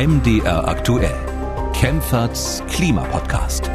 MDR 0.00 0.66
aktuell. 0.66 1.12
Kempferts 1.74 2.62
Klimapodcast. 2.70 3.70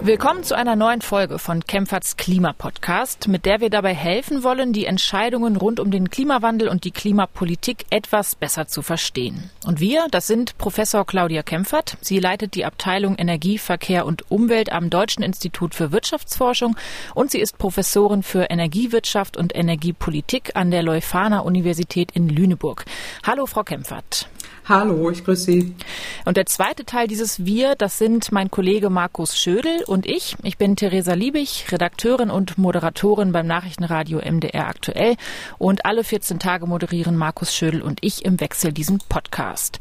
Willkommen 0.00 0.42
zu 0.42 0.56
einer 0.56 0.74
neuen 0.74 1.02
Folge 1.02 1.38
von 1.38 1.64
Kempferts 1.64 2.16
Klimapodcast, 2.16 3.28
mit 3.28 3.46
der 3.46 3.60
wir 3.60 3.70
dabei 3.70 3.94
helfen 3.94 4.42
wollen, 4.42 4.72
die 4.72 4.86
Entscheidungen 4.86 5.54
rund 5.54 5.78
um 5.78 5.92
den 5.92 6.10
Klimawandel 6.10 6.66
und 6.66 6.82
die 6.82 6.90
Klimapolitik 6.90 7.86
etwas 7.90 8.34
besser 8.34 8.66
zu 8.66 8.82
verstehen. 8.82 9.52
Und 9.64 9.78
wir, 9.78 10.08
das 10.10 10.26
sind 10.26 10.58
Professor 10.58 11.06
Claudia 11.06 11.44
Kempfert. 11.44 11.96
Sie 12.00 12.18
leitet 12.18 12.56
die 12.56 12.64
Abteilung 12.64 13.14
Energie, 13.14 13.58
Verkehr 13.58 14.04
und 14.04 14.32
Umwelt 14.32 14.72
am 14.72 14.90
Deutschen 14.90 15.22
Institut 15.22 15.76
für 15.76 15.92
Wirtschaftsforschung 15.92 16.74
und 17.14 17.30
sie 17.30 17.38
ist 17.38 17.56
Professorin 17.56 18.24
für 18.24 18.50
Energiewirtschaft 18.50 19.36
und 19.36 19.54
Energiepolitik 19.54 20.56
an 20.56 20.72
der 20.72 20.82
Leuphana 20.82 21.38
Universität 21.38 22.10
in 22.10 22.28
Lüneburg. 22.28 22.84
Hallo, 23.24 23.46
Frau 23.46 23.62
Kempfert. 23.62 24.26
Hallo, 24.68 25.10
ich 25.10 25.24
grüße 25.24 25.44
Sie. 25.44 25.74
Und 26.24 26.36
der 26.36 26.46
zweite 26.46 26.84
Teil 26.84 27.08
dieses 27.08 27.44
Wir, 27.44 27.74
das 27.74 27.98
sind 27.98 28.30
mein 28.32 28.50
Kollege 28.50 28.90
Markus 28.90 29.36
Schödel 29.36 29.82
und 29.86 30.06
ich. 30.06 30.36
Ich 30.42 30.56
bin 30.56 30.76
Theresa 30.76 31.14
Liebig, 31.14 31.66
Redakteurin 31.70 32.30
und 32.30 32.58
Moderatorin 32.58 33.32
beim 33.32 33.46
Nachrichtenradio 33.46 34.18
MDR 34.18 34.68
aktuell. 34.68 35.16
Und 35.58 35.84
alle 35.84 36.04
14 36.04 36.38
Tage 36.38 36.66
moderieren 36.66 37.16
Markus 37.16 37.54
Schödel 37.54 37.82
und 37.82 37.98
ich 38.02 38.24
im 38.24 38.40
Wechsel 38.40 38.72
diesen 38.72 38.98
Podcast. 39.08 39.78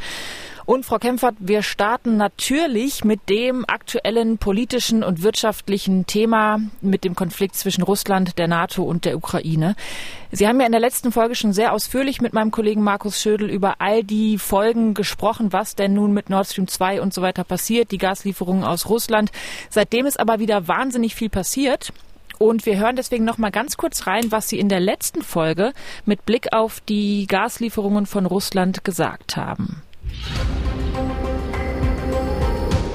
Und 0.72 0.86
Frau 0.86 1.00
Kempfert, 1.00 1.36
wir 1.40 1.64
starten 1.64 2.16
natürlich 2.16 3.04
mit 3.04 3.28
dem 3.28 3.66
aktuellen 3.68 4.38
politischen 4.38 5.04
und 5.04 5.22
wirtschaftlichen 5.22 6.06
Thema, 6.08 6.62
mit 6.80 7.04
dem 7.04 7.14
Konflikt 7.14 7.58
zwischen 7.58 7.84
Russland, 7.84 8.38
der 8.38 8.48
NATO 8.48 8.84
und 8.84 9.04
der 9.04 9.18
Ukraine. 9.18 9.76
Sie 10.32 10.48
haben 10.48 10.62
ja 10.62 10.66
in 10.66 10.72
der 10.72 10.80
letzten 10.80 11.12
Folge 11.12 11.36
schon 11.36 11.52
sehr 11.52 11.74
ausführlich 11.74 12.22
mit 12.22 12.32
meinem 12.32 12.52
Kollegen 12.52 12.84
Markus 12.84 13.22
Schödel 13.22 13.50
über 13.50 13.82
all 13.82 14.06
die 14.06 14.38
Folgen 14.38 14.94
gesprochen, 14.94 15.52
was 15.52 15.76
denn 15.76 15.94
nun 15.94 16.14
mit 16.14 16.30
Nord 16.30 16.48
Stream 16.48 16.70
2 16.70 17.02
und 17.02 17.14
so 17.14 17.22
weiter 17.22 17.44
passiert, 17.44 17.92
die 17.92 17.98
Gaslieferungen 17.98 18.64
aus 18.64 18.88
Russland. 18.88 19.30
Seitdem 19.70 20.06
ist 20.06 20.22
aber 20.22 20.40
wieder 20.40 20.70
wahnsinnig 20.70 21.16
viel 21.16 21.30
passiert. 21.30 21.92
Und 22.40 22.66
wir 22.66 22.78
hören 22.80 22.96
deswegen 22.96 23.26
noch 23.26 23.38
mal 23.38 23.52
ganz 23.52 23.76
kurz 23.76 24.08
rein, 24.08 24.32
was 24.32 24.48
Sie 24.48 24.58
in 24.58 24.70
der 24.70 24.80
letzten 24.80 25.22
Folge 25.22 25.74
mit 26.06 26.26
Blick 26.26 26.54
auf 26.54 26.80
die 26.80 27.28
Gaslieferungen 27.28 28.06
von 28.06 28.26
Russland 28.26 28.86
gesagt 28.86 29.36
haben. 29.36 29.84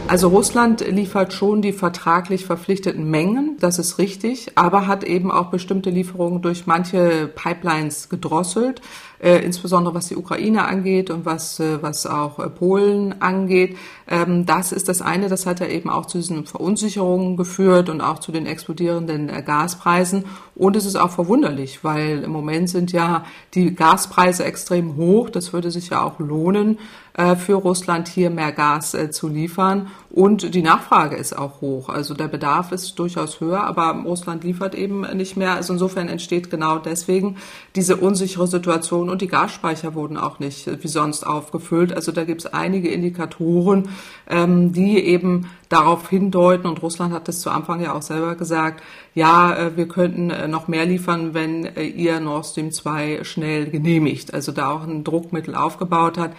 Also 0.08 0.28
Russland 0.28 0.86
liefert 0.86 1.32
schon 1.32 1.62
die 1.62 1.72
vertraglich 1.72 2.46
verpflichteten 2.46 3.10
Mengen, 3.10 3.56
das 3.58 3.80
ist 3.80 3.98
richtig, 3.98 4.52
aber 4.54 4.86
hat 4.86 5.02
eben 5.02 5.32
auch 5.32 5.50
bestimmte 5.50 5.90
Lieferungen 5.90 6.42
durch 6.42 6.64
manche 6.66 7.26
Pipelines 7.34 8.08
gedrosselt, 8.08 8.80
äh, 9.18 9.38
insbesondere 9.44 9.94
was 9.94 10.08
die 10.08 10.16
Ukraine 10.16 10.66
angeht 10.66 11.10
und 11.10 11.24
was, 11.24 11.60
äh, 11.60 11.82
was 11.82 12.06
auch 12.06 12.38
äh, 12.38 12.48
Polen 12.48 13.20
angeht. 13.20 13.76
Ähm, 14.08 14.46
das 14.46 14.72
ist 14.72 14.88
das 14.88 15.02
eine, 15.02 15.28
das 15.28 15.46
hat 15.46 15.60
ja 15.60 15.66
eben 15.66 15.90
auch 15.90 16.06
zu 16.06 16.18
diesen 16.18 16.46
Verunsicherungen 16.46 17.36
geführt 17.36 17.88
und 17.88 18.00
auch 18.00 18.18
zu 18.18 18.32
den 18.32 18.46
explodierenden 18.46 19.28
äh, 19.28 19.42
Gaspreisen. 19.42 20.24
Und 20.54 20.76
es 20.76 20.86
ist 20.86 20.96
auch 20.96 21.10
verwunderlich, 21.10 21.84
weil 21.84 22.22
im 22.22 22.30
Moment 22.30 22.70
sind 22.70 22.92
ja 22.92 23.24
die 23.54 23.74
Gaspreise 23.74 24.44
extrem 24.44 24.96
hoch. 24.96 25.30
Das 25.30 25.52
würde 25.52 25.70
sich 25.70 25.90
ja 25.90 26.02
auch 26.02 26.18
lohnen, 26.18 26.78
äh, 27.16 27.36
für 27.36 27.54
Russland 27.54 28.08
hier 28.08 28.30
mehr 28.30 28.52
Gas 28.52 28.92
äh, 28.94 29.10
zu 29.10 29.28
liefern. 29.28 29.90
Und 30.10 30.54
die 30.54 30.62
Nachfrage 30.62 31.16
ist 31.16 31.36
auch 31.36 31.60
hoch. 31.60 31.88
Also 31.88 32.14
der 32.14 32.28
Bedarf 32.28 32.72
ist 32.72 32.98
durchaus 32.98 33.40
höher, 33.40 33.64
aber 33.64 34.02
Russland 34.04 34.44
liefert 34.44 34.74
eben 34.74 35.00
nicht 35.16 35.36
mehr. 35.36 35.54
Also 35.54 35.72
insofern 35.72 36.08
entsteht 36.08 36.50
genau 36.50 36.78
deswegen 36.78 37.36
diese 37.74 37.96
unsichere 37.96 38.46
Situation 38.46 39.05
und 39.08 39.22
die 39.22 39.28
Gasspeicher 39.28 39.94
wurden 39.94 40.16
auch 40.16 40.38
nicht 40.38 40.82
wie 40.82 40.88
sonst 40.88 41.26
aufgefüllt. 41.26 41.92
Also 41.92 42.12
da 42.12 42.24
gibt 42.24 42.42
es 42.42 42.52
einige 42.52 42.88
Indikatoren, 42.88 43.88
ähm, 44.28 44.72
die 44.72 44.98
eben 44.98 45.50
darauf 45.68 46.08
hindeuten, 46.08 46.66
und 46.66 46.82
Russland 46.82 47.12
hat 47.12 47.28
das 47.28 47.40
zu 47.40 47.50
Anfang 47.50 47.80
ja 47.80 47.94
auch 47.94 48.02
selber 48.02 48.34
gesagt, 48.34 48.82
ja, 49.14 49.54
äh, 49.54 49.76
wir 49.76 49.88
könnten 49.88 50.50
noch 50.50 50.68
mehr 50.68 50.86
liefern, 50.86 51.34
wenn 51.34 51.68
ihr 51.76 52.20
Nord 52.20 52.46
Stream 52.46 52.70
2 52.70 53.24
schnell 53.24 53.70
genehmigt. 53.70 54.32
Also 54.34 54.52
da 54.52 54.70
auch 54.70 54.82
ein 54.82 55.04
Druckmittel 55.04 55.54
aufgebaut 55.54 56.18
hat. 56.18 56.32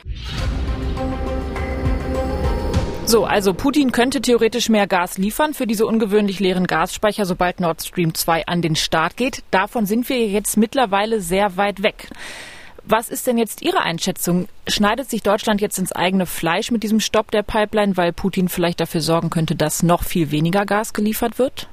So, 3.08 3.24
also 3.24 3.54
Putin 3.54 3.94
könnte 3.94 4.20
theoretisch 4.20 4.68
mehr 4.68 4.86
Gas 4.86 5.18
liefern 5.18 5.54
für 5.54 5.66
diese 5.66 5.86
ungewöhnlich 5.86 6.42
leeren 6.42 6.68
Gasspeicher, 6.68 7.26
sobald 7.26 7.62
Nord 7.62 7.82
Stream 7.82 8.14
2 8.14 8.48
an 8.48 8.62
den 8.62 8.76
Start 8.76 9.16
geht. 9.16 9.44
Davon 9.50 9.86
sind 9.86 10.10
wir 10.10 10.28
jetzt 10.28 10.58
mittlerweile 10.58 11.22
sehr 11.22 11.56
weit 11.56 11.84
weg. 11.84 12.10
Was 12.90 13.10
ist 13.10 13.28
denn 13.28 13.38
jetzt 13.38 13.62
Ihre 13.62 13.82
Einschätzung? 13.82 14.48
Schneidet 14.66 15.10
sich 15.10 15.22
Deutschland 15.22 15.60
jetzt 15.60 15.78
ins 15.78 15.92
eigene 15.92 16.26
Fleisch 16.26 16.72
mit 16.72 16.84
diesem 16.84 17.02
Stopp 17.02 17.32
der 17.32 17.44
Pipeline, 17.44 17.98
weil 17.98 18.14
Putin 18.14 18.48
vielleicht 18.48 18.80
dafür 18.80 19.02
sorgen 19.02 19.30
könnte, 19.30 19.58
dass 19.58 19.84
noch 19.84 20.04
viel 20.04 20.32
weniger 20.32 20.66
Gas 20.66 20.94
geliefert 20.94 21.38
wird? 21.38 21.68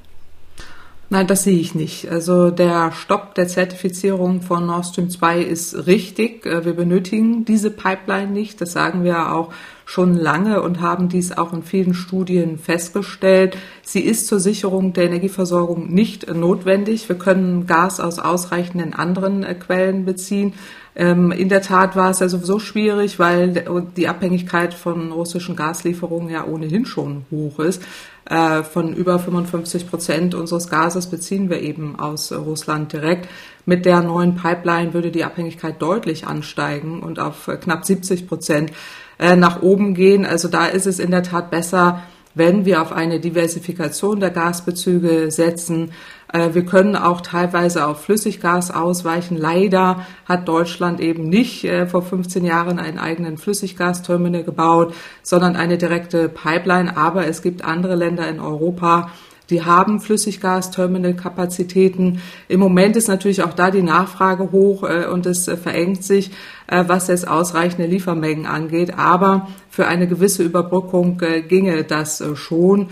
Nein, 1.10 1.28
das 1.28 1.44
sehe 1.44 1.58
ich 1.58 1.76
nicht. 1.76 2.08
Also 2.08 2.50
der 2.50 2.90
Stopp 2.90 3.36
der 3.36 3.46
Zertifizierung 3.46 4.40
von 4.40 4.66
Nord 4.66 4.86
Stream 4.86 5.10
2 5.10 5.42
ist 5.42 5.86
richtig. 5.86 6.46
Äh, 6.46 6.64
wir 6.64 6.72
benötigen 6.72 7.44
diese 7.44 7.70
Pipeline 7.70 8.32
nicht. 8.32 8.60
Das 8.60 8.72
sagen 8.72 9.04
wir 9.04 9.32
auch 9.32 9.52
schon 9.84 10.14
lange 10.14 10.62
und 10.62 10.80
haben 10.80 11.08
dies 11.08 11.30
auch 11.30 11.52
in 11.52 11.62
vielen 11.62 11.94
Studien 11.94 12.58
festgestellt. 12.58 13.56
Sie 13.82 14.00
ist 14.00 14.26
zur 14.26 14.40
Sicherung 14.40 14.94
der 14.94 15.04
Energieversorgung 15.04 15.92
nicht 15.94 16.28
notwendig. 16.34 17.08
Wir 17.08 17.18
können 17.18 17.66
Gas 17.66 18.00
aus 18.00 18.18
ausreichenden 18.18 18.94
anderen 18.94 19.44
äh, 19.44 19.54
Quellen 19.54 20.04
beziehen. 20.04 20.54
Ähm, 20.96 21.32
in 21.32 21.48
der 21.48 21.62
Tat 21.62 21.96
war 21.96 22.10
es 22.10 22.20
ja 22.20 22.28
sowieso 22.28 22.58
schwierig, 22.58 23.18
weil 23.18 23.64
die 23.96 24.08
Abhängigkeit 24.08 24.74
von 24.74 25.10
russischen 25.10 25.56
Gaslieferungen 25.56 26.30
ja 26.30 26.44
ohnehin 26.46 26.86
schon 26.86 27.24
hoch 27.30 27.58
ist. 27.58 27.82
Äh, 28.26 28.62
von 28.62 28.94
über 28.94 29.18
55 29.18 29.90
Prozent 29.90 30.34
unseres 30.34 30.70
Gases 30.70 31.08
beziehen 31.08 31.50
wir 31.50 31.60
eben 31.60 31.98
aus 31.98 32.32
Russland 32.32 32.92
direkt. 32.92 33.28
Mit 33.66 33.84
der 33.86 34.02
neuen 34.02 34.36
Pipeline 34.36 34.94
würde 34.94 35.10
die 35.10 35.24
Abhängigkeit 35.24 35.82
deutlich 35.82 36.26
ansteigen 36.26 37.00
und 37.00 37.18
auf 37.18 37.50
knapp 37.60 37.84
70 37.84 38.28
Prozent 38.28 38.72
äh, 39.18 39.36
nach 39.36 39.62
oben 39.62 39.94
gehen. 39.94 40.24
Also 40.24 40.48
da 40.48 40.66
ist 40.66 40.86
es 40.86 40.98
in 40.98 41.10
der 41.10 41.22
Tat 41.22 41.50
besser, 41.50 42.02
wenn 42.34 42.64
wir 42.64 42.82
auf 42.82 42.92
eine 42.92 43.20
Diversifikation 43.20 44.20
der 44.20 44.30
Gasbezüge 44.30 45.30
setzen. 45.30 45.92
Äh, 46.32 46.54
wir 46.54 46.64
können 46.64 46.96
auch 46.96 47.20
teilweise 47.20 47.86
auf 47.86 48.02
Flüssiggas 48.02 48.70
ausweichen. 48.70 49.36
Leider 49.36 50.06
hat 50.26 50.48
Deutschland 50.48 51.00
eben 51.00 51.28
nicht 51.28 51.64
äh, 51.64 51.86
vor 51.86 52.02
15 52.02 52.44
Jahren 52.44 52.78
einen 52.78 52.98
eigenen 52.98 53.38
Flüssiggasterminal 53.38 54.44
gebaut, 54.44 54.94
sondern 55.22 55.56
eine 55.56 55.78
direkte 55.78 56.28
Pipeline. 56.28 56.96
Aber 56.96 57.26
es 57.26 57.42
gibt 57.42 57.64
andere 57.64 57.94
Länder 57.94 58.28
in 58.28 58.40
Europa, 58.40 59.10
die 59.50 59.62
haben 59.62 60.00
Flüssiggasterminal-Kapazitäten. 60.00 62.22
Im 62.48 62.60
Moment 62.60 62.96
ist 62.96 63.08
natürlich 63.08 63.42
auch 63.42 63.52
da 63.52 63.70
die 63.70 63.82
Nachfrage 63.82 64.52
hoch 64.52 64.84
äh, 64.84 65.04
und 65.06 65.26
es 65.26 65.44
verengt 65.44 66.02
sich, 66.02 66.30
was 66.68 67.08
jetzt 67.08 67.28
ausreichende 67.28 67.86
Liefermengen 67.86 68.46
angeht. 68.46 68.98
Aber 68.98 69.48
für 69.68 69.86
eine 69.86 70.06
gewisse 70.06 70.42
Überbrückung 70.42 71.20
ginge 71.48 71.84
das 71.84 72.22
schon. 72.34 72.88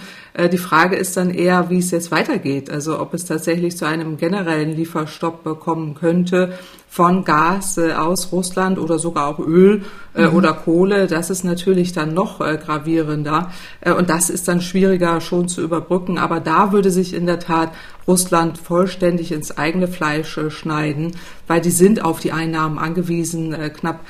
Die 0.50 0.58
Frage 0.58 0.96
ist 0.96 1.16
dann 1.16 1.30
eher, 1.30 1.70
wie 1.70 1.78
es 1.78 1.90
jetzt 1.90 2.10
weitergeht. 2.10 2.70
Also 2.70 3.00
ob 3.00 3.14
es 3.14 3.24
tatsächlich 3.24 3.76
zu 3.76 3.86
einem 3.86 4.16
generellen 4.16 4.76
Lieferstopp 4.76 5.60
kommen 5.60 5.94
könnte 5.94 6.58
von 6.88 7.24
Gas 7.24 7.78
aus 7.78 8.32
Russland 8.32 8.78
oder 8.78 8.98
sogar 8.98 9.28
auch 9.28 9.38
Öl 9.38 9.82
mhm. 10.14 10.28
oder 10.34 10.52
Kohle. 10.52 11.06
Das 11.06 11.30
ist 11.30 11.44
natürlich 11.44 11.92
dann 11.92 12.12
noch 12.12 12.40
gravierender. 12.40 13.50
Und 13.96 14.10
das 14.10 14.28
ist 14.28 14.48
dann 14.48 14.60
schwieriger 14.60 15.20
schon 15.20 15.48
zu 15.48 15.62
überbrücken. 15.62 16.18
Aber 16.18 16.40
da 16.40 16.72
würde 16.72 16.90
sich 16.90 17.14
in 17.14 17.26
der 17.26 17.38
Tat 17.38 17.70
Russland 18.06 18.58
vollständig 18.58 19.32
ins 19.32 19.56
eigene 19.56 19.88
Fleisch 19.88 20.38
schneiden, 20.48 21.12
weil 21.46 21.60
die 21.60 21.70
sind 21.70 22.04
auf 22.04 22.20
die 22.20 22.32
Einnahmen 22.32 22.78
angewiesen. 22.78 23.54
Knapp 23.74 24.00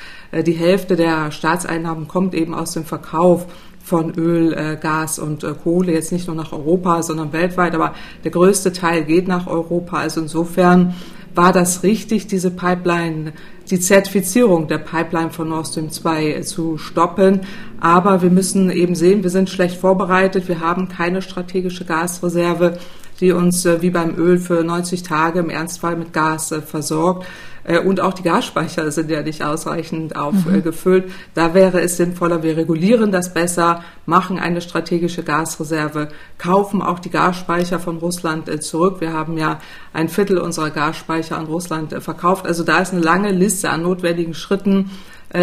die 0.45 0.53
Hälfte 0.53 0.95
der 0.95 1.31
Staatseinnahmen 1.31 2.07
kommt 2.07 2.33
eben 2.33 2.53
aus 2.55 2.71
dem 2.71 2.85
Verkauf 2.85 3.47
von 3.83 4.13
Öl, 4.15 4.53
äh, 4.53 4.77
Gas 4.77 5.19
und 5.19 5.43
äh, 5.43 5.53
Kohle, 5.61 5.91
jetzt 5.91 6.11
nicht 6.11 6.27
nur 6.27 6.35
nach 6.35 6.53
Europa, 6.53 7.03
sondern 7.03 7.33
weltweit, 7.33 7.75
aber 7.75 7.93
der 8.23 8.31
größte 8.31 8.71
Teil 8.71 9.03
geht 9.03 9.27
nach 9.27 9.45
Europa. 9.45 9.97
Also 9.97 10.21
insofern 10.21 10.95
war 11.35 11.51
das 11.51 11.83
richtig, 11.83 12.27
diese 12.27 12.51
Pipeline, 12.51 13.33
die 13.69 13.79
Zertifizierung 13.79 14.67
der 14.67 14.77
Pipeline 14.77 15.31
von 15.31 15.49
Nord 15.49 15.67
Stream 15.67 15.89
2 15.89 16.41
zu 16.41 16.77
stoppen. 16.77 17.41
Aber 17.79 18.21
wir 18.21 18.29
müssen 18.29 18.69
eben 18.71 18.95
sehen, 18.95 19.23
wir 19.23 19.29
sind 19.29 19.49
schlecht 19.49 19.77
vorbereitet, 19.77 20.47
wir 20.47 20.61
haben 20.61 20.87
keine 20.87 21.21
strategische 21.21 21.85
Gasreserve 21.85 22.77
die 23.19 23.31
uns 23.31 23.65
äh, 23.65 23.81
wie 23.81 23.89
beim 23.89 24.15
Öl 24.17 24.39
für 24.39 24.63
90 24.63 25.03
Tage 25.03 25.39
im 25.39 25.49
Ernstfall 25.49 25.95
mit 25.95 26.13
Gas 26.13 26.51
äh, 26.51 26.61
versorgt. 26.61 27.25
Äh, 27.63 27.79
und 27.79 28.01
auch 28.01 28.13
die 28.13 28.23
Gasspeicher 28.23 28.91
sind 28.91 29.09
ja 29.09 29.21
nicht 29.21 29.43
ausreichend 29.43 30.15
aufgefüllt. 30.15 31.07
Mhm. 31.07 31.11
Da 31.33 31.53
wäre 31.53 31.81
es 31.81 31.97
sinnvoller, 31.97 32.43
wir 32.43 32.57
regulieren 32.57 33.11
das 33.11 33.33
besser, 33.33 33.83
machen 34.05 34.39
eine 34.39 34.61
strategische 34.61 35.23
Gasreserve, 35.23 36.09
kaufen 36.37 36.81
auch 36.81 36.99
die 36.99 37.09
Gasspeicher 37.09 37.79
von 37.79 37.97
Russland 37.97 38.63
zurück. 38.63 38.99
Wir 38.99 39.13
haben 39.13 39.37
ja 39.37 39.59
ein 39.93 40.09
Viertel 40.09 40.37
unserer 40.37 40.71
Gasspeicher 40.71 41.37
an 41.37 41.45
Russland 41.45 41.93
verkauft. 42.03 42.45
Also 42.45 42.63
da 42.63 42.79
ist 42.79 42.93
eine 42.93 43.01
lange 43.01 43.31
Liste 43.31 43.69
an 43.69 43.83
notwendigen 43.83 44.33
Schritten 44.33 44.91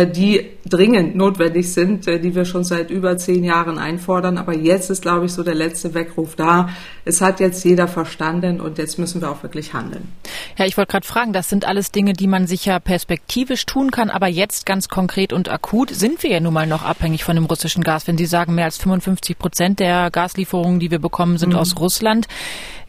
die 0.07 0.51
dringend 0.69 1.17
notwendig 1.17 1.73
sind, 1.73 2.07
äh, 2.07 2.21
die 2.21 2.35
wir 2.35 2.45
schon 2.45 2.63
seit 2.63 2.91
über 2.91 3.17
zehn 3.17 3.43
Jahren 3.43 3.79
einfordern. 3.79 4.39
Aber 4.39 4.57
jetzt 4.57 4.89
ist, 4.89 5.03
glaube 5.03 5.27
ich, 5.27 5.33
so 5.33 5.43
der 5.43 5.55
letzte 5.55 5.95
Weckruf 5.95 6.37
da. 6.37 6.69
Es 7.05 7.21
hat 7.21 7.41
jetzt 7.41 7.65
jeder 7.65 7.89
verstanden 7.89 8.61
und 8.61 8.79
jetzt 8.79 8.99
müssen 8.99 9.21
wir 9.21 9.31
auch 9.31 9.43
wirklich 9.43 9.75
handeln. 9.75 10.09
Ja, 10.57 10.67
ich 10.67 10.77
wollte 10.77 10.93
gerade 10.93 11.07
fragen, 11.07 11.33
das 11.33 11.49
sind 11.49 11.65
alles 11.65 11.91
Dinge, 11.91 12.13
die 12.13 12.29
man 12.29 12.47
sicher 12.47 12.79
perspektivisch 12.79 13.67
tun 13.67 13.91
kann, 13.91 14.11
aber 14.11 14.29
jetzt 14.29 14.65
ganz 14.65 14.89
konkret 14.89 15.33
und 15.33 15.49
akut 15.49 15.91
sind 15.91 16.23
wir 16.23 16.31
ja 16.31 16.41
nun 16.41 16.55
mal 16.55 16.67
noch 16.67 16.85
abhängig 16.85 17.25
von 17.25 17.35
dem 17.35 17.47
russischen 17.47 17.83
Gas. 17.83 18.07
Wenn 18.07 18.17
Sie 18.17 18.27
sagen, 18.27 18.55
mehr 18.55 18.67
als 18.67 18.79
55 18.79 19.39
Prozent 19.39 19.81
der 19.81 20.11
Gaslieferungen, 20.11 20.79
die 20.79 20.91
wir 20.91 21.01
bekommen, 21.01 21.37
sind 21.37 21.55
mhm. 21.55 21.59
aus 21.59 21.79
Russland. 21.81 22.29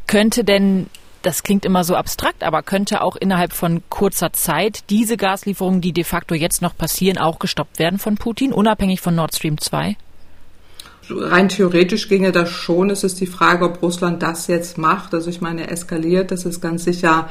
Könnte 0.06 0.44
denn 0.44 0.88
das 1.22 1.44
klingt 1.44 1.66
immer 1.66 1.84
so 1.84 1.96
abstrakt, 1.96 2.44
aber 2.44 2.64
könnte 2.64 3.02
auch 3.02 3.16
innerhalb 3.16 3.54
von 3.54 3.84
kurzer 3.90 4.34
Zeit 4.34 4.84
diese 4.90 5.18
Gaslieferungen, 5.18 5.82
die 5.82 5.94
de 5.94 6.04
facto 6.04 6.36
jetzt 6.36 6.62
noch 6.62 6.76
passieren, 6.76 7.18
auch 7.18 7.40
gestoppt 7.40 7.80
werden 7.80 8.00
von 8.00 8.16
Putin, 8.16 8.54
unabhängig 8.54 9.02
von 9.02 9.16
Nord 9.16 9.36
Stream 9.36 9.60
2? 9.60 9.96
Rein 11.10 11.50
theoretisch 11.50 12.08
ginge 12.08 12.32
das 12.32 12.50
schon. 12.50 12.90
Es 12.90 13.04
ist 13.04 13.20
die 13.20 13.28
Frage, 13.28 13.66
ob 13.66 13.82
Russland 13.82 14.24
das 14.24 14.48
jetzt 14.48 14.78
macht. 14.78 15.14
Also 15.14 15.30
ich 15.30 15.42
meine, 15.42 15.70
eskaliert, 15.70 16.32
das 16.32 16.46
ist 16.46 16.62
ganz 16.62 16.86
sicher 16.86 17.30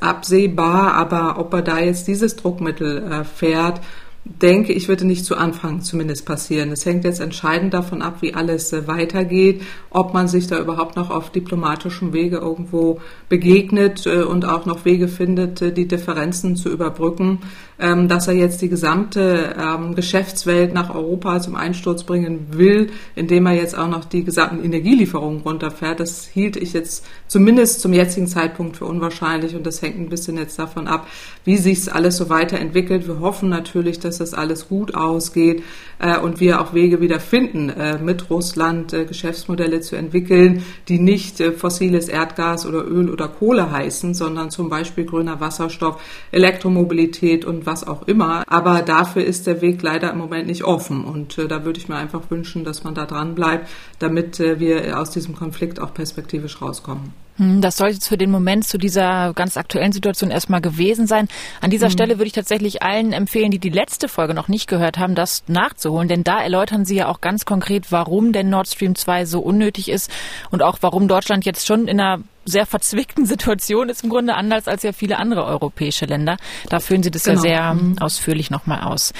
absehbar, 0.00 0.94
aber 0.94 1.38
ob 1.38 1.52
er 1.54 1.62
da 1.62 1.78
jetzt 1.78 2.06
dieses 2.06 2.36
Druckmittel 2.36 3.10
äh, 3.10 3.24
fährt 3.24 3.80
denke 4.28 4.72
ich, 4.72 4.88
würde 4.88 5.06
nicht 5.06 5.24
zu 5.24 5.36
Anfang 5.36 5.82
zumindest 5.82 6.26
passieren. 6.26 6.72
Es 6.72 6.84
hängt 6.84 7.04
jetzt 7.04 7.20
entscheidend 7.20 7.74
davon 7.74 8.02
ab, 8.02 8.18
wie 8.20 8.34
alles 8.34 8.72
äh, 8.72 8.86
weitergeht, 8.86 9.62
ob 9.90 10.14
man 10.14 10.26
sich 10.26 10.46
da 10.46 10.58
überhaupt 10.58 10.96
noch 10.96 11.10
auf 11.10 11.30
diplomatischem 11.30 12.12
Wege 12.12 12.38
irgendwo 12.38 13.00
begegnet 13.28 14.06
äh, 14.06 14.22
und 14.22 14.44
auch 14.44 14.66
noch 14.66 14.84
Wege 14.84 15.08
findet, 15.08 15.62
äh, 15.62 15.72
die 15.72 15.86
Differenzen 15.86 16.56
zu 16.56 16.70
überbrücken. 16.70 17.38
Ähm, 17.78 18.08
dass 18.08 18.26
er 18.26 18.32
jetzt 18.32 18.62
die 18.62 18.70
gesamte 18.70 19.54
ähm, 19.58 19.94
Geschäftswelt 19.94 20.72
nach 20.72 20.94
Europa 20.94 21.42
zum 21.42 21.56
Einsturz 21.56 22.04
bringen 22.04 22.46
will, 22.52 22.88
indem 23.14 23.44
er 23.44 23.52
jetzt 23.52 23.76
auch 23.76 23.88
noch 23.88 24.06
die 24.06 24.24
gesamten 24.24 24.64
Energielieferungen 24.64 25.42
runterfährt, 25.42 26.00
das 26.00 26.24
hielt 26.24 26.56
ich 26.56 26.72
jetzt 26.72 27.04
zumindest 27.26 27.82
zum 27.82 27.92
jetzigen 27.92 28.28
Zeitpunkt 28.28 28.78
für 28.78 28.86
unwahrscheinlich 28.86 29.54
und 29.54 29.66
das 29.66 29.82
hängt 29.82 29.98
ein 29.98 30.08
bisschen 30.08 30.38
jetzt 30.38 30.58
davon 30.58 30.88
ab, 30.88 31.06
wie 31.44 31.58
sich 31.58 31.92
alles 31.92 32.16
so 32.16 32.30
weiterentwickelt. 32.30 33.06
Wir 33.06 33.20
hoffen 33.20 33.50
natürlich, 33.50 33.98
dass 33.98 34.15
das 34.18 34.34
alles 34.34 34.68
gut 34.68 34.94
ausgeht 34.94 35.62
äh, 35.98 36.18
und 36.18 36.40
wir 36.40 36.60
auch 36.60 36.74
Wege 36.74 37.00
wieder 37.00 37.20
finden, 37.20 37.70
äh, 37.70 37.98
mit 37.98 38.30
Russland 38.30 38.92
äh, 38.92 39.04
Geschäftsmodelle 39.04 39.80
zu 39.80 39.96
entwickeln, 39.96 40.64
die 40.88 40.98
nicht 40.98 41.40
äh, 41.40 41.52
fossiles 41.52 42.08
Erdgas 42.08 42.66
oder 42.66 42.84
Öl 42.86 43.10
oder 43.10 43.28
Kohle 43.28 43.70
heißen, 43.70 44.14
sondern 44.14 44.50
zum 44.50 44.68
Beispiel 44.68 45.04
grüner 45.04 45.40
Wasserstoff, 45.40 46.00
Elektromobilität 46.32 47.44
und 47.44 47.66
was 47.66 47.86
auch 47.86 48.06
immer. 48.06 48.44
Aber 48.46 48.82
dafür 48.82 49.24
ist 49.24 49.46
der 49.46 49.60
Weg 49.62 49.82
leider 49.82 50.12
im 50.12 50.18
Moment 50.18 50.46
nicht 50.46 50.64
offen. 50.64 51.04
Und 51.04 51.38
äh, 51.38 51.48
da 51.48 51.64
würde 51.64 51.78
ich 51.78 51.88
mir 51.88 51.96
einfach 51.96 52.30
wünschen, 52.30 52.64
dass 52.64 52.84
man 52.84 52.94
da 52.94 53.06
dran 53.06 53.34
bleibt, 53.34 53.68
damit 53.98 54.40
äh, 54.40 54.60
wir 54.60 54.98
aus 54.98 55.10
diesem 55.10 55.34
Konflikt 55.34 55.80
auch 55.80 55.94
perspektivisch 55.94 56.60
rauskommen. 56.60 57.25
Hm, 57.38 57.60
das 57.60 57.76
soll 57.76 57.88
jetzt 57.88 58.08
für 58.08 58.16
den 58.16 58.30
Moment 58.30 58.66
zu 58.66 58.78
dieser 58.78 59.32
ganz 59.34 59.56
aktuellen 59.56 59.92
Situation 59.92 60.30
erstmal 60.30 60.60
gewesen 60.60 61.06
sein. 61.06 61.28
An 61.60 61.70
dieser 61.70 61.88
mhm. 61.88 61.92
Stelle 61.92 62.18
würde 62.18 62.26
ich 62.26 62.32
tatsächlich 62.32 62.82
allen 62.82 63.12
empfehlen, 63.12 63.50
die 63.50 63.58
die 63.58 63.70
letzte 63.70 64.08
Folge 64.08 64.34
noch 64.34 64.48
nicht 64.48 64.68
gehört 64.68 64.98
haben, 64.98 65.14
das 65.14 65.44
nachzuholen, 65.46 66.08
denn 66.08 66.24
da 66.24 66.40
erläutern 66.40 66.84
Sie 66.84 66.96
ja 66.96 67.08
auch 67.08 67.20
ganz 67.20 67.44
konkret, 67.44 67.92
warum 67.92 68.32
denn 68.32 68.50
Nord 68.50 68.68
Stream 68.68 68.94
2 68.94 69.26
so 69.26 69.40
unnötig 69.40 69.88
ist 69.88 70.10
und 70.50 70.62
auch 70.62 70.78
warum 70.80 71.08
Deutschland 71.08 71.44
jetzt 71.44 71.66
schon 71.66 71.88
in 71.88 72.00
einer 72.00 72.22
sehr 72.46 72.64
verzwickten 72.64 73.26
Situation 73.26 73.88
ist 73.88 74.04
im 74.04 74.10
Grunde 74.10 74.34
anders 74.34 74.68
als 74.68 74.82
ja 74.82 74.92
viele 74.92 75.18
andere 75.18 75.44
europäische 75.44 76.06
Länder. 76.06 76.36
Da 76.68 76.80
führen 76.80 77.02
Sie 77.02 77.10
das 77.10 77.24
genau. 77.24 77.36
ja 77.36 77.40
sehr 77.42 77.74
mhm. 77.74 77.98
ausführlich 77.98 78.50
nochmal 78.50 78.82
aus. 78.82 79.12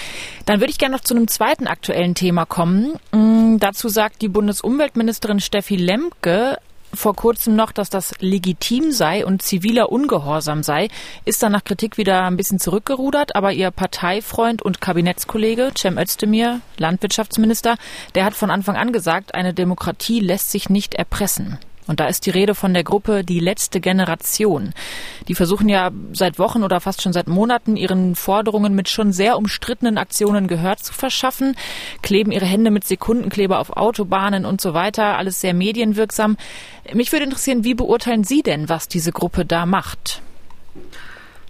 Dann 0.46 0.60
würde 0.60 0.70
ich 0.70 0.78
gerne 0.78 0.94
noch 0.94 1.02
zu 1.02 1.14
einem 1.14 1.28
zweiten 1.28 1.66
aktuellen 1.66 2.14
Thema 2.14 2.46
kommen. 2.46 2.94
Dazu 3.58 3.88
sagt 3.88 4.22
die 4.22 4.28
Bundesumweltministerin 4.28 5.40
Steffi 5.40 5.76
Lemke, 5.76 6.58
vor 6.96 7.14
kurzem 7.14 7.54
noch, 7.56 7.72
dass 7.72 7.90
das 7.90 8.14
legitim 8.20 8.92
sei 8.92 9.24
und 9.24 9.42
ziviler 9.42 9.92
Ungehorsam 9.92 10.62
sei, 10.62 10.88
ist 11.24 11.42
dann 11.42 11.52
nach 11.52 11.64
Kritik 11.64 11.98
wieder 11.98 12.24
ein 12.24 12.36
bisschen 12.36 12.58
zurückgerudert, 12.58 13.36
aber 13.36 13.52
ihr 13.52 13.70
Parteifreund 13.70 14.62
und 14.62 14.80
Kabinettskollege 14.80 15.72
Cem 15.76 15.98
Özdemir, 15.98 16.60
Landwirtschaftsminister, 16.78 17.76
der 18.14 18.24
hat 18.24 18.34
von 18.34 18.50
Anfang 18.50 18.76
an 18.76 18.92
gesagt, 18.92 19.34
eine 19.34 19.54
Demokratie 19.54 20.20
lässt 20.20 20.50
sich 20.50 20.70
nicht 20.70 20.94
erpressen. 20.94 21.58
Und 21.86 22.00
da 22.00 22.06
ist 22.06 22.26
die 22.26 22.30
Rede 22.30 22.54
von 22.54 22.74
der 22.74 22.84
Gruppe 22.84 23.24
Die 23.24 23.40
letzte 23.40 23.80
Generation. 23.80 24.72
Die 25.28 25.34
versuchen 25.34 25.68
ja 25.68 25.90
seit 26.12 26.38
Wochen 26.38 26.62
oder 26.62 26.80
fast 26.80 27.02
schon 27.02 27.12
seit 27.12 27.28
Monaten 27.28 27.76
ihren 27.76 28.14
Forderungen 28.14 28.74
mit 28.74 28.88
schon 28.88 29.12
sehr 29.12 29.36
umstrittenen 29.36 29.98
Aktionen 29.98 30.48
Gehör 30.48 30.76
zu 30.76 30.92
verschaffen, 30.92 31.56
kleben 32.02 32.32
ihre 32.32 32.46
Hände 32.46 32.70
mit 32.70 32.86
Sekundenkleber 32.86 33.58
auf 33.58 33.76
Autobahnen 33.76 34.44
und 34.44 34.60
so 34.60 34.74
weiter, 34.74 35.16
alles 35.16 35.40
sehr 35.40 35.54
medienwirksam. 35.54 36.36
Mich 36.92 37.12
würde 37.12 37.24
interessieren, 37.24 37.64
wie 37.64 37.74
beurteilen 37.74 38.24
Sie 38.24 38.42
denn, 38.42 38.68
was 38.68 38.88
diese 38.88 39.12
Gruppe 39.12 39.44
da 39.44 39.66
macht? 39.66 40.22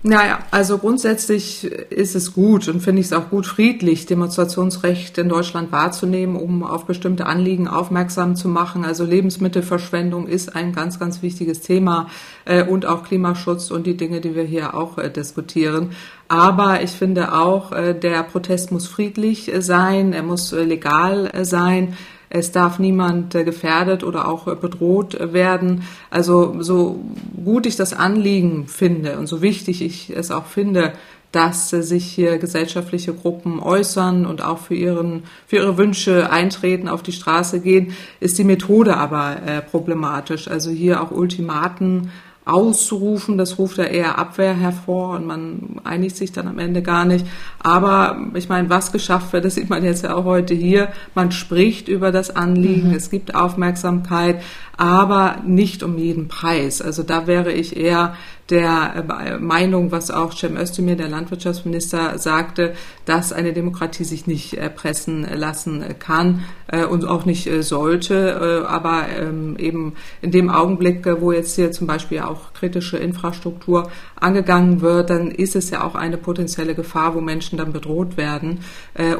Naja, 0.08 0.38
also 0.52 0.78
grundsätzlich 0.78 1.64
ist 1.64 2.14
es 2.14 2.32
gut 2.32 2.68
und 2.68 2.80
finde 2.80 3.00
ich 3.00 3.06
es 3.06 3.12
auch 3.12 3.28
gut, 3.28 3.44
friedlich 3.44 4.06
Demonstrationsrecht 4.06 5.18
in 5.18 5.28
Deutschland 5.28 5.72
wahrzunehmen, 5.72 6.36
um 6.36 6.62
auf 6.62 6.84
bestimmte 6.84 7.26
Anliegen 7.26 7.66
aufmerksam 7.66 8.36
zu 8.36 8.48
machen. 8.48 8.84
Also 8.84 9.02
Lebensmittelverschwendung 9.02 10.28
ist 10.28 10.54
ein 10.54 10.72
ganz, 10.72 11.00
ganz 11.00 11.22
wichtiges 11.22 11.60
Thema 11.60 12.08
äh, 12.44 12.62
und 12.62 12.86
auch 12.86 13.02
Klimaschutz 13.02 13.72
und 13.72 13.84
die 13.84 13.96
Dinge, 13.96 14.20
die 14.20 14.36
wir 14.36 14.44
hier 14.44 14.76
auch 14.76 14.96
äh, 14.96 15.10
diskutieren. 15.10 15.90
Aber 16.28 16.84
ich 16.84 16.92
finde 16.92 17.32
auch, 17.32 17.72
äh, 17.72 17.92
der 17.92 18.22
Protest 18.22 18.70
muss 18.70 18.86
friedlich 18.86 19.52
äh, 19.52 19.60
sein, 19.60 20.12
er 20.12 20.22
muss 20.22 20.52
äh, 20.52 20.62
legal 20.62 21.28
äh, 21.32 21.44
sein. 21.44 21.96
Es 22.28 22.52
darf 22.52 22.78
niemand 22.78 23.34
äh, 23.34 23.44
gefährdet 23.44 24.04
oder 24.04 24.28
auch 24.28 24.48
äh, 24.48 24.54
bedroht 24.54 25.16
werden. 25.32 25.84
Also 26.10 26.56
so 26.60 27.00
gut 27.44 27.66
ich 27.66 27.76
das 27.76 27.92
Anliegen 27.92 28.66
finde 28.66 29.18
und 29.18 29.26
so 29.26 29.42
wichtig 29.42 29.82
ich 29.82 30.10
es 30.10 30.30
auch 30.30 30.46
finde, 30.46 30.92
dass 31.32 31.72
äh, 31.72 31.82
sich 31.82 32.06
hier 32.06 32.38
gesellschaftliche 32.38 33.12
Gruppen 33.12 33.60
äußern 33.60 34.26
und 34.26 34.42
auch 34.42 34.58
für, 34.58 34.74
ihren, 34.74 35.24
für 35.46 35.56
ihre 35.56 35.76
Wünsche 35.76 36.30
eintreten, 36.30 36.88
auf 36.88 37.02
die 37.02 37.12
Straße 37.12 37.60
gehen, 37.60 37.92
ist 38.20 38.38
die 38.38 38.44
Methode 38.44 38.96
aber 38.96 39.36
äh, 39.44 39.60
problematisch. 39.60 40.48
Also 40.48 40.70
hier 40.70 41.02
auch 41.02 41.10
Ultimaten 41.10 42.10
auszurufen. 42.46 43.36
Das 43.36 43.58
ruft 43.58 43.76
ja 43.76 43.84
eher 43.84 44.18
Abwehr 44.18 44.54
hervor 44.54 45.16
und 45.16 45.26
man 45.26 45.80
einigt 45.84 46.16
sich 46.16 46.32
dann 46.32 46.48
am 46.48 46.58
Ende 46.58 46.80
gar 46.80 47.04
nicht. 47.04 47.26
Aber 47.58 48.18
ich 48.34 48.48
meine, 48.48 48.70
was 48.70 48.92
geschafft 48.92 49.32
wird, 49.32 49.44
das 49.44 49.56
sieht 49.56 49.68
man 49.68 49.84
jetzt 49.84 50.04
ja 50.04 50.14
auch 50.14 50.24
heute 50.24 50.54
hier. 50.54 50.88
Man 51.14 51.32
spricht 51.32 51.88
über 51.88 52.12
das 52.12 52.34
Anliegen, 52.34 52.90
mhm. 52.90 52.94
es 52.94 53.10
gibt 53.10 53.34
Aufmerksamkeit, 53.34 54.40
aber 54.76 55.42
nicht 55.44 55.82
um 55.82 55.98
jeden 55.98 56.28
Preis. 56.28 56.80
Also 56.80 57.02
da 57.02 57.26
wäre 57.26 57.52
ich 57.52 57.76
eher 57.76 58.14
der 58.50 59.04
äh, 59.08 59.38
Meinung, 59.38 59.90
was 59.90 60.10
auch 60.10 60.32
Cem 60.32 60.56
Özdemir, 60.56 60.96
der 60.96 61.08
Landwirtschaftsminister, 61.08 62.18
sagte, 62.18 62.74
dass 63.04 63.32
eine 63.32 63.52
Demokratie 63.52 64.04
sich 64.04 64.26
nicht 64.26 64.54
erpressen 64.54 65.26
lassen 65.34 65.84
kann 65.98 66.44
äh, 66.68 66.84
und 66.84 67.06
auch 67.06 67.24
nicht 67.24 67.46
äh, 67.46 67.62
sollte. 67.62 68.66
Aber 68.68 69.06
ähm, 69.08 69.56
eben 69.58 69.94
in 70.22 70.30
dem 70.30 70.50
Augenblick, 70.50 71.06
wo 71.20 71.32
jetzt 71.32 71.56
hier 71.56 71.72
zum 71.72 71.86
Beispiel 71.86 72.20
auch 72.20 72.52
kritische 72.52 72.98
Infrastruktur 72.98 73.90
angegangen 74.18 74.80
wird, 74.80 75.10
dann 75.10 75.30
ist 75.30 75.56
es 75.56 75.70
ja 75.70 75.84
auch 75.84 75.94
eine 75.94 76.16
potenzielle 76.16 76.74
Gefahr, 76.74 77.14
wo 77.14 77.20
Menschen 77.20 77.58
dann 77.58 77.72
bedroht 77.72 78.16
werden. 78.16 78.60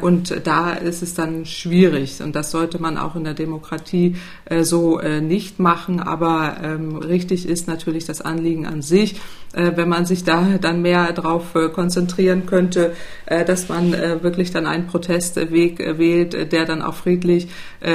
Und 0.01 0.41
da 0.45 0.73
ist 0.73 1.03
es 1.03 1.13
dann 1.13 1.45
schwierig. 1.45 2.21
Und 2.21 2.35
das 2.35 2.51
sollte 2.51 2.81
man 2.81 2.97
auch 2.97 3.15
in 3.15 3.23
der 3.23 3.33
Demokratie 3.33 4.15
so 4.61 4.99
nicht 5.21 5.59
machen. 5.59 5.99
Aber 5.99 6.57
ähm, 6.63 6.95
richtig 6.97 7.47
ist 7.47 7.67
natürlich 7.67 8.05
das 8.05 8.21
Anliegen 8.21 8.65
an 8.65 8.81
sich 8.81 9.19
äh, 9.53 9.71
wenn 9.75 9.89
man 9.89 10.05
sich 10.05 10.23
da 10.23 10.57
dann 10.59 10.81
mehr 10.81 11.13
darauf 11.13 11.55
äh, 11.55 11.69
konzentrieren 11.69 12.45
könnte, 12.45 12.93
äh, 13.25 13.45
dass 13.45 13.69
man 13.69 13.91
wirklich 14.21 14.51
dann 14.51 14.65
einen 14.65 14.87
Protestweg 14.87 15.79
wählt, 15.97 16.51
der 16.51 16.65
dann 16.65 16.81
auch 16.81 16.95
friedlich 16.95 17.47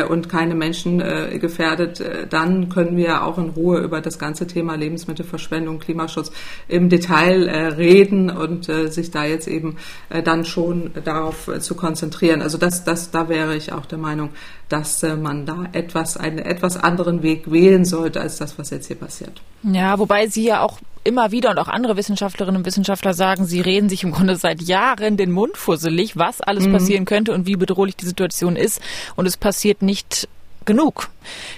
und 0.09 0.29
keine 0.29 0.55
Menschen 0.55 1.03
gefährdet, 1.41 2.03
dann 2.31 2.69
können 2.69 2.97
wir 2.97 3.25
auch 3.25 3.39
in 3.39 3.51
Ruhe 3.51 3.81
über 3.81 4.01
das 4.01 4.19
ganze 4.19 4.47
Thema 4.47 4.75
Lebensmittelverschwendung, 4.77 5.79
Klimaschutz 5.79 6.33
im 6.69 6.89
Detail 6.93 7.49
reden 7.77 8.31
und 8.31 8.67
sich 8.67 9.11
da 9.11 9.25
jetzt 9.25 9.49
eben 9.49 9.77
dann 10.25 10.45
schon 10.45 10.91
darauf 11.05 11.51
zu 11.61 11.75
konzentrieren. 11.75 12.43
Also 12.43 12.59
das, 12.59 12.85
das, 12.85 13.11
da 13.11 13.29
wäre 13.29 13.57
ich 13.57 13.73
auch 13.73 13.87
der 13.87 13.99
Meinung, 13.99 14.31
dass 14.69 15.03
man 15.03 15.47
da 15.47 15.67
etwas, 15.73 16.17
einen 16.17 16.39
etwas 16.39 16.77
anderen 16.77 17.23
Weg 17.23 17.51
wählen 17.51 17.85
sollte 17.85 18.21
als 18.21 18.37
das, 18.37 18.59
was 18.59 18.71
jetzt 18.71 18.87
hier 18.87 18.97
passiert. 18.97 19.41
Ja, 19.63 19.99
wobei 19.99 20.27
Sie 20.27 20.45
ja 20.45 20.63
auch 20.63 20.79
immer 21.05 21.33
wieder 21.33 21.51
und 21.51 21.59
auch 21.59 21.69
andere 21.69 21.97
Wissenschaftlerinnen 21.97 22.61
und 22.61 22.67
Wissenschaftler 22.67 23.15
sagen, 23.15 23.45
sie 23.45 23.61
reden 23.61 23.89
sich 23.89 24.05
im 24.05 24.13
Grunde 24.13 24.37
seit 24.37 24.63
Jahren 24.63 25.17
den 25.17 25.33
Mund 25.33 25.57
fusselig, 25.57 26.17
was 26.17 26.41
alles 26.41 26.67
mhm. 26.67 26.73
passieren 26.73 27.05
könnte 27.05 27.33
und 27.33 27.47
wie 27.47 27.57
bedrohlich 27.57 27.97
die 27.97 28.07
Situation 28.07 28.57
ist. 28.57 28.81
Und 29.17 29.27
es 29.27 29.37
passiert 29.37 29.83
nicht 29.83 30.29
genug. 30.65 31.09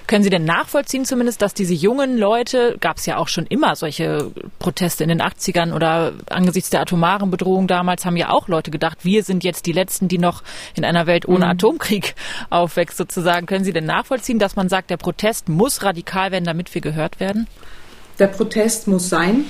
Können 0.07 0.23
Sie 0.23 0.29
denn 0.29 0.45
nachvollziehen 0.45 1.05
zumindest, 1.05 1.41
dass 1.41 1.53
diese 1.53 1.73
jungen 1.73 2.17
Leute, 2.17 2.77
gab 2.79 2.97
es 2.97 3.05
ja 3.05 3.17
auch 3.17 3.27
schon 3.27 3.45
immer 3.47 3.75
solche 3.75 4.31
Proteste 4.59 5.03
in 5.03 5.09
den 5.09 5.21
80ern 5.21 5.73
oder 5.73 6.13
angesichts 6.29 6.69
der 6.69 6.81
atomaren 6.81 7.31
Bedrohung 7.31 7.67
damals 7.67 8.05
haben 8.05 8.17
ja 8.17 8.29
auch 8.29 8.47
Leute 8.47 8.71
gedacht, 8.71 8.99
wir 9.03 9.23
sind 9.23 9.43
jetzt 9.43 9.65
die 9.65 9.71
Letzten, 9.71 10.07
die 10.07 10.17
noch 10.17 10.43
in 10.75 10.85
einer 10.85 11.07
Welt 11.07 11.27
ohne 11.27 11.45
mhm. 11.45 11.51
Atomkrieg 11.51 12.15
aufwächst 12.49 12.97
sozusagen. 12.97 13.45
Können 13.45 13.63
Sie 13.65 13.73
denn 13.73 13.85
nachvollziehen, 13.85 14.39
dass 14.39 14.55
man 14.55 14.69
sagt, 14.69 14.89
der 14.89 14.97
Protest 14.97 15.49
muss 15.49 15.83
radikal 15.83 16.31
werden, 16.31 16.45
damit 16.45 16.73
wir 16.73 16.81
gehört 16.81 17.19
werden? 17.19 17.47
Der 18.17 18.27
Protest 18.27 18.87
muss 18.87 19.09
sein 19.09 19.43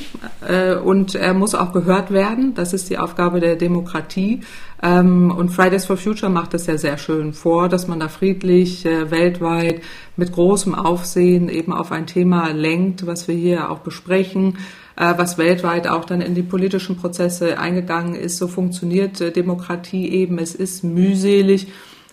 äh, 0.47 0.75
und 0.75 1.13
er 1.13 1.35
muss 1.35 1.53
auch 1.53 1.71
gehört 1.71 2.11
werden. 2.11 2.55
Das 2.55 2.73
ist 2.73 2.89
die 2.89 2.97
Aufgabe 2.97 3.39
der 3.39 3.57
Demokratie. 3.57 4.41
Ähm, 4.81 5.31
und 5.31 5.49
Fridays 5.49 5.85
for 5.85 5.97
Future 5.97 6.31
macht 6.31 6.55
das 6.55 6.65
ja 6.65 6.77
sehr 6.77 6.97
schön 6.97 7.33
vor, 7.33 7.69
dass 7.69 7.87
man 7.87 7.99
da 7.99 8.07
friedlich 8.07 8.85
äh, 8.85 9.11
weltweit 9.11 9.81
mit 10.17 10.31
großem 10.31 10.73
Aufsehen 10.73 11.47
eben 11.47 11.73
auf 11.73 11.91
ein 11.91 12.07
Thema 12.07 12.49
lenkt, 12.49 13.05
was 13.05 13.27
wir 13.27 13.35
hier 13.35 13.69
auch 13.69 13.79
besprechen, 13.79 14.57
äh, 14.95 15.13
was 15.15 15.37
weltweit 15.37 15.87
auch 15.87 16.05
dann 16.05 16.21
in 16.21 16.33
die 16.33 16.43
politischen 16.43 16.97
Prozesse 16.97 17.59
eingegangen 17.59 18.15
ist. 18.15 18.37
So 18.37 18.47
funktioniert 18.47 19.21
äh, 19.21 19.31
Demokratie 19.31 20.09
eben. 20.09 20.39
Es 20.39 20.55
ist 20.55 20.83
mühselig. 20.83 21.67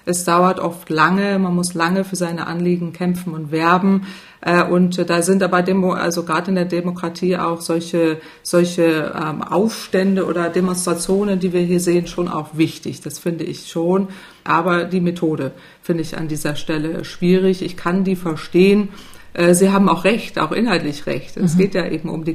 Es 0.05 0.25
dauert 0.25 0.59
oft 0.59 0.91
lange, 0.91 1.39
man 1.39 1.55
muss 1.55 1.75
lange 1.75 2.05
für 2.05 2.17
seine 2.17 2.47
Anliegen 2.47 2.93
kämpfen 2.93 3.35
und 3.35 3.51
werben. 3.53 4.07
Äh, 4.41 4.65
und 4.65 5.09
da 5.09 5.23
sind 5.23 5.43
aber 5.43 5.63
Demo, 5.63 5.93
also 5.93 6.25
gerade 6.25 6.49
in 6.49 6.57
der 6.57 6.65
Demokratie 6.65 7.37
auch 7.37 7.61
solche, 7.61 8.21
solche 8.43 9.13
ähm, 9.15 9.43
Aufstände 9.43 10.27
oder 10.27 10.49
Demonstrationen, 10.49 11.39
die 11.39 11.53
wir 11.53 11.61
hier 11.61 11.81
sehen, 11.81 12.07
schon 12.07 12.29
auch 12.29 12.51
wichtig. 12.55 13.01
Das 13.01 13.19
finde 13.19 13.45
ich 13.45 13.69
schon. 13.69 14.09
Aber 14.45 14.85
die 14.85 15.01
Methode 15.01 15.53
finde 15.81 16.03
ich 16.03 16.19
an 16.19 16.29
dieser 16.29 16.57
Stelle 16.57 17.05
schwierig. 17.05 17.63
Ich 17.63 17.77
kann 17.77 18.03
die 18.05 18.17
verstehen. 18.17 18.89
Äh, 19.35 19.55
Sie 19.55 19.71
haben 19.71 19.89
auch 19.89 20.05
recht, 20.05 20.39
auch 20.39 20.53
inhaltlich 20.53 21.07
recht. 21.07 21.37
Es 21.37 21.55
mhm. 21.55 21.59
geht 21.59 21.75
ja 21.75 21.87
eben 21.87 22.09
um 22.09 22.25
die 22.25 22.35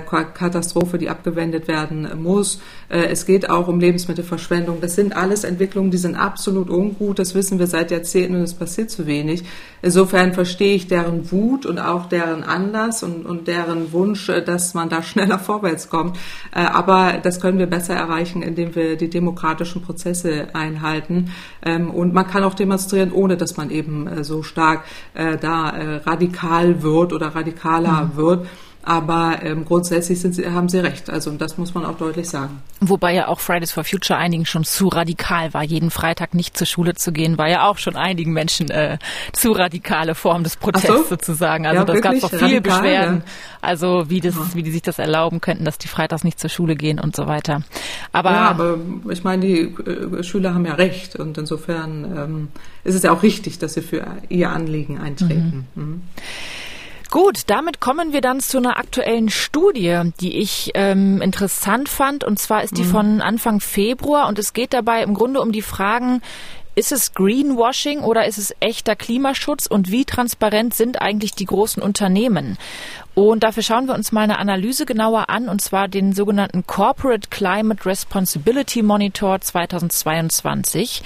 Klimakatastrophe, 0.00 0.98
die 0.98 1.08
abgewendet 1.08 1.68
werden 1.68 2.08
muss. 2.22 2.60
Äh, 2.88 3.06
es 3.06 3.26
geht 3.26 3.50
auch 3.50 3.68
um 3.68 3.80
Lebensmittelverschwendung. 3.80 4.80
Das 4.80 4.94
sind 4.94 5.16
alles 5.16 5.44
Entwicklungen, 5.44 5.90
die 5.90 5.98
sind 5.98 6.14
absolut 6.14 6.70
ungut. 6.70 7.18
Das 7.18 7.34
wissen 7.34 7.58
wir 7.58 7.66
seit 7.66 7.90
Jahrzehnten 7.90 8.36
und 8.36 8.42
es 8.42 8.54
passiert 8.54 8.90
zu 8.90 9.06
wenig. 9.06 9.44
Insofern 9.82 10.32
verstehe 10.32 10.74
ich 10.74 10.86
deren 10.86 11.30
Wut 11.32 11.66
und 11.66 11.78
auch 11.78 12.06
deren 12.06 12.44
Anlass 12.44 13.02
und, 13.02 13.26
und 13.26 13.48
deren 13.48 13.92
Wunsch, 13.92 14.28
äh, 14.28 14.42
dass 14.42 14.74
man 14.74 14.88
da 14.88 15.02
schneller 15.12 15.38
vorwärts 15.38 15.88
kommt. 15.88 16.18
Aber 16.52 17.14
das 17.22 17.40
können 17.40 17.58
wir 17.58 17.66
besser 17.66 17.94
erreichen, 17.94 18.42
indem 18.42 18.74
wir 18.74 18.96
die 18.96 19.10
demokratischen 19.10 19.82
Prozesse 19.82 20.48
einhalten. 20.54 21.32
Ähm, 21.64 21.90
und 21.90 22.14
man 22.14 22.26
kann 22.26 22.44
auch 22.44 22.54
demonstrieren, 22.54 23.12
ohne 23.12 23.36
dass 23.36 23.56
man 23.56 23.70
eben 23.70 24.24
so 24.24 24.42
stark 24.42 24.84
da 25.14 26.00
radikal 26.04 26.82
wird 26.82 27.12
oder 27.12 27.28
radikaler 27.28 28.10
mhm. 28.12 28.16
wird. 28.16 28.46
Aber 28.84 29.38
ähm, 29.42 29.64
grundsätzlich 29.64 30.20
sind 30.20 30.34
sie, 30.34 30.50
haben 30.50 30.68
sie 30.68 30.78
recht. 30.78 31.08
Also 31.08 31.30
und 31.30 31.40
das 31.40 31.56
muss 31.56 31.72
man 31.74 31.84
auch 31.84 31.96
deutlich 31.96 32.28
sagen. 32.28 32.60
Wobei 32.80 33.14
ja 33.14 33.28
auch 33.28 33.38
Fridays 33.38 33.70
for 33.70 33.84
Future 33.84 34.18
einigen 34.18 34.44
schon 34.44 34.64
zu 34.64 34.88
radikal 34.88 35.54
war. 35.54 35.62
Jeden 35.62 35.90
Freitag 35.90 36.34
nicht 36.34 36.56
zur 36.56 36.66
Schule 36.66 36.94
zu 36.94 37.12
gehen, 37.12 37.38
war 37.38 37.48
ja 37.48 37.68
auch 37.68 37.78
schon 37.78 37.94
einigen 37.94 38.32
Menschen 38.32 38.70
äh, 38.70 38.98
zu 39.32 39.52
radikale 39.52 40.16
Form 40.16 40.42
des 40.42 40.56
Protests 40.56 40.86
so? 40.86 41.04
sozusagen. 41.04 41.66
Also 41.66 41.80
ja, 41.80 41.84
das 41.84 42.00
gab 42.00 42.14
es 42.14 42.20
doch 42.22 42.30
viele 42.30 42.56
radikal, 42.56 42.80
Beschwerden. 42.80 43.16
Ja. 43.18 43.32
Also 43.60 44.10
wie 44.10 44.20
das, 44.20 44.34
wie 44.56 44.64
die 44.64 44.72
sich 44.72 44.82
das 44.82 44.98
erlauben 44.98 45.40
könnten, 45.40 45.64
dass 45.64 45.78
die 45.78 45.86
freitags 45.86 46.24
nicht 46.24 46.40
zur 46.40 46.50
Schule 46.50 46.74
gehen 46.74 46.98
und 46.98 47.14
so 47.14 47.28
weiter. 47.28 47.62
Aber 48.10 48.32
ja, 48.32 48.50
aber 48.50 48.78
ich 49.10 49.22
meine, 49.22 49.46
die 49.46 49.60
äh, 49.60 50.24
Schüler 50.24 50.54
haben 50.54 50.66
ja 50.66 50.74
recht 50.74 51.14
und 51.14 51.38
insofern 51.38 52.04
ähm, 52.04 52.48
ist 52.82 52.96
es 52.96 53.04
ja 53.04 53.12
auch 53.12 53.22
richtig, 53.22 53.60
dass 53.60 53.74
sie 53.74 53.82
für 53.82 54.04
ihr 54.28 54.50
Anliegen 54.50 54.98
eintreten. 54.98 55.68
Mhm. 55.76 55.82
Mhm. 55.82 56.02
Gut, 57.12 57.42
damit 57.48 57.78
kommen 57.78 58.14
wir 58.14 58.22
dann 58.22 58.40
zu 58.40 58.56
einer 58.56 58.78
aktuellen 58.78 59.28
Studie, 59.28 60.00
die 60.20 60.38
ich 60.38 60.70
ähm, 60.72 61.20
interessant 61.20 61.90
fand. 61.90 62.24
Und 62.24 62.38
zwar 62.38 62.64
ist 62.64 62.78
die 62.78 62.84
mhm. 62.84 62.90
von 62.90 63.20
Anfang 63.20 63.60
Februar 63.60 64.28
und 64.28 64.38
es 64.38 64.54
geht 64.54 64.72
dabei 64.72 65.02
im 65.02 65.12
Grunde 65.12 65.42
um 65.42 65.52
die 65.52 65.60
Fragen, 65.60 66.22
ist 66.74 66.90
es 66.90 67.12
Greenwashing 67.12 68.00
oder 68.00 68.26
ist 68.26 68.38
es 68.38 68.54
echter 68.60 68.96
Klimaschutz 68.96 69.66
und 69.66 69.90
wie 69.90 70.06
transparent 70.06 70.72
sind 70.72 71.02
eigentlich 71.02 71.32
die 71.32 71.44
großen 71.44 71.82
Unternehmen? 71.82 72.56
Und 73.14 73.42
dafür 73.42 73.62
schauen 73.62 73.86
wir 73.86 73.94
uns 73.94 74.10
mal 74.10 74.22
eine 74.22 74.38
Analyse 74.38 74.86
genauer 74.86 75.28
an, 75.28 75.48
und 75.50 75.60
zwar 75.60 75.86
den 75.86 76.14
sogenannten 76.14 76.66
Corporate 76.66 77.28
Climate 77.28 77.84
Responsibility 77.84 78.82
Monitor 78.82 79.38
2022. 79.40 81.02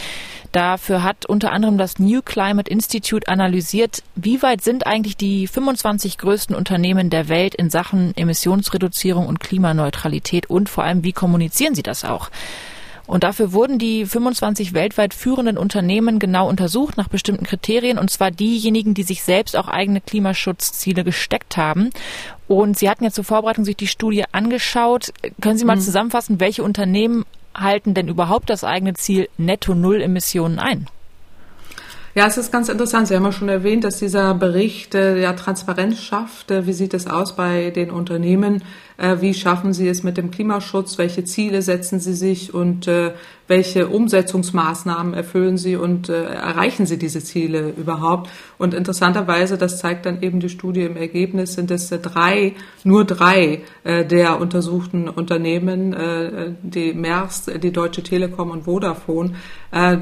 Dafür 0.53 1.03
hat 1.03 1.27
unter 1.27 1.51
anderem 1.51 1.79
das 1.79 1.99
New 1.99 2.23
Climate 2.23 2.71
Institute 2.71 3.27
analysiert, 3.29 4.05
wie 4.15 4.41
weit 4.41 4.63
sind 4.63 4.87
eigentlich 4.87 5.17
die 5.17 5.49
25 5.49 6.17
größten 6.17 6.55
Unternehmen 6.55 7.11
der 7.11 7.29
Welt 7.29 7.57
in 7.57 7.71
Sachen 7.71 8.17
Emissionsreduzierung 8.17 9.27
und 9.27 9.41
Klimaneutralität 9.41 10.49
und 10.49 10.69
vor 10.69 10.85
allem, 10.85 11.03
wie 11.03 11.13
kommunizieren 11.13 11.75
sie 11.75 11.83
das 11.83 12.05
auch? 12.05 12.31
Und 13.07 13.23
dafür 13.23 13.53
wurden 13.53 13.79
die 13.79 14.05
25 14.05 14.73
weltweit 14.75 15.15
führenden 15.15 15.59
Unternehmen 15.59 16.19
genau 16.19 16.49
untersucht 16.49 16.97
nach 16.97 17.09
bestimmten 17.09 17.45
Kriterien, 17.45 17.99
und 17.99 18.11
zwar 18.11 18.31
diejenigen, 18.31 18.95
die 18.95 19.05
sich 19.05 19.23
selbst 19.23 19.57
auch 19.57 19.69
eigene 19.69 20.01
Klimaschutzziele 20.01 21.05
gesteckt 21.05 21.57
haben. 21.57 21.91
Und 22.49 22.79
Sie 22.79 22.91
hatten 22.91 23.05
ja 23.05 23.11
zur 23.11 23.25
Vorbereitung 23.25 23.65
sich 23.65 23.77
die 23.77 23.87
Studie 23.87 24.25
angeschaut. 24.33 25.13
Können 25.41 25.59
Sie 25.59 25.65
mal 25.65 25.77
mhm. 25.77 25.81
zusammenfassen, 25.81 26.41
welche 26.41 26.63
Unternehmen 26.63 27.25
halten 27.55 27.95
denn 27.95 28.09
überhaupt 28.09 28.51
das 28.51 28.65
eigene 28.65 28.95
Ziel 28.95 29.29
Netto 29.39 29.75
Null 29.75 30.03
Emissionen 30.03 30.59
ein? 30.59 30.89
Ja, 32.17 32.27
es 32.27 32.39
ist 32.39 32.51
ganz 32.51 32.71
interessant. 32.71 33.09
Sie 33.09 33.15
haben 33.15 33.25
ja 33.25 33.33
schon 33.33 33.51
erwähnt, 33.51 33.85
dass 33.85 33.99
dieser 33.99 34.33
Bericht 34.33 34.95
äh, 34.95 35.21
ja 35.21 35.35
Transparenz 35.35 36.01
schafft. 36.01 36.51
Äh, 36.51 36.67
wie 36.67 36.73
sieht 36.73 36.95
es 36.95 37.07
aus 37.07 37.37
bei 37.37 37.71
den 37.71 37.91
Unternehmen? 37.91 38.63
Äh, 38.99 39.17
wie 39.21 39.35
schaffen 39.35 39.73
sie 39.73 39.89
es 39.89 40.03
mit 40.03 40.17
dem 40.17 40.31
Klimaschutz? 40.31 40.99
Welche 40.99 41.25
Ziele 41.25 41.63
setzen 41.63 42.01
sie 42.01 42.15
sich 42.15 42.55
und 42.55 42.89
äh, 42.89 43.13
welche 43.49 43.89
Umsetzungsmaßnahmen 43.89 45.15
erfüllen 45.15 45.57
sie 45.57 45.77
und 45.77 46.09
äh, 46.09 46.25
erreichen 46.25 46.87
sie 46.87 46.99
diese 46.99 47.23
Ziele 47.23 47.75
überhaupt? 47.77 48.31
Und 48.59 48.75
interessanterweise, 48.75 49.59
das 49.59 49.79
zeigt 49.79 50.07
dann 50.07 50.23
eben 50.23 50.41
die 50.41 50.49
Studie 50.49 50.83
im 50.83 50.97
Ergebnis, 50.97 51.55
sind 51.55 51.71
es 51.71 51.89
drei, 51.91 52.55
nur 52.85 53.05
drei 53.05 53.61
der 53.85 54.41
untersuchten 54.41 55.09
Unternehmen, 55.09 56.57
die 56.63 56.95
Maersk, 56.95 57.61
die 57.61 57.71
Deutsche 57.71 58.03
Telekom 58.03 58.51
und 58.51 58.65
Vodafone, 58.65 59.35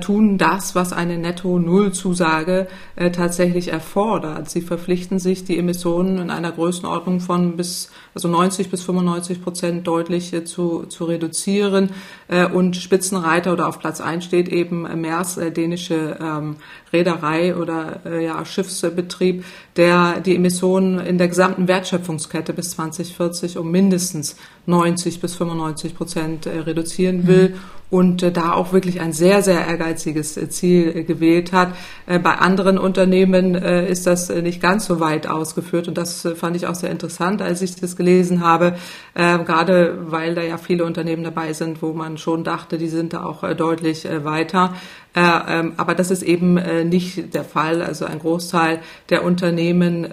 tun 0.00 0.38
das, 0.38 0.74
was 0.74 0.92
eine 0.92 1.18
Netto-Null-Zusage 1.18 2.68
tatsächlich 3.12 3.72
erfordert. 3.72 4.48
Sie 4.50 4.62
verpflichten 4.62 5.18
sich, 5.18 5.44
die 5.44 5.58
Emissionen 5.58 6.18
in 6.18 6.30
einer 6.30 6.52
Größenordnung 6.52 7.20
von 7.20 7.56
bis 7.56 7.90
also 8.14 8.28
90 8.28 8.70
bis 8.70 8.82
95 8.82 9.42
Prozent 9.42 9.86
deutlich 9.86 10.32
äh, 10.32 10.44
zu, 10.44 10.84
zu 10.86 11.04
reduzieren. 11.04 11.90
Äh, 12.28 12.46
und 12.46 12.76
Spitzenreiter 12.76 13.52
oder 13.52 13.68
auf 13.68 13.78
Platz 13.78 14.00
1 14.00 14.24
steht 14.24 14.48
eben 14.48 14.82
Maers, 15.00 15.36
äh, 15.36 15.50
dänische 15.50 16.16
ähm, 16.20 16.56
Reederei 16.92 17.56
oder 17.56 18.20
ja, 18.20 18.44
Schiffsbetrieb, 18.44 19.44
der 19.76 20.20
die 20.20 20.36
Emissionen 20.36 21.00
in 21.00 21.18
der 21.18 21.28
gesamten 21.28 21.66
Wertschöpfungskette 21.68 22.52
bis 22.52 22.70
2040 22.70 23.58
um 23.58 23.70
mindestens 23.70 24.36
90 24.66 25.20
bis 25.20 25.34
95 25.34 25.94
Prozent 25.96 26.46
äh, 26.46 26.58
reduzieren 26.60 27.26
will. 27.26 27.50
Mhm 27.50 27.60
und 27.94 28.24
äh, 28.24 28.32
da 28.32 28.52
auch 28.52 28.72
wirklich 28.72 29.00
ein 29.00 29.12
sehr, 29.12 29.40
sehr 29.42 29.66
ehrgeiziges 29.66 30.36
äh, 30.36 30.48
Ziel 30.48 30.92
äh, 30.94 31.04
gewählt 31.04 31.52
hat. 31.52 31.74
Bei 32.06 32.34
anderen 32.34 32.76
Unternehmen 32.76 33.54
ist 33.54 34.06
das 34.06 34.28
nicht 34.28 34.60
ganz 34.60 34.84
so 34.84 35.00
weit 35.00 35.26
ausgeführt 35.26 35.88
und 35.88 35.96
das 35.96 36.28
fand 36.36 36.54
ich 36.54 36.66
auch 36.66 36.74
sehr 36.74 36.90
interessant, 36.90 37.40
als 37.40 37.62
ich 37.62 37.76
das 37.76 37.96
gelesen 37.96 38.44
habe, 38.44 38.74
gerade 39.14 39.96
weil 40.10 40.34
da 40.34 40.42
ja 40.42 40.58
viele 40.58 40.84
Unternehmen 40.84 41.24
dabei 41.24 41.54
sind, 41.54 41.80
wo 41.80 41.94
man 41.94 42.18
schon 42.18 42.44
dachte, 42.44 42.76
die 42.76 42.88
sind 42.88 43.14
da 43.14 43.24
auch 43.24 43.42
deutlich 43.54 44.06
weiter. 44.24 44.74
Ähm, 45.16 45.74
aber 45.76 45.94
das 45.94 46.10
ist 46.10 46.22
eben 46.22 46.54
nicht 46.88 47.34
der 47.34 47.44
Fall. 47.44 47.82
Also 47.82 48.04
ein 48.04 48.18
Großteil 48.18 48.80
der 49.10 49.24
Unternehmen 49.24 50.06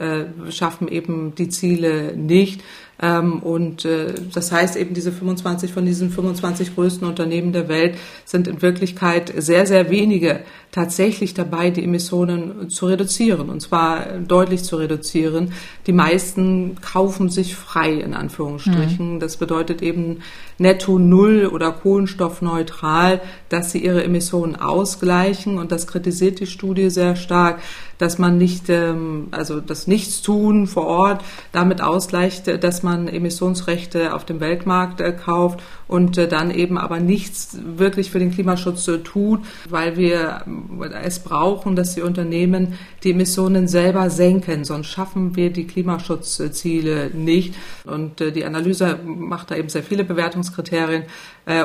schaffen 0.50 0.88
eben 0.88 1.34
die 1.36 1.50
Ziele 1.50 2.15
nicht. 2.15 2.62
Ähm, 3.01 3.39
und 3.39 3.86
äh, 3.86 4.13
das 4.34 4.51
heißt 4.51 4.75
eben, 4.75 4.93
diese 4.93 5.12
25 5.12 5.74
von 5.74 5.86
diesen 5.86 6.12
25 6.12 6.75
größten 6.75 7.08
Unternehmen 7.08 7.51
der 7.51 7.67
Welt 7.67 7.98
sind 8.25 8.48
in 8.48 8.62
Wirklichkeit 8.62 9.34
sehr, 9.36 9.65
sehr 9.65 9.89
wenige 9.89 10.41
tatsächlich 10.72 11.34
dabei, 11.34 11.70
die 11.70 11.84
Emissionen 11.84 12.70
zu 12.70 12.86
reduzieren, 12.86 13.50
und 13.50 13.62
zwar 13.62 14.05
deutlich 14.20 14.63
zu 14.63 14.77
reduzieren. 14.77 15.53
Die 15.86 15.91
meisten 15.91 16.77
kaufen 16.81 17.29
sich 17.29 17.55
frei, 17.55 17.91
in 17.93 18.13
Anführungsstrichen. 18.13 19.15
Mhm. 19.15 19.20
Das 19.20 19.38
bedeutet 19.38 19.81
eben 19.81 20.20
netto 20.58 20.98
null 20.98 21.48
oder 21.48 21.72
kohlenstoffneutral, 21.72 23.20
dass 23.50 23.72
sie 23.72 23.84
ihre 23.84 24.03
Emissionen 24.03 24.55
ausgleichen. 24.55 25.58
Und 25.58 25.72
das 25.72 25.88
kritisiert 25.88 26.39
die 26.39 26.48
Studie 26.48 26.89
sehr 26.89 27.15
stark, 27.15 27.60
dass 27.98 28.17
man 28.17 28.38
nicht, 28.38 28.70
ähm, 28.70 29.27
also 29.31 29.60
das 29.60 29.88
Nichtstun 29.88 30.67
vor 30.67 30.88
Ort 30.88 31.24
damit 31.51 31.81
ausgleicht, 31.81 32.48
dass 32.63 32.81
man 32.81 32.90
man 32.91 33.07
Emissionsrechte 33.07 34.13
auf 34.13 34.25
dem 34.25 34.39
Weltmarkt 34.39 35.01
kauft 35.24 35.62
und 35.88 36.17
dann 36.17 36.51
eben 36.51 36.77
aber 36.77 37.00
nichts 37.00 37.57
wirklich 37.77 38.12
für 38.12 38.19
den 38.19 38.31
Klimaschutz 38.31 38.89
tut, 39.03 39.41
weil 39.69 39.98
wir 39.98 40.43
es 41.03 41.19
brauchen, 41.19 41.75
dass 41.75 41.95
die 41.95 42.01
Unternehmen 42.01 42.74
die 43.03 43.12
Emissionen 43.12 43.67
selber 43.67 44.10
senken, 44.10 44.65
sonst 44.65 44.88
schaffen 44.88 45.36
wir 45.36 45.51
die 45.51 45.67
Klimaschutzziele 45.67 47.12
nicht. 47.13 47.55
Und 47.86 48.19
die 48.19 48.45
Analyse 48.45 49.00
macht 49.03 49.51
da 49.51 49.55
eben 49.55 49.69
sehr 49.69 49.83
viele 49.83 50.03
Bewertungskriterien 50.03 51.03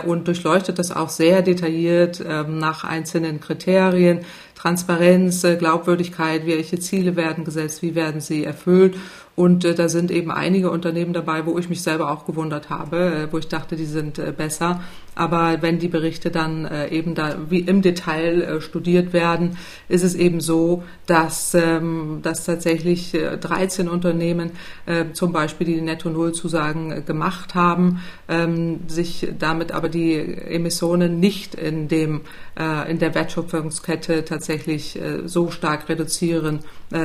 und 0.07 0.27
durchleuchtet 0.27 0.79
das 0.79 0.91
auch 0.91 1.09
sehr 1.11 1.43
detailliert 1.43 2.25
ähm, 2.27 2.59
nach 2.59 2.85
einzelnen 2.85 3.41
Kriterien. 3.41 4.21
Transparenz, 4.55 5.45
äh, 5.45 5.57
Glaubwürdigkeit, 5.57 6.47
welche 6.47 6.81
Ziele 6.81 7.15
werden 7.15 7.45
gesetzt, 7.45 7.83
wie 7.83 7.95
werden 7.95 8.21
sie 8.21 8.45
erfüllt. 8.45 8.97
Und 9.37 9.67
äh, 9.67 9.75
da 9.75 9.91
sind 9.91 10.11
eben 10.11 10.31
einige 10.31 10.71
Unternehmen 10.71 11.13
dabei, 11.13 11.45
wo 11.45 11.59
ich 11.59 11.69
mich 11.69 11.83
selber 11.83 12.11
auch 12.11 12.25
gewundert 12.25 12.71
habe, 12.71 12.97
äh, 12.97 13.33
wo 13.33 13.37
ich 13.37 13.49
dachte, 13.49 13.77
die 13.77 13.85
sind 13.85 14.19
äh, 14.19 14.33
besser. 14.35 14.81
Aber 15.15 15.61
wenn 15.61 15.79
die 15.79 15.89
Berichte 15.89 16.31
dann 16.31 16.65
äh, 16.65 16.89
eben 16.89 17.15
da 17.15 17.37
wie 17.51 17.61
im 17.61 17.83
Detail 17.83 18.43
äh, 18.43 18.61
studiert 18.63 19.13
werden, 19.13 19.59
ist 19.89 20.05
es 20.05 20.15
eben 20.15 20.41
so, 20.41 20.85
dass, 21.07 21.55
ähm, 21.55 22.21
dass 22.23 22.45
tatsächlich 22.45 23.13
13 23.13 23.89
Unternehmen, 23.89 24.53
zum 25.13 25.33
Beispiel 25.33 25.67
die 25.67 25.81
Netto-Null-Zusagen 25.81 27.05
gemacht 27.05 27.55
haben, 27.55 28.01
ähm, 28.29 28.81
sich 28.87 29.29
damit 29.39 29.73
aber 29.73 29.89
die 29.89 30.15
Emissionen 30.15 31.21
nicht 31.21 31.55
in 31.55 31.89
dem 31.89 32.23
in 32.89 32.99
der 32.99 33.15
Wertschöpfungskette 33.15 34.25
tatsächlich 34.25 34.99
so 35.27 35.51
stark 35.51 35.91
reduzieren, 35.91 36.61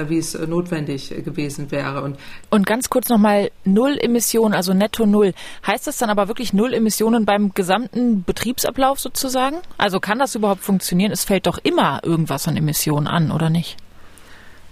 wie 0.07 0.17
es 0.17 0.33
notwendig 0.47 1.13
gewesen 1.25 1.71
wäre. 1.71 2.03
Und 2.03 2.17
und 2.49 2.65
ganz 2.65 2.89
kurz 2.89 3.09
nochmal 3.09 3.51
Null 3.63 3.97
Emissionen, 3.99 4.53
also 4.53 4.73
netto 4.73 5.05
Null. 5.05 5.33
Heißt 5.65 5.87
das 5.87 5.97
dann 5.97 6.09
aber 6.09 6.27
wirklich 6.27 6.53
Null 6.53 6.73
Emissionen 6.73 7.25
beim 7.25 7.53
gesamten 7.53 8.23
Betriebsablauf 8.23 8.99
sozusagen? 8.99 9.57
Also 9.77 9.99
kann 9.99 10.19
das 10.19 10.35
überhaupt 10.35 10.61
funktionieren? 10.63 11.11
Es 11.11 11.23
fällt 11.23 11.47
doch 11.47 11.59
immer 11.63 12.01
irgendwas 12.03 12.47
an 12.47 12.57
Emissionen 12.57 13.07
an, 13.07 13.31
oder 13.31 13.49
nicht? 13.49 13.77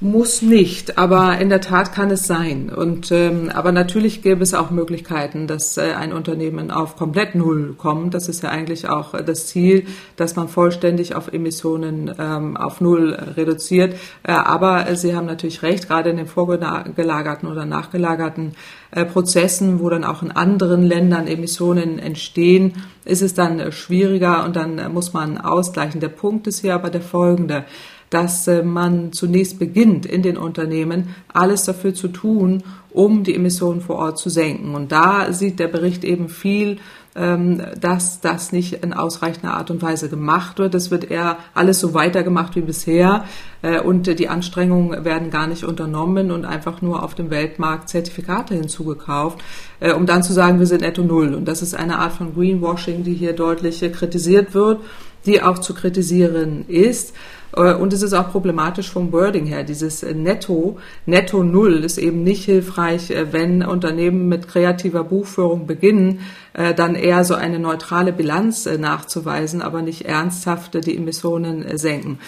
Muss 0.02 0.42
nicht, 0.42 0.98
aber 0.98 1.40
in 1.40 1.50
der 1.50 1.60
Tat 1.60 1.92
kann 1.92 2.10
es 2.10 2.26
sein. 2.26 2.70
Und 2.70 3.12
ähm, 3.12 3.52
aber 3.54 3.74
natürlich 3.74 4.22
gäbe 4.22 4.42
es 4.42 4.54
auch 4.54 4.72
Möglichkeiten, 4.72 5.46
dass 5.46 5.76
äh, 5.76 5.92
ein 5.94 6.14
Unternehmen 6.14 6.72
auf 6.72 6.96
komplett 6.96 7.36
Null 7.36 7.76
kommt. 7.78 8.14
Das 8.14 8.30
ist 8.30 8.42
ja 8.42 8.48
eigentlich 8.48 8.88
auch 8.88 9.14
äh, 9.14 9.26
das 9.26 9.48
Ziel, 9.48 9.88
dass 10.16 10.38
man 10.38 10.48
vollständig 10.48 11.16
auf 11.16 11.34
Emissionen 11.34 12.16
ähm, 12.18 12.56
auf 12.56 12.80
Null 12.80 13.12
reduziert. 13.12 13.96
Äh, 14.24 14.32
aber 14.32 14.88
äh, 14.88 14.96
Sie 14.96 15.18
haben 15.18 15.26
natürlich 15.26 15.64
recht, 15.64 15.90
gerade 15.90 16.12
in 16.12 16.16
den 16.16 16.28
vorgelagerten 16.28 17.50
oder 17.50 17.66
nachgelagerten 17.66 18.54
äh, 18.92 19.04
Prozessen, 19.04 19.82
wo 19.82 19.90
dann 19.90 20.06
auch 20.06 20.24
in 20.24 20.32
anderen 20.32 20.82
Ländern 20.84 21.28
Emissionen 21.28 22.00
entstehen, 22.00 22.86
ist 23.04 23.22
es 23.22 23.34
dann 23.34 23.60
äh, 23.60 23.74
schwieriger 23.74 24.46
und 24.46 24.56
dann 24.56 24.94
muss 24.94 25.12
man 25.12 25.38
ausgleichen. 25.38 26.00
Der 26.00 26.08
Punkt 26.08 26.48
ist 26.48 26.62
hier 26.62 26.76
aber 26.76 26.90
der 26.90 27.02
folgende 27.02 27.66
dass 28.10 28.48
äh, 28.48 28.64
man 28.64 29.14
zunächst 29.14 29.60
beginnt, 29.60 30.06
in 30.06 30.22
den 30.22 30.38
Unternehmen 30.38 31.16
alles 31.32 31.64
dafür 31.64 31.94
zu 31.94 32.08
tun, 32.08 32.64
um 32.92 33.24
die 33.24 33.36
Emissionen 33.36 33.82
vor 33.82 33.98
Ort 33.98 34.18
zu 34.18 34.30
senken. 34.30 34.74
Und 34.76 34.92
da 34.92 35.32
sieht 35.32 35.60
der 35.60 35.68
Bericht 35.68 36.04
eben 36.04 36.28
viel, 36.28 36.78
ähm, 37.16 37.62
dass 37.80 38.22
das 38.22 38.52
nicht 38.52 38.74
in 38.84 38.94
ausreichender 38.94 39.56
Art 39.56 39.72
und 39.72 39.82
Weise 39.82 40.10
gemacht 40.10 40.60
wird. 40.60 40.76
Es 40.76 40.92
wird 40.92 41.10
eher 41.10 41.38
alles 41.54 41.80
so 41.80 41.94
weitergemacht 41.94 42.56
wie 42.56 42.62
bisher 42.62 43.26
äh, 43.62 43.80
und 43.80 44.08
die 44.20 44.30
Anstrengungen 44.30 45.04
werden 45.04 45.30
gar 45.30 45.48
nicht 45.48 45.64
unternommen 45.64 46.32
und 46.32 46.46
einfach 46.46 46.82
nur 46.82 47.04
auf 47.04 47.16
dem 47.16 47.30
Weltmarkt 47.30 47.90
Zertifikate 47.90 48.54
hinzugekauft, 48.54 49.40
äh, 49.80 49.92
um 49.92 50.06
dann 50.06 50.24
zu 50.24 50.34
sagen, 50.34 50.60
wir 50.60 50.68
sind 50.68 50.82
netto 50.82 51.04
null. 51.04 51.34
Und 51.34 51.48
das 51.48 51.62
ist 51.62 51.76
eine 51.76 52.00
Art 52.00 52.14
von 52.14 52.36
Greenwashing, 52.36 53.04
die 53.04 53.16
hier 53.16 53.34
deutlich 53.34 53.80
kritisiert 53.92 54.54
wird, 54.54 54.80
die 55.26 55.42
auch 55.42 55.60
zu 55.60 55.74
kritisieren 55.74 56.66
ist. 56.68 57.14
Äh, 57.56 57.74
und 57.74 57.94
es 57.94 58.02
ist 58.02 58.14
auch 58.14 58.32
problematisch 58.32 58.90
vom 58.90 59.12
Wording 59.12 59.46
her. 59.46 59.64
Dieses 59.64 60.04
Netto, 60.04 60.78
Netto 61.06 61.44
Null 61.44 61.84
ist 61.84 61.98
eben 61.98 62.24
nicht 62.24 62.46
hilfreich, 62.46 63.12
äh, 63.12 63.32
wenn 63.34 63.64
Unternehmen 63.64 64.28
mit 64.28 64.48
kreativer 64.48 65.04
Buchführung 65.04 65.68
beginnen, 65.68 66.20
äh, 66.54 66.74
dann 66.74 66.96
eher 66.96 67.24
so 67.24 67.36
eine 67.36 67.60
neutrale 67.60 68.14
Bilanz 68.14 68.66
nachzuweisen, 68.66 69.62
aber 69.62 69.82
nicht 69.82 70.06
ernsthaft 70.06 70.86
die 70.86 70.98
Emissionen 70.98 71.78
senken. 71.78 72.20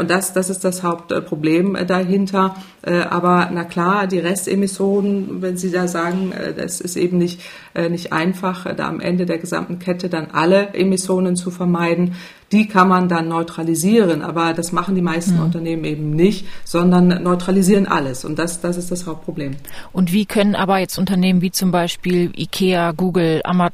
Und 0.00 0.10
das, 0.10 0.32
das 0.32 0.50
ist 0.50 0.64
das 0.64 0.82
Hauptproblem 0.82 1.76
dahinter. 1.86 2.56
Aber 2.82 3.50
na 3.52 3.64
klar, 3.64 4.06
die 4.06 4.18
Restemissionen, 4.18 5.42
wenn 5.42 5.56
Sie 5.56 5.70
da 5.70 5.88
sagen, 5.88 6.32
das 6.56 6.80
ist 6.80 6.96
eben 6.96 7.18
nicht, 7.18 7.40
nicht 7.90 8.12
einfach, 8.12 8.74
da 8.74 8.88
am 8.88 9.00
Ende 9.00 9.26
der 9.26 9.38
gesamten 9.38 9.78
Kette 9.78 10.08
dann 10.08 10.28
alle 10.32 10.74
Emissionen 10.74 11.36
zu 11.36 11.50
vermeiden, 11.50 12.14
die 12.52 12.68
kann 12.68 12.88
man 12.88 13.08
dann 13.08 13.28
neutralisieren, 13.28 14.22
aber 14.22 14.52
das 14.52 14.70
machen 14.70 14.94
die 14.94 15.02
meisten 15.02 15.36
mhm. 15.36 15.42
Unternehmen 15.42 15.84
eben 15.84 16.10
nicht, 16.10 16.46
sondern 16.64 17.22
neutralisieren 17.22 17.86
alles 17.86 18.24
und 18.24 18.38
das, 18.38 18.60
das 18.60 18.76
ist 18.76 18.90
das 18.90 19.06
Hauptproblem. 19.06 19.56
Und 19.92 20.12
wie 20.12 20.26
können 20.26 20.54
aber 20.54 20.78
jetzt 20.78 20.96
Unternehmen 20.96 21.42
wie 21.42 21.50
zum 21.50 21.72
Beispiel 21.72 22.30
IKEA, 22.36 22.92
Google, 22.92 23.40
Amazon, 23.44 23.65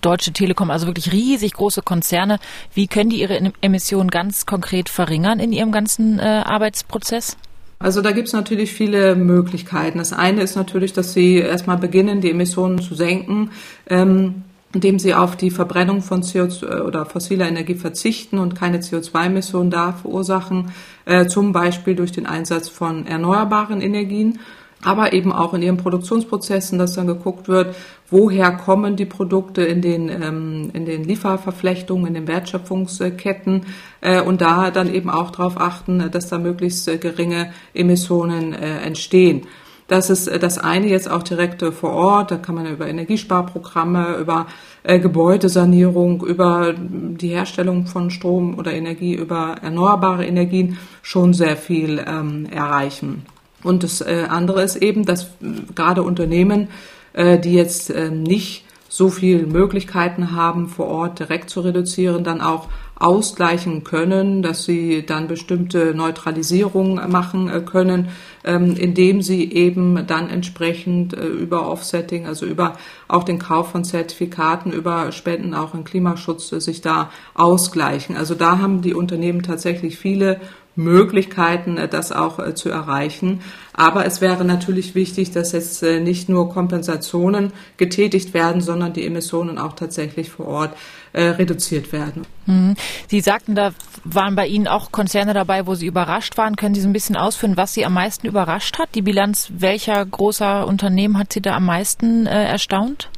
Deutsche 0.00 0.32
Telekom, 0.32 0.70
also 0.70 0.86
wirklich 0.86 1.12
riesig 1.12 1.54
große 1.54 1.82
Konzerne, 1.82 2.38
wie 2.74 2.86
können 2.86 3.10
die 3.10 3.20
ihre 3.20 3.52
Emissionen 3.60 4.10
ganz 4.10 4.46
konkret 4.46 4.88
verringern 4.88 5.40
in 5.40 5.52
ihrem 5.52 5.72
ganzen 5.72 6.18
äh, 6.18 6.22
Arbeitsprozess? 6.22 7.36
Also 7.80 8.02
da 8.02 8.10
gibt 8.10 8.28
es 8.28 8.34
natürlich 8.34 8.72
viele 8.72 9.14
Möglichkeiten. 9.14 9.98
Das 9.98 10.12
eine 10.12 10.42
ist 10.42 10.56
natürlich, 10.56 10.92
dass 10.92 11.12
sie 11.12 11.36
erstmal 11.36 11.78
beginnen, 11.78 12.20
die 12.20 12.30
Emissionen 12.30 12.80
zu 12.80 12.94
senken. 12.94 13.50
Ähm, 13.88 14.42
indem 14.74 14.98
sie 14.98 15.14
auf 15.14 15.36
die 15.36 15.50
Verbrennung 15.50 16.02
von 16.02 16.22
CO2 16.22 16.82
oder 16.82 17.06
fossiler 17.06 17.48
Energie 17.48 17.74
verzichten 17.74 18.38
und 18.38 18.54
keine 18.54 18.78
CO2-Emissionen 18.78 19.70
da 19.70 19.92
verursachen, 19.92 20.72
äh, 21.06 21.26
zum 21.26 21.52
Beispiel 21.52 21.94
durch 21.94 22.12
den 22.12 22.26
Einsatz 22.26 22.68
von 22.68 23.06
erneuerbaren 23.06 23.80
Energien, 23.80 24.40
aber 24.82 25.12
eben 25.12 25.32
auch 25.32 25.54
in 25.54 25.62
ihren 25.62 25.76
Produktionsprozessen, 25.76 26.78
dass 26.78 26.94
dann 26.94 27.06
geguckt 27.06 27.48
wird, 27.48 27.74
woher 28.10 28.52
kommen 28.52 28.96
die 28.96 29.06
Produkte 29.06 29.62
in 29.62 29.82
den, 29.82 30.08
ähm, 30.08 30.70
in 30.72 30.84
den 30.84 31.04
Lieferverflechtungen, 31.04 32.06
in 32.06 32.14
den 32.14 32.28
Wertschöpfungsketten 32.28 33.66
äh, 34.00 34.20
und 34.20 34.40
da 34.40 34.70
dann 34.70 34.92
eben 34.92 35.10
auch 35.10 35.30
darauf 35.30 35.60
achten, 35.60 36.10
dass 36.10 36.28
da 36.28 36.38
möglichst 36.38 36.86
äh, 36.88 36.98
geringe 36.98 37.52
Emissionen 37.74 38.52
äh, 38.52 38.78
entstehen. 38.78 39.46
Das 39.88 40.10
ist 40.10 40.28
äh, 40.28 40.38
das 40.38 40.58
eine 40.58 40.86
jetzt 40.86 41.10
auch 41.10 41.24
direkt 41.24 41.62
äh, 41.62 41.72
vor 41.72 41.90
Ort. 41.90 42.30
Da 42.30 42.36
kann 42.36 42.54
man 42.54 42.66
über 42.66 42.86
Energiesparprogramme, 42.86 44.16
über 44.16 44.46
äh, 44.84 45.00
Gebäudesanierung, 45.00 46.24
über 46.24 46.74
die 46.76 47.30
Herstellung 47.30 47.86
von 47.86 48.10
Strom 48.10 48.56
oder 48.56 48.72
Energie, 48.72 49.14
über 49.14 49.56
erneuerbare 49.60 50.24
Energien 50.24 50.78
schon 51.02 51.34
sehr 51.34 51.56
viel 51.56 52.04
ähm, 52.06 52.46
erreichen. 52.46 53.26
Und 53.62 53.82
das 53.82 54.00
äh, 54.00 54.26
andere 54.28 54.62
ist 54.62 54.76
eben, 54.76 55.04
dass 55.04 55.24
äh, 55.24 55.28
gerade 55.74 56.02
Unternehmen, 56.02 56.68
äh, 57.12 57.38
die 57.38 57.54
jetzt 57.54 57.90
äh, 57.90 58.10
nicht 58.10 58.64
so 58.90 59.10
viele 59.10 59.46
Möglichkeiten 59.46 60.34
haben, 60.34 60.68
vor 60.68 60.86
Ort 60.86 61.18
direkt 61.18 61.50
zu 61.50 61.60
reduzieren, 61.60 62.24
dann 62.24 62.40
auch 62.40 62.68
ausgleichen 62.98 63.84
können, 63.84 64.42
dass 64.42 64.64
sie 64.64 65.04
dann 65.04 65.28
bestimmte 65.28 65.94
Neutralisierungen 65.94 67.10
machen 67.10 67.64
können, 67.66 68.08
ähm, 68.44 68.74
indem 68.76 69.22
sie 69.22 69.52
eben 69.52 70.06
dann 70.06 70.28
entsprechend 70.30 71.12
über 71.12 71.68
Offsetting, 71.68 72.26
also 72.26 72.44
über 72.44 72.76
auch 73.06 73.22
den 73.22 73.38
Kauf 73.38 73.70
von 73.70 73.84
Zertifikaten, 73.84 74.72
über 74.72 75.12
Spenden 75.12 75.54
auch 75.54 75.74
in 75.74 75.84
Klimaschutz 75.84 76.48
sich 76.48 76.80
da 76.80 77.10
ausgleichen. 77.34 78.16
Also 78.16 78.34
da 78.34 78.58
haben 78.58 78.82
die 78.82 78.94
Unternehmen 78.94 79.42
tatsächlich 79.42 79.96
viele 79.96 80.40
Möglichkeiten, 80.78 81.76
äh, 81.76 81.88
das 81.88 82.12
auch 82.12 82.38
äh, 82.38 82.54
zu 82.54 82.70
erreichen. 82.70 83.40
Aber 83.72 84.06
es 84.06 84.20
wäre 84.20 84.44
natürlich 84.44 84.94
wichtig, 84.94 85.32
dass 85.32 85.52
jetzt 85.52 85.82
äh, 85.82 86.00
nicht 86.00 86.28
nur 86.28 86.48
Kompensationen 86.48 87.52
getätigt 87.76 88.32
werden, 88.32 88.60
sondern 88.60 88.92
die 88.92 89.04
Emissionen 89.04 89.58
auch 89.58 89.74
tatsächlich 89.74 90.30
vor 90.30 90.46
Ort 90.46 90.76
reduziert 91.14 91.90
werden. 91.90 92.26
Mhm. 92.44 92.74
Sie 93.08 93.20
sagten, 93.22 93.54
da 93.54 93.72
waren 94.04 94.36
bei 94.36 94.46
Ihnen 94.46 94.68
auch 94.68 94.92
Konzerne 94.92 95.32
dabei, 95.32 95.66
wo 95.66 95.74
Sie 95.74 95.86
überrascht 95.86 96.36
waren. 96.36 96.54
Können 96.54 96.74
Sie 96.74 96.82
so 96.82 96.86
ein 96.86 96.92
bisschen 96.92 97.16
ausführen, 97.16 97.56
was 97.56 97.72
Sie 97.72 97.86
am 97.86 97.94
meisten 97.94 98.26
überrascht 98.26 98.78
hat? 98.78 98.94
Die 98.94 99.00
Bilanz 99.00 99.50
welcher 99.56 100.04
großer 100.04 100.66
Unternehmen 100.66 101.18
hat 101.18 101.32
Sie 101.32 101.40
da 101.40 101.56
am 101.56 101.64
meisten 101.64 102.26
erstaunt? 102.26 103.08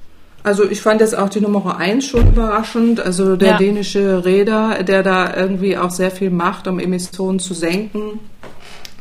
Also 0.43 0.69
ich 0.69 0.81
fand 0.81 1.01
jetzt 1.01 1.17
auch 1.17 1.29
die 1.29 1.41
Nummer 1.41 1.77
eins 1.77 2.07
schon 2.07 2.29
überraschend. 2.29 3.01
Also 3.01 3.37
der 3.37 3.51
ja. 3.51 3.57
dänische 3.59 4.25
Räder, 4.25 4.83
der 4.83 5.03
da 5.03 5.37
irgendwie 5.37 5.77
auch 5.77 5.91
sehr 5.91 6.11
viel 6.11 6.31
macht, 6.31 6.67
um 6.67 6.79
Emissionen 6.79 7.39
zu 7.39 7.55
senken. 7.55 8.21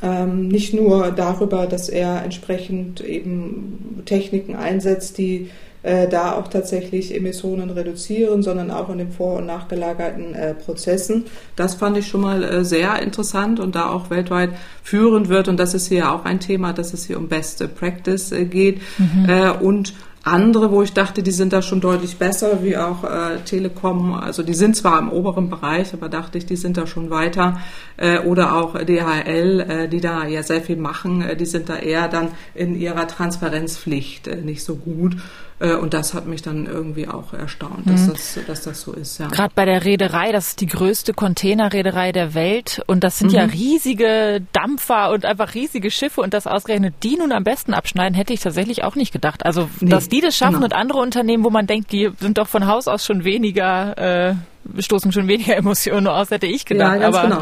Ähm, 0.02 0.48
nicht 0.48 0.74
nur 0.74 1.12
darüber, 1.12 1.66
dass 1.66 1.90
er 1.90 2.24
entsprechend 2.24 3.02
eben 3.02 4.02
Techniken 4.06 4.56
einsetzt, 4.56 5.18
die 5.18 5.50
äh, 5.82 6.10
da 6.10 6.34
auch 6.34 6.50
tatsächlich 6.50 7.16
Emissionen 7.16 7.70
reduzieren, 7.70 8.44
sondern 8.44 8.70
auch 8.70 8.90
in 8.90 8.98
den 8.98 9.12
vor- 9.12 9.38
und 9.38 9.46
nachgelagerten 9.46 10.36
äh, 10.36 10.54
Prozessen. 10.54 11.26
Das 11.56 11.76
fand 11.76 11.98
ich 11.98 12.08
schon 12.08 12.22
mal 12.22 12.44
äh, 12.44 12.66
sehr 12.66 13.02
interessant 13.02 13.62
und 13.62 13.76
da 13.76 13.90
auch 13.90 14.10
weltweit 14.10 14.50
führend 14.84 15.30
wird. 15.30 15.48
Und 15.48 15.58
das 15.58 15.74
ist 15.74 15.88
hier 15.88 16.12
auch 16.12 16.26
ein 16.26 16.42
Thema, 16.42 16.74
dass 16.74 16.94
es 16.94 17.06
hier 17.06 17.18
um 17.18 17.30
Best 17.30 17.64
Practice 17.76 18.34
äh, 18.34 18.46
geht. 18.46 18.82
Mhm. 18.98 19.30
Äh, 19.30 19.52
und 19.52 19.94
andere, 20.24 20.72
wo 20.72 20.82
ich 20.82 20.94
dachte, 20.94 21.24
die 21.24 21.32
sind 21.32 21.54
da 21.54 21.62
schon 21.62 21.80
deutlich 21.80 22.18
besser, 22.18 22.62
wie 22.62 22.78
auch 22.78 23.04
äh, 23.04 23.40
Telekom. 23.46 24.14
Also 24.14 24.44
die 24.44 24.54
sind 24.54 24.76
zwar 24.76 25.00
im 25.00 25.10
oberen 25.10 25.50
Bereich, 25.50 25.94
aber 25.94 26.10
dachte 26.10 26.38
ich, 26.38 26.46
die 26.46 26.58
sind 26.58 26.78
da 26.78 26.88
schon 26.88 27.10
weiter. 27.10 27.60
Äh, 27.98 28.20
oder 28.20 28.56
auch 28.56 28.76
DHL, 28.76 29.60
äh, 29.62 29.88
die 29.88 30.02
da 30.02 30.26
ja 30.26 30.44
sehr 30.44 30.62
viel 30.62 30.76
machen, 30.76 31.22
äh, 31.22 31.36
die 31.36 31.46
sind 31.46 31.70
da 31.70 31.78
eher 31.78 32.10
dann 32.10 32.30
in 32.54 32.76
ihrer 32.76 33.08
Transparenzpflicht 33.08 34.28
äh, 34.28 34.42
nicht 34.42 34.64
so 34.64 34.76
gut. 34.76 35.16
Äh, 35.60 35.76
und 35.76 35.94
das 35.94 36.14
hat 36.14 36.26
mich 36.26 36.42
dann 36.42 36.66
irgendwie 36.66 37.08
auch 37.08 37.34
erstaunt, 37.34 37.82
dass, 37.86 38.08
mhm. 38.08 38.14
das, 38.14 38.40
dass 38.48 38.62
das 38.62 38.82
so 38.82 38.94
ist. 38.94 39.20
Ja. 39.20 39.28
Gerade 39.28 39.52
bei 39.54 39.66
der 39.66 39.84
Reederei, 39.84 40.32
das 40.32 40.50
ist 40.50 40.62
die 40.62 40.68
größte 40.68 41.14
Containerreederei 41.14 42.12
der 42.12 42.34
Welt 42.34 42.82
und 42.88 43.04
das 43.04 43.20
sind 43.20 43.32
mhm. 43.32 43.38
ja 43.38 43.44
riesige 43.44 44.42
Dampfer 44.54 45.12
und 45.12 45.26
einfach 45.26 45.56
riesige 45.56 45.92
Schiffe 45.92 46.22
und 46.22 46.34
das 46.34 46.48
ausgerechnet 46.48 46.96
die 47.04 47.18
nun 47.18 47.32
am 47.32 47.44
besten 47.44 47.74
abschneiden, 47.74 48.16
hätte 48.16 48.34
ich 48.34 48.40
tatsächlich 48.40 48.84
auch 48.84 48.96
nicht 48.96 49.12
gedacht. 49.12 49.46
Also, 49.46 49.70
nee, 49.82 49.90
dass 49.90 50.08
die 50.08 50.22
das 50.22 50.38
schaffen 50.38 50.56
genau. 50.56 50.66
und 50.66 50.74
andere 50.74 51.00
Unternehmen, 51.00 51.44
wo 51.44 51.50
man 51.50 51.68
denkt, 51.68 51.92
die 51.92 52.10
sind 52.20 52.38
doch 52.38 52.48
von 52.48 52.68
Haus 52.68 52.88
aus 52.88 53.06
schon 53.06 53.26
weniger, 53.26 53.98
äh, 53.98 54.82
stoßen 54.82 55.12
schon 55.12 55.28
weniger 55.28 55.56
Emotionen 55.58 56.08
aus, 56.08 56.32
hätte 56.32 56.48
ich 56.48 56.66
gedacht. 56.66 56.96
Ja, 56.96 57.00
ganz 57.00 57.16
Aber 57.16 57.28
genau. 57.28 57.42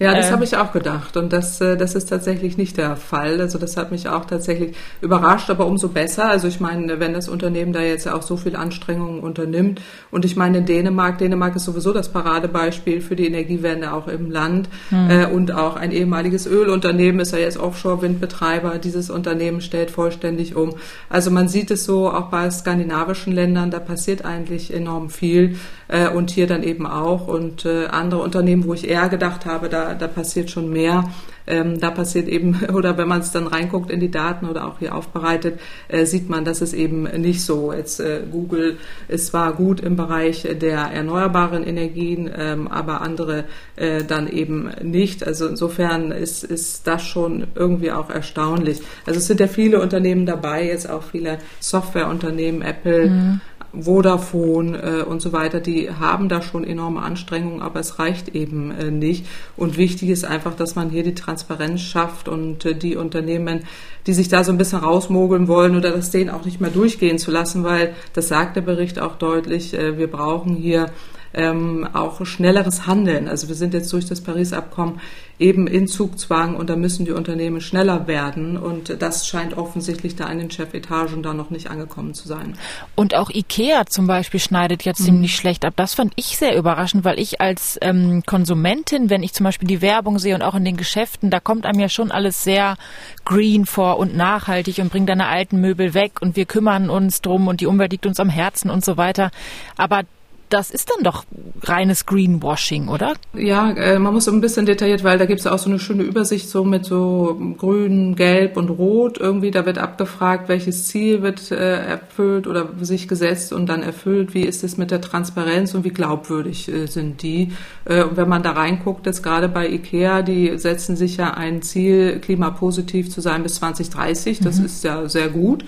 Ja, 0.00 0.14
das 0.14 0.28
äh, 0.28 0.32
habe 0.32 0.44
ich 0.44 0.56
auch 0.56 0.72
gedacht 0.72 1.16
und 1.16 1.32
das, 1.32 1.60
äh, 1.60 1.76
das 1.76 1.96
ist 1.96 2.08
tatsächlich 2.08 2.56
nicht 2.56 2.76
der 2.76 2.96
Fall. 2.96 3.40
Also 3.40 3.58
das 3.58 3.76
hat 3.76 3.90
mich 3.90 4.08
auch 4.08 4.26
tatsächlich 4.26 4.76
überrascht, 5.00 5.50
aber 5.50 5.66
umso 5.66 5.88
besser. 5.88 6.28
Also 6.28 6.46
ich 6.46 6.60
meine, 6.60 7.00
wenn 7.00 7.14
das 7.14 7.28
Unternehmen 7.28 7.72
da 7.72 7.80
jetzt 7.80 8.06
auch 8.08 8.22
so 8.22 8.36
viel 8.36 8.54
Anstrengungen 8.54 9.20
unternimmt 9.20 9.80
und 10.12 10.24
ich 10.24 10.36
meine 10.36 10.58
in 10.58 10.66
Dänemark, 10.66 11.18
Dänemark 11.18 11.56
ist 11.56 11.64
sowieso 11.64 11.92
das 11.92 12.10
Paradebeispiel 12.10 13.00
für 13.00 13.16
die 13.16 13.26
Energiewende 13.26 13.92
auch 13.92 14.06
im 14.06 14.30
Land 14.30 14.68
hm. 14.90 15.10
äh, 15.10 15.26
und 15.26 15.52
auch 15.52 15.74
ein 15.74 15.90
ehemaliges 15.90 16.46
Ölunternehmen 16.46 17.20
ist 17.20 17.32
ja 17.32 17.38
jetzt 17.38 17.58
Offshore-Windbetreiber. 17.58 18.78
Dieses 18.78 19.10
Unternehmen 19.10 19.60
stellt 19.60 19.90
vollständig 19.90 20.54
um. 20.54 20.74
Also 21.08 21.32
man 21.32 21.48
sieht 21.48 21.72
es 21.72 21.84
so 21.84 22.10
auch 22.10 22.30
bei 22.30 22.48
skandinavischen 22.50 23.32
Ländern, 23.32 23.72
da 23.72 23.80
passiert 23.80 24.24
eigentlich 24.24 24.72
enorm 24.72 25.10
viel 25.10 25.56
äh, 25.88 26.08
und 26.08 26.30
hier 26.30 26.46
dann 26.46 26.62
eben 26.62 26.86
auch 26.86 27.26
und 27.26 27.64
äh, 27.64 27.86
andere 27.86 28.22
Unternehmen, 28.22 28.64
wo 28.64 28.74
ich 28.74 28.88
eher 28.88 29.08
gedacht 29.08 29.44
habe, 29.44 29.68
da 29.68 29.87
da, 29.94 30.08
passiert 30.08 30.50
schon 30.50 30.70
mehr. 30.70 31.04
Ähm, 31.46 31.80
da 31.80 31.90
passiert 31.90 32.28
eben, 32.28 32.60
oder 32.74 32.98
wenn 32.98 33.08
man 33.08 33.20
es 33.20 33.32
dann 33.32 33.46
reinguckt 33.46 33.90
in 33.90 34.00
die 34.00 34.10
Daten 34.10 34.46
oder 34.46 34.66
auch 34.66 34.78
hier 34.78 34.94
aufbereitet, 34.94 35.60
äh, 35.88 36.04
sieht 36.04 36.28
man, 36.28 36.44
dass 36.44 36.60
es 36.60 36.72
eben 36.72 37.04
nicht 37.04 37.42
so. 37.42 37.72
Jetzt 37.72 38.00
äh, 38.00 38.22
Google 38.30 38.78
ist 39.08 39.28
zwar 39.28 39.54
gut 39.54 39.80
im 39.80 39.96
Bereich 39.96 40.46
der 40.60 40.78
erneuerbaren 40.78 41.64
Energien, 41.64 42.30
ähm, 42.36 42.68
aber 42.68 43.00
andere 43.00 43.44
äh, 43.76 44.04
dann 44.04 44.28
eben 44.28 44.70
nicht. 44.82 45.26
Also 45.26 45.46
insofern 45.46 46.12
ist, 46.12 46.44
ist 46.44 46.86
das 46.86 47.02
schon 47.02 47.46
irgendwie 47.54 47.92
auch 47.92 48.10
erstaunlich. 48.10 48.80
Also 49.06 49.18
es 49.18 49.26
sind 49.26 49.40
ja 49.40 49.46
viele 49.46 49.80
Unternehmen 49.80 50.26
dabei, 50.26 50.66
jetzt 50.66 50.88
auch 50.88 51.02
viele 51.02 51.38
Softwareunternehmen, 51.60 52.62
Apple. 52.62 53.10
Mhm. 53.10 53.40
Vodafone 53.72 54.78
äh, 54.78 55.02
und 55.02 55.20
so 55.20 55.32
weiter, 55.32 55.60
die 55.60 55.90
haben 55.90 56.28
da 56.28 56.42
schon 56.42 56.64
enorme 56.64 57.02
Anstrengungen, 57.02 57.60
aber 57.60 57.80
es 57.80 57.98
reicht 57.98 58.28
eben 58.34 58.70
äh, 58.70 58.90
nicht. 58.90 59.26
Und 59.56 59.76
wichtig 59.76 60.08
ist 60.08 60.24
einfach, 60.24 60.54
dass 60.54 60.74
man 60.74 60.90
hier 60.90 61.02
die 61.02 61.14
Transparenz 61.14 61.82
schafft 61.82 62.28
und 62.28 62.64
äh, 62.64 62.74
die 62.74 62.96
Unternehmen, 62.96 63.64
die 64.06 64.14
sich 64.14 64.28
da 64.28 64.42
so 64.44 64.52
ein 64.52 64.58
bisschen 64.58 64.78
rausmogeln 64.78 65.48
wollen 65.48 65.76
oder 65.76 65.90
das 65.90 66.10
denen 66.10 66.30
auch 66.30 66.44
nicht 66.44 66.60
mehr 66.60 66.70
durchgehen 66.70 67.18
zu 67.18 67.30
lassen, 67.30 67.64
weil 67.64 67.94
das 68.14 68.28
sagt 68.28 68.56
der 68.56 68.62
Bericht 68.62 68.98
auch 68.98 69.16
deutlich, 69.16 69.74
äh, 69.74 69.98
wir 69.98 70.10
brauchen 70.10 70.54
hier 70.54 70.90
ähm, 71.34 71.88
auch 71.92 72.24
schnelleres 72.24 72.86
Handeln. 72.86 73.28
Also 73.28 73.48
wir 73.48 73.54
sind 73.54 73.74
jetzt 73.74 73.92
durch 73.92 74.06
das 74.06 74.20
Paris-Abkommen 74.20 75.00
eben 75.38 75.66
in 75.66 75.86
Zugzwang 75.86 76.56
und 76.56 76.68
da 76.68 76.76
müssen 76.76 77.04
die 77.04 77.12
Unternehmen 77.12 77.60
schneller 77.60 78.08
werden 78.08 78.56
und 78.56 79.00
das 79.00 79.26
scheint 79.26 79.56
offensichtlich 79.56 80.16
da 80.16 80.28
in 80.28 80.38
den 80.38 80.50
Chefetagen 80.50 81.22
da 81.22 81.32
noch 81.32 81.50
nicht 81.50 81.70
angekommen 81.70 82.14
zu 82.14 82.26
sein. 82.26 82.58
Und 82.96 83.14
auch 83.14 83.30
Ikea 83.30 83.86
zum 83.86 84.06
Beispiel 84.06 84.40
schneidet 84.40 84.84
jetzt 84.84 85.00
mhm. 85.00 85.04
ziemlich 85.04 85.36
schlecht 85.36 85.64
ab. 85.64 85.74
Das 85.76 85.94
fand 85.94 86.12
ich 86.16 86.36
sehr 86.36 86.56
überraschend, 86.56 87.04
weil 87.04 87.20
ich 87.20 87.40
als 87.40 87.78
ähm, 87.82 88.24
Konsumentin, 88.26 89.10
wenn 89.10 89.22
ich 89.22 89.32
zum 89.32 89.44
Beispiel 89.44 89.68
die 89.68 89.80
Werbung 89.80 90.18
sehe 90.18 90.34
und 90.34 90.42
auch 90.42 90.56
in 90.56 90.64
den 90.64 90.76
Geschäften, 90.76 91.30
da 91.30 91.38
kommt 91.38 91.66
einem 91.66 91.80
ja 91.80 91.88
schon 91.88 92.10
alles 92.10 92.42
sehr 92.42 92.76
green 93.24 93.64
vor 93.64 93.98
und 93.98 94.16
nachhaltig 94.16 94.78
und 94.78 94.90
bringt 94.90 95.08
deine 95.08 95.28
alten 95.28 95.60
Möbel 95.60 95.94
weg 95.94 96.20
und 96.20 96.34
wir 96.34 96.46
kümmern 96.46 96.90
uns 96.90 97.20
drum 97.20 97.46
und 97.46 97.60
die 97.60 97.66
Umwelt 97.66 97.92
liegt 97.92 98.06
uns 98.06 98.18
am 98.18 98.28
Herzen 98.28 98.70
und 98.70 98.84
so 98.84 98.96
weiter. 98.96 99.30
Aber 99.76 100.02
das 100.48 100.70
ist 100.70 100.90
dann 100.90 101.04
doch 101.04 101.24
reines 101.62 102.06
Greenwashing, 102.06 102.88
oder? 102.88 103.14
Ja, 103.34 103.70
äh, 103.70 103.98
man 103.98 104.14
muss 104.14 104.24
so 104.24 104.32
ein 104.32 104.40
bisschen 104.40 104.66
detailliert, 104.66 105.04
weil 105.04 105.18
da 105.18 105.26
gibt 105.26 105.40
es 105.40 105.46
auch 105.46 105.58
so 105.58 105.68
eine 105.68 105.78
schöne 105.78 106.02
Übersicht 106.02 106.48
so 106.48 106.64
mit 106.64 106.84
so 106.84 107.38
grün, 107.58 108.16
gelb 108.16 108.56
und 108.56 108.70
rot. 108.70 109.18
Irgendwie, 109.18 109.50
da 109.50 109.66
wird 109.66 109.78
abgefragt, 109.78 110.48
welches 110.48 110.86
Ziel 110.86 111.22
wird 111.22 111.50
äh, 111.50 111.84
erfüllt 111.84 112.46
oder 112.46 112.68
sich 112.80 113.08
gesetzt 113.08 113.52
und 113.52 113.66
dann 113.66 113.82
erfüllt. 113.82 114.34
Wie 114.34 114.42
ist 114.42 114.64
es 114.64 114.76
mit 114.76 114.90
der 114.90 115.00
Transparenz 115.00 115.74
und 115.74 115.84
wie 115.84 115.90
glaubwürdig 115.90 116.68
äh, 116.68 116.86
sind 116.86 117.22
die? 117.22 117.52
Und 117.84 118.18
wenn 118.18 118.28
man 118.28 118.42
da 118.42 118.50
reinguckt, 118.50 119.06
jetzt 119.06 119.22
gerade 119.22 119.48
bei 119.48 119.66
IKEA, 119.70 120.20
die 120.20 120.58
setzen 120.58 120.94
sich 120.94 121.16
ja 121.16 121.32
ein 121.32 121.62
Ziel, 121.62 122.20
klimapositiv 122.20 123.10
zu 123.10 123.22
sein 123.22 123.42
bis 123.42 123.54
2030. 123.56 124.40
Das 124.40 124.58
mhm. 124.58 124.66
ist 124.66 124.84
ja 124.84 125.08
sehr 125.08 125.28
gut. 125.28 125.64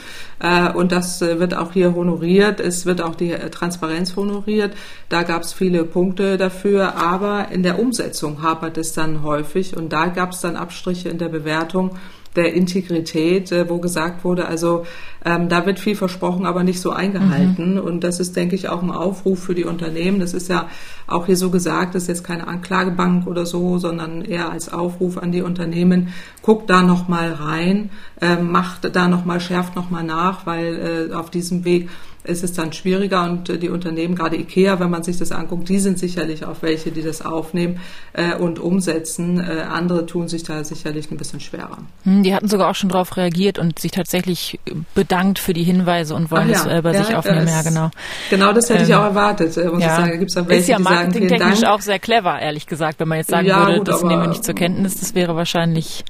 Und 0.74 0.92
das 0.92 1.22
wird 1.22 1.54
auch 1.54 1.72
hier 1.72 1.94
honoriert. 1.94 2.60
Es 2.60 2.84
wird 2.84 3.00
auch 3.00 3.14
die 3.14 3.30
Transparenz 3.30 4.16
honoriert 4.16 4.69
wird. 4.70 4.76
Da 5.08 5.22
gab 5.22 5.42
es 5.42 5.52
viele 5.52 5.84
Punkte 5.84 6.36
dafür, 6.36 6.96
aber 6.96 7.48
in 7.50 7.62
der 7.62 7.78
Umsetzung 7.78 8.42
hapert 8.42 8.78
es 8.78 8.92
dann 8.92 9.22
häufig 9.22 9.76
und 9.76 9.92
da 9.92 10.06
gab 10.06 10.32
es 10.32 10.40
dann 10.40 10.56
Abstriche 10.56 11.08
in 11.08 11.18
der 11.18 11.28
Bewertung 11.28 11.96
der 12.36 12.54
Integrität, 12.54 13.50
äh, 13.50 13.68
wo 13.68 13.78
gesagt 13.78 14.22
wurde, 14.22 14.46
also 14.46 14.86
ähm, 15.24 15.48
da 15.48 15.66
wird 15.66 15.80
viel 15.80 15.96
versprochen, 15.96 16.46
aber 16.46 16.62
nicht 16.62 16.80
so 16.80 16.92
eingehalten. 16.92 17.72
Mhm. 17.72 17.80
Und 17.80 18.04
das 18.04 18.20
ist, 18.20 18.36
denke 18.36 18.54
ich, 18.54 18.68
auch 18.68 18.84
ein 18.84 18.92
Aufruf 18.92 19.42
für 19.42 19.56
die 19.56 19.64
Unternehmen. 19.64 20.20
Das 20.20 20.32
ist 20.32 20.48
ja 20.48 20.68
auch 21.08 21.26
hier 21.26 21.36
so 21.36 21.50
gesagt, 21.50 21.96
das 21.96 22.04
ist 22.04 22.08
jetzt 22.08 22.24
keine 22.24 22.46
Anklagebank 22.46 23.26
oder 23.26 23.46
so, 23.46 23.78
sondern 23.78 24.22
eher 24.22 24.48
als 24.48 24.72
Aufruf 24.72 25.18
an 25.18 25.32
die 25.32 25.42
Unternehmen, 25.42 26.14
guckt 26.40 26.70
da 26.70 26.82
noch 26.82 27.08
mal 27.08 27.32
rein, 27.32 27.90
äh, 28.20 28.36
macht 28.36 28.94
da 28.94 29.08
noch 29.08 29.24
mal, 29.24 29.40
schärft 29.40 29.74
noch 29.74 29.90
mal 29.90 30.04
nach, 30.04 30.46
weil 30.46 31.08
äh, 31.10 31.14
auf 31.14 31.30
diesem 31.30 31.64
Weg 31.64 31.88
ist 32.24 32.44
es 32.44 32.52
dann 32.52 32.72
schwieriger 32.72 33.24
und 33.24 33.48
äh, 33.48 33.58
die 33.58 33.70
Unternehmen, 33.70 34.14
gerade 34.14 34.36
IKEA, 34.36 34.78
wenn 34.78 34.90
man 34.90 35.02
sich 35.02 35.18
das 35.18 35.32
anguckt, 35.32 35.68
die 35.68 35.78
sind 35.78 35.98
sicherlich 35.98 36.44
auch 36.44 36.56
welche, 36.60 36.90
die 36.90 37.02
das 37.02 37.24
aufnehmen 37.24 37.80
äh, 38.12 38.34
und 38.34 38.58
umsetzen. 38.58 39.40
Äh, 39.40 39.62
andere 39.62 40.06
tun 40.06 40.28
sich 40.28 40.42
da 40.42 40.62
sicherlich 40.62 41.10
ein 41.10 41.16
bisschen 41.16 41.40
schwerer. 41.40 41.78
Hm, 42.04 42.22
die 42.22 42.34
hatten 42.34 42.48
sogar 42.48 42.70
auch 42.70 42.74
schon 42.74 42.90
darauf 42.90 43.16
reagiert 43.16 43.58
und 43.58 43.78
sich 43.78 43.92
tatsächlich 43.92 44.60
bedankt 44.94 45.38
für 45.38 45.54
die 45.54 45.64
Hinweise 45.64 46.14
und 46.14 46.30
wollen 46.30 46.50
es 46.50 46.64
ja, 46.64 46.78
äh, 46.78 46.82
bei 46.82 46.92
ja, 46.92 47.04
sich 47.04 47.14
aufnehmen. 47.14 47.48
Ja, 47.48 47.62
genau. 47.62 47.90
Genau 48.28 48.52
das 48.52 48.68
hätte 48.68 48.80
ähm, 48.80 48.88
ich 48.88 48.94
auch 48.94 49.04
erwartet. 49.04 49.56
Äh, 49.56 49.68
muss 49.68 49.82
ja. 49.82 49.96
sagen. 49.96 50.18
Gibt's 50.18 50.36
auch 50.36 50.46
welche, 50.46 50.60
ist 50.60 50.68
ja 50.68 50.78
marketingtechnisch 50.78 51.64
auch 51.64 51.80
sehr 51.80 51.98
clever, 51.98 52.38
ehrlich 52.38 52.66
gesagt. 52.66 53.00
Wenn 53.00 53.08
man 53.08 53.18
jetzt 53.18 53.30
sagen 53.30 53.48
würde, 53.48 53.78
gut, 53.78 53.88
das 53.88 54.02
nehmen 54.02 54.22
wir 54.22 54.28
nicht 54.28 54.44
zur 54.44 54.54
Kenntnis, 54.54 55.00
das 55.00 55.14
wäre 55.14 55.36
wahrscheinlich 55.36 56.04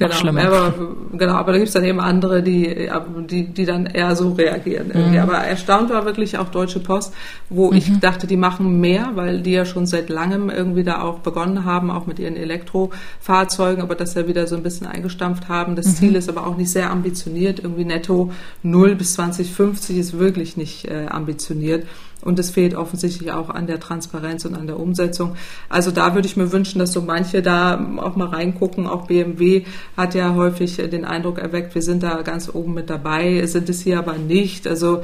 Genau, 0.00 0.14
schlimmer. 0.14 0.44
Aber, 0.46 0.72
genau, 1.12 1.34
aber 1.34 1.52
da 1.52 1.58
gibt 1.58 1.68
es 1.68 1.74
dann 1.74 1.84
eben 1.84 2.00
andere, 2.00 2.42
die, 2.42 2.88
die, 3.28 3.48
die 3.48 3.64
dann 3.66 3.84
eher 3.84 4.16
so 4.16 4.32
reagieren. 4.32 4.90
Irgendwie. 4.94 5.18
Mhm. 5.18 5.22
Aber 5.22 5.34
erstaunt 5.34 5.90
war 5.90 6.06
wirklich 6.06 6.38
auch 6.38 6.48
Deutsche 6.48 6.80
Post, 6.80 7.12
wo 7.50 7.70
mhm. 7.70 7.76
ich 7.76 8.00
dachte, 8.00 8.26
die 8.26 8.38
machen 8.38 8.80
mehr, 8.80 9.10
weil 9.14 9.42
die 9.42 9.52
ja 9.52 9.66
schon 9.66 9.84
seit 9.84 10.08
langem 10.08 10.48
irgendwie 10.48 10.84
da 10.84 11.02
auch 11.02 11.18
begonnen 11.18 11.66
haben, 11.66 11.90
auch 11.90 12.06
mit 12.06 12.18
ihren 12.18 12.36
Elektrofahrzeugen, 12.36 13.82
aber 13.82 13.94
das 13.94 14.14
ja 14.14 14.26
wieder 14.26 14.46
so 14.46 14.56
ein 14.56 14.62
bisschen 14.62 14.86
eingestampft 14.86 15.50
haben. 15.50 15.76
Das 15.76 15.86
mhm. 15.86 15.94
Ziel 15.94 16.16
ist 16.16 16.30
aber 16.30 16.46
auch 16.46 16.56
nicht 16.56 16.70
sehr 16.70 16.90
ambitioniert. 16.90 17.60
Irgendwie 17.60 17.84
netto 17.84 18.32
0 18.62 18.94
bis 18.94 19.12
2050 19.12 19.98
ist 19.98 20.18
wirklich 20.18 20.56
nicht 20.56 20.86
äh, 20.86 21.08
ambitioniert. 21.10 21.86
Und 22.22 22.38
es 22.38 22.50
fehlt 22.50 22.74
offensichtlich 22.74 23.32
auch 23.32 23.48
an 23.48 23.66
der 23.66 23.80
Transparenz 23.80 24.44
und 24.44 24.54
an 24.54 24.66
der 24.66 24.78
Umsetzung. 24.78 25.36
Also 25.68 25.90
da 25.90 26.14
würde 26.14 26.28
ich 26.28 26.36
mir 26.36 26.52
wünschen, 26.52 26.78
dass 26.78 26.92
so 26.92 27.00
manche 27.02 27.42
da 27.42 27.74
auch 27.98 28.16
mal 28.16 28.28
reingucken. 28.28 28.86
Auch 28.86 29.06
BMW 29.06 29.64
hat 29.96 30.14
ja 30.14 30.34
häufig 30.34 30.76
den 30.76 31.04
Eindruck 31.04 31.38
erweckt, 31.38 31.74
wir 31.74 31.82
sind 31.82 32.02
da 32.02 32.22
ganz 32.22 32.50
oben 32.52 32.74
mit 32.74 32.90
dabei, 32.90 33.44
sind 33.46 33.68
es 33.68 33.80
hier 33.80 33.98
aber 33.98 34.14
nicht. 34.14 34.66
Also 34.66 35.02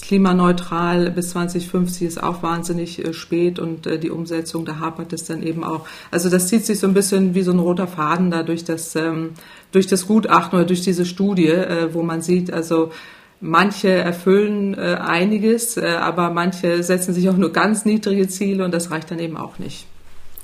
klimaneutral 0.00 1.10
bis 1.10 1.30
2050 1.30 2.06
ist 2.06 2.22
auch 2.22 2.42
wahnsinnig 2.42 3.04
äh, 3.04 3.12
spät 3.12 3.58
und 3.58 3.86
äh, 3.86 3.98
die 3.98 4.10
Umsetzung, 4.10 4.64
da 4.64 4.78
hapert 4.78 5.12
es 5.12 5.24
dann 5.24 5.42
eben 5.42 5.64
auch. 5.64 5.86
Also 6.10 6.30
das 6.30 6.48
zieht 6.48 6.64
sich 6.64 6.78
so 6.78 6.86
ein 6.86 6.94
bisschen 6.94 7.34
wie 7.34 7.42
so 7.42 7.52
ein 7.52 7.58
roter 7.58 7.86
Faden 7.86 8.30
da 8.30 8.42
durch 8.42 8.64
das, 8.64 8.94
ähm, 8.96 9.30
durch 9.72 9.86
das 9.86 10.06
Gutachten 10.06 10.58
oder 10.58 10.66
durch 10.66 10.82
diese 10.82 11.04
Studie, 11.04 11.48
äh, 11.48 11.92
wo 11.92 12.02
man 12.02 12.22
sieht, 12.22 12.52
also 12.52 12.90
Manche 13.40 13.90
erfüllen 13.90 14.74
äh, 14.74 14.96
einiges, 15.00 15.76
äh, 15.76 15.86
aber 15.86 16.30
manche 16.30 16.82
setzen 16.82 17.14
sich 17.14 17.28
auch 17.30 17.36
nur 17.36 17.52
ganz 17.52 17.84
niedrige 17.84 18.26
Ziele 18.26 18.64
und 18.64 18.72
das 18.72 18.90
reicht 18.90 19.10
dann 19.10 19.20
eben 19.20 19.36
auch 19.36 19.58
nicht. 19.58 19.86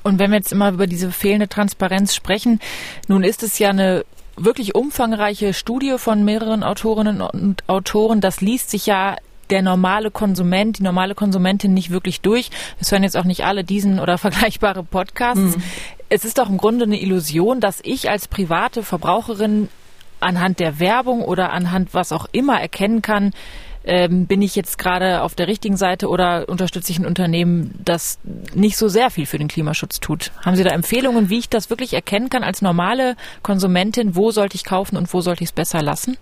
Und 0.04 0.18
wenn 0.18 0.30
wir 0.30 0.36
jetzt 0.36 0.52
immer 0.52 0.70
über 0.70 0.86
diese 0.86 1.10
fehlende 1.10 1.48
Transparenz 1.48 2.14
sprechen, 2.14 2.60
nun 3.08 3.24
ist 3.24 3.42
es 3.42 3.58
ja 3.58 3.70
eine 3.70 4.04
wirklich 4.36 4.74
umfangreiche 4.74 5.54
Studie 5.54 5.94
von 5.96 6.24
mehreren 6.24 6.62
Autorinnen 6.62 7.20
und 7.20 7.68
Autoren. 7.68 8.20
Das 8.20 8.40
liest 8.40 8.70
sich 8.70 8.86
ja 8.86 9.16
der 9.50 9.62
normale 9.62 10.10
Konsument, 10.10 10.78
die 10.78 10.82
normale 10.82 11.14
Konsumentin 11.14 11.74
nicht 11.74 11.90
wirklich 11.90 12.20
durch. 12.20 12.50
Es 12.80 12.92
hören 12.92 13.02
jetzt 13.02 13.16
auch 13.16 13.24
nicht 13.24 13.44
alle 13.44 13.64
diesen 13.64 13.98
oder 13.98 14.18
vergleichbare 14.18 14.82
Podcasts. 14.82 15.56
Mhm. 15.56 15.62
Es 16.08 16.24
ist 16.24 16.38
doch 16.38 16.48
im 16.48 16.58
Grunde 16.58 16.84
eine 16.84 17.00
Illusion, 17.00 17.60
dass 17.60 17.80
ich 17.82 18.10
als 18.10 18.28
private 18.28 18.82
Verbraucherin 18.82 19.68
anhand 20.24 20.58
der 20.58 20.80
Werbung 20.80 21.22
oder 21.22 21.52
anhand 21.52 21.94
was 21.94 22.12
auch 22.12 22.26
immer 22.32 22.60
erkennen 22.60 23.02
kann, 23.02 23.32
ähm, 23.86 24.26
bin 24.26 24.40
ich 24.40 24.56
jetzt 24.56 24.78
gerade 24.78 25.22
auf 25.22 25.34
der 25.34 25.46
richtigen 25.46 25.76
Seite 25.76 26.08
oder 26.08 26.48
unterstütze 26.48 26.90
ich 26.90 26.98
ein 26.98 27.06
Unternehmen, 27.06 27.78
das 27.84 28.18
nicht 28.54 28.78
so 28.78 28.88
sehr 28.88 29.10
viel 29.10 29.26
für 29.26 29.38
den 29.38 29.48
Klimaschutz 29.48 30.00
tut? 30.00 30.32
Haben 30.44 30.56
Sie 30.56 30.64
da 30.64 30.70
Empfehlungen, 30.70 31.28
wie 31.28 31.38
ich 31.38 31.50
das 31.50 31.68
wirklich 31.68 31.92
erkennen 31.92 32.30
kann 32.30 32.42
als 32.42 32.62
normale 32.62 33.16
Konsumentin? 33.42 34.16
Wo 34.16 34.30
sollte 34.30 34.56
ich 34.56 34.64
kaufen 34.64 34.96
und 34.96 35.12
wo 35.12 35.20
sollte 35.20 35.42
ich 35.42 35.50
es 35.50 35.54
besser 35.54 35.82
lassen? 35.82 36.16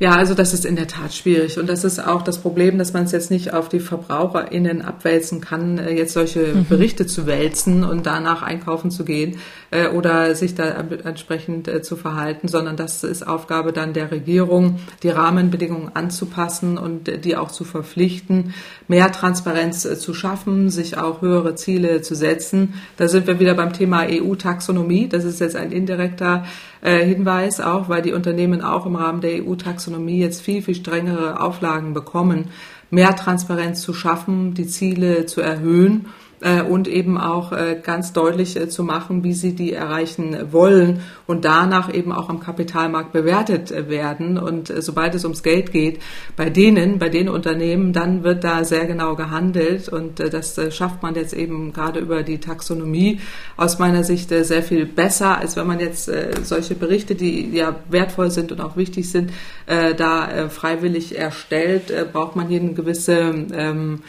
Ja, 0.00 0.12
also 0.12 0.34
das 0.34 0.54
ist 0.54 0.64
in 0.64 0.76
der 0.76 0.86
Tat 0.86 1.12
schwierig. 1.12 1.58
Und 1.58 1.68
das 1.68 1.82
ist 1.82 1.98
auch 1.98 2.22
das 2.22 2.38
Problem, 2.38 2.78
dass 2.78 2.92
man 2.92 3.04
es 3.04 3.12
jetzt 3.12 3.32
nicht 3.32 3.52
auf 3.52 3.68
die 3.68 3.80
VerbraucherInnen 3.80 4.80
abwälzen 4.80 5.40
kann, 5.40 5.78
äh, 5.78 5.90
jetzt 5.90 6.12
solche 6.12 6.54
mhm. 6.54 6.66
Berichte 6.66 7.06
zu 7.06 7.26
wälzen 7.26 7.84
und 7.84 8.06
danach 8.06 8.42
einkaufen 8.42 8.90
zu 8.90 9.04
gehen 9.04 9.38
äh, 9.70 9.88
oder 9.88 10.34
sich 10.34 10.54
da 10.54 10.64
entsprechend 10.64 11.68
äh, 11.68 11.82
zu 11.82 11.96
verhalten, 11.96 12.48
sondern 12.48 12.76
das 12.76 13.04
ist 13.04 13.26
Aufgabe 13.26 13.72
dann 13.72 13.92
der 13.92 14.10
Regierung, 14.10 14.78
die 15.02 15.10
Rahmenbedingungen 15.10 15.90
anzupassen 15.94 16.78
und 16.78 17.24
die 17.24 17.36
auch 17.36 17.50
zu 17.50 17.64
verpflichten, 17.64 18.54
mehr 18.88 19.12
Transparenz 19.12 19.84
äh, 19.84 19.98
zu 19.98 20.14
schaffen, 20.14 20.70
sich 20.70 20.96
auch 20.96 21.20
höhere 21.20 21.54
Ziele 21.54 22.00
zu 22.00 22.14
setzen. 22.14 22.74
Da 22.96 23.08
sind 23.08 23.26
wir 23.26 23.40
wieder 23.40 23.52
beim 23.52 23.74
Thema 23.74 24.06
EU-Taxonomie. 24.08 25.06
Das 25.06 25.24
ist 25.24 25.40
jetzt 25.40 25.56
ein 25.56 25.72
indirekter 25.72 26.44
Hinweis 26.80 27.60
auch, 27.60 27.88
weil 27.88 28.02
die 28.02 28.12
Unternehmen 28.12 28.62
auch 28.62 28.86
im 28.86 28.94
Rahmen 28.94 29.20
der 29.20 29.44
EU-Taxonomie 29.44 30.20
jetzt 30.20 30.40
viel, 30.40 30.62
viel 30.62 30.76
strengere 30.76 31.40
Auflagen 31.40 31.92
bekommen, 31.92 32.50
mehr 32.88 33.16
Transparenz 33.16 33.82
zu 33.82 33.92
schaffen, 33.92 34.54
die 34.54 34.68
Ziele 34.68 35.26
zu 35.26 35.40
erhöhen 35.40 36.06
äh, 36.40 36.62
und 36.62 36.86
eben 36.86 37.18
auch 37.18 37.50
äh, 37.50 37.80
ganz 37.82 38.12
deutlich 38.12 38.56
äh, 38.56 38.68
zu 38.68 38.84
machen, 38.84 39.24
wie 39.24 39.32
sie 39.32 39.56
die 39.56 39.72
erreichen 39.72 40.52
wollen 40.52 41.00
und 41.26 41.44
danach 41.44 41.92
eben 41.92 42.12
auch 42.12 42.28
am 42.28 42.38
Kapitalmarkt 42.38 43.12
bewertet 43.12 43.70
werden. 43.88 44.38
Und 44.38 44.72
sobald 44.78 45.16
es 45.16 45.24
ums 45.24 45.42
Geld 45.42 45.72
geht, 45.72 46.00
bei 46.36 46.48
denen, 46.48 47.00
bei 47.00 47.08
den 47.08 47.28
Unternehmen, 47.28 47.92
dann 47.92 48.22
wird 48.22 48.44
da 48.44 48.62
sehr 48.62 48.86
genau 48.86 49.16
gehandelt 49.16 49.88
und 49.88 50.20
das 50.20 50.58
schafft 50.70 51.02
man 51.02 51.14
jetzt 51.14 51.34
eben 51.34 51.72
gerade 51.72 52.00
über 52.00 52.22
die 52.22 52.38
Taxonomie 52.38 53.20
aus 53.56 53.78
meiner 53.78 54.04
Sicht 54.04 54.30
sehr 54.30 54.62
viel 54.62 54.86
besser, 54.86 55.38
als 55.38 55.56
wenn 55.56 55.66
man 55.66 55.80
jetzt 55.80 56.10
solche 56.42 56.74
Berichte, 56.74 57.14
die 57.14 57.50
ja 57.54 57.76
wertvoll 57.90 58.30
sind 58.30 58.52
und 58.52 58.60
auch 58.60 58.76
wichtig 58.76 59.10
sind, 59.10 59.32
da 59.66 60.48
freiwillig 60.48 61.18
erstellt, 61.18 61.92
braucht 62.12 62.36
man 62.36 62.48
hier 62.48 62.60
eine 62.60 62.72
gewisse 62.72 63.46
ähm, 63.52 64.00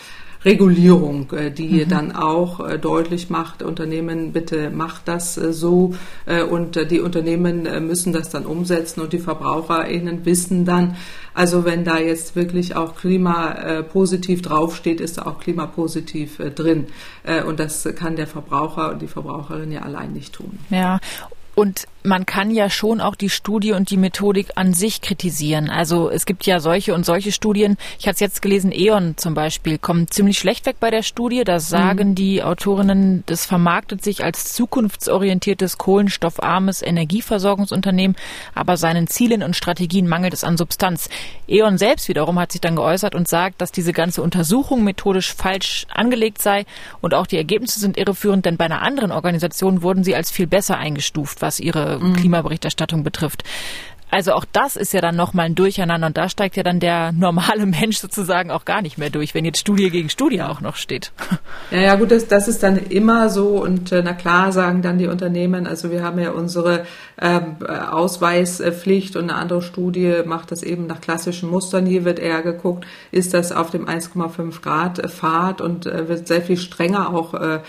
Regulierung, 0.45 1.31
äh, 1.33 1.51
die 1.51 1.85
mhm. 1.85 1.89
dann 1.89 2.11
auch 2.13 2.65
äh, 2.65 2.79
deutlich 2.79 3.29
macht, 3.29 3.61
Unternehmen, 3.61 4.31
bitte 4.31 4.69
macht 4.69 5.07
das 5.07 5.37
äh, 5.37 5.51
so 5.51 5.93
und 6.49 6.91
die 6.91 6.99
Unternehmen 7.01 7.63
müssen 7.85 8.13
das 8.13 8.29
dann 8.29 8.45
umsetzen 8.45 9.01
und 9.01 9.13
die 9.13 9.19
VerbraucherInnen 9.19 10.25
wissen 10.25 10.63
dann, 10.63 10.95
also 11.33 11.65
wenn 11.65 11.83
da 11.83 11.97
jetzt 11.97 12.35
wirklich 12.35 12.75
auch 12.75 12.95
klimapositiv 12.95 14.41
draufsteht, 14.41 15.01
ist 15.01 15.17
da 15.17 15.23
auch 15.23 15.39
klimapositiv 15.39 16.37
drin. 16.55 16.87
Und 17.47 17.59
das 17.59 17.87
kann 17.95 18.15
der 18.15 18.27
Verbraucher 18.27 18.91
und 18.91 19.01
die 19.01 19.07
Verbraucherin 19.07 19.71
ja 19.71 19.81
allein 19.81 20.13
nicht 20.13 20.33
tun. 20.33 20.59
Ja, 20.69 20.99
und 21.55 21.87
man 22.03 22.25
kann 22.25 22.51
ja 22.51 22.69
schon 22.69 23.01
auch 23.01 23.15
die 23.15 23.29
Studie 23.29 23.73
und 23.73 23.89
die 23.89 23.97
Methodik 23.97 24.51
an 24.55 24.73
sich 24.73 25.01
kritisieren. 25.01 25.69
Also 25.69 26.09
es 26.09 26.25
gibt 26.25 26.45
ja 26.45 26.59
solche 26.59 26.93
und 26.93 27.05
solche 27.05 27.31
Studien. 27.31 27.77
Ich 27.99 28.07
hatte 28.07 28.15
es 28.15 28.19
jetzt 28.21 28.41
gelesen, 28.41 28.71
E.ON 28.71 29.17
zum 29.17 29.33
Beispiel 29.33 29.77
kommt 29.77 30.13
ziemlich 30.13 30.39
schlecht 30.39 30.65
weg 30.65 30.77
bei 30.79 30.91
der 30.91 31.03
Studie. 31.03 31.43
Da 31.43 31.59
sagen 31.59 32.11
mhm. 32.11 32.15
die 32.15 32.41
Autorinnen, 32.41 33.23
das 33.25 33.45
vermarktet 33.45 34.03
sich 34.03 34.23
als 34.23 34.53
zukunftsorientiertes, 34.53 35.77
kohlenstoffarmes 35.77 36.81
Energieversorgungsunternehmen, 36.81 38.15
aber 38.55 38.77
seinen 38.77 39.07
Zielen 39.07 39.43
und 39.43 39.55
Strategien 39.55 40.07
mangelt 40.07 40.33
es 40.33 40.45
an 40.45 40.57
Substanz. 40.57 41.09
E.ON 41.47 41.77
selbst 41.77 42.07
wiederum 42.07 42.39
hat 42.39 42.53
sich 42.53 42.61
dann 42.61 42.77
geäußert 42.77 43.13
und 43.13 43.27
sagt, 43.27 43.59
dass 43.61 43.73
diese 43.73 43.91
ganze 43.91 44.21
Untersuchung 44.21 44.83
methodisch 44.85 45.33
falsch 45.33 45.85
angelegt 45.89 46.41
sei 46.41 46.65
und 47.01 47.13
auch 47.13 47.27
die 47.27 47.37
Ergebnisse 47.37 47.79
sind 47.79 47.97
irreführend, 47.97 48.45
denn 48.45 48.57
bei 48.57 48.65
einer 48.65 48.81
anderen 48.81 49.11
Organisation 49.11 49.81
wurden 49.81 50.05
sie 50.05 50.15
als 50.15 50.31
viel 50.31 50.47
besser 50.47 50.77
eingestuft, 50.77 51.41
was 51.49 51.59
ihre 51.59 51.97
mhm. 51.99 52.15
Klimaberichterstattung 52.15 53.03
betrifft. 53.03 53.43
Also 54.11 54.33
auch 54.33 54.45
das 54.51 54.75
ist 54.75 54.93
ja 54.93 55.01
dann 55.01 55.15
nochmal 55.15 55.45
ein 55.45 55.55
Durcheinander 55.55 56.07
und 56.07 56.17
da 56.17 56.29
steigt 56.29 56.55
ja 56.55 56.63
dann 56.63 56.79
der 56.79 57.11
normale 57.11 57.65
Mensch 57.65 57.97
sozusagen 57.97 58.51
auch 58.51 58.65
gar 58.65 58.81
nicht 58.81 58.97
mehr 58.97 59.09
durch, 59.09 59.33
wenn 59.33 59.45
jetzt 59.45 59.59
Studie 59.59 59.89
gegen 59.89 60.09
Studie 60.09 60.41
auch 60.41 60.61
noch 60.61 60.75
steht. 60.75 61.11
Ja, 61.71 61.81
ja 61.81 61.95
gut, 61.95 62.09
das, 62.09 62.27
das 62.27 62.47
ist 62.47 62.63
dann 62.63 62.77
immer 62.77 63.29
so 63.29 63.61
und 63.61 63.91
äh, 63.91 64.01
na 64.03 64.13
klar 64.13 64.51
sagen 64.51 64.81
dann 64.81 64.97
die 64.97 65.05
Unternehmen, 65.05 65.67
also 65.67 65.91
wir 65.91 66.03
haben 66.03 66.17
ja 66.17 66.31
unsere 66.31 66.85
ähm, 67.21 67.57
äh, 67.61 67.71
Ausweispflicht 67.71 69.15
und 69.15 69.29
eine 69.29 69.35
andere 69.35 69.61
Studie 69.61 70.21
macht 70.25 70.51
das 70.51 70.63
eben 70.63 70.87
nach 70.87 70.99
klassischen 70.99 71.49
Mustern. 71.49 71.85
Hier 71.85 72.05
wird 72.05 72.17
eher 72.17 72.41
geguckt, 72.41 72.87
ist 73.11 73.35
das 73.35 73.51
auf 73.51 73.69
dem 73.69 73.87
1,5 73.87 74.61
Grad 74.61 75.11
Pfad 75.11 75.61
und 75.61 75.85
äh, 75.85 76.07
wird 76.07 76.27
sehr 76.27 76.41
viel 76.41 76.57
strenger 76.57 77.13
auch 77.13 77.35
äh, 77.35 77.59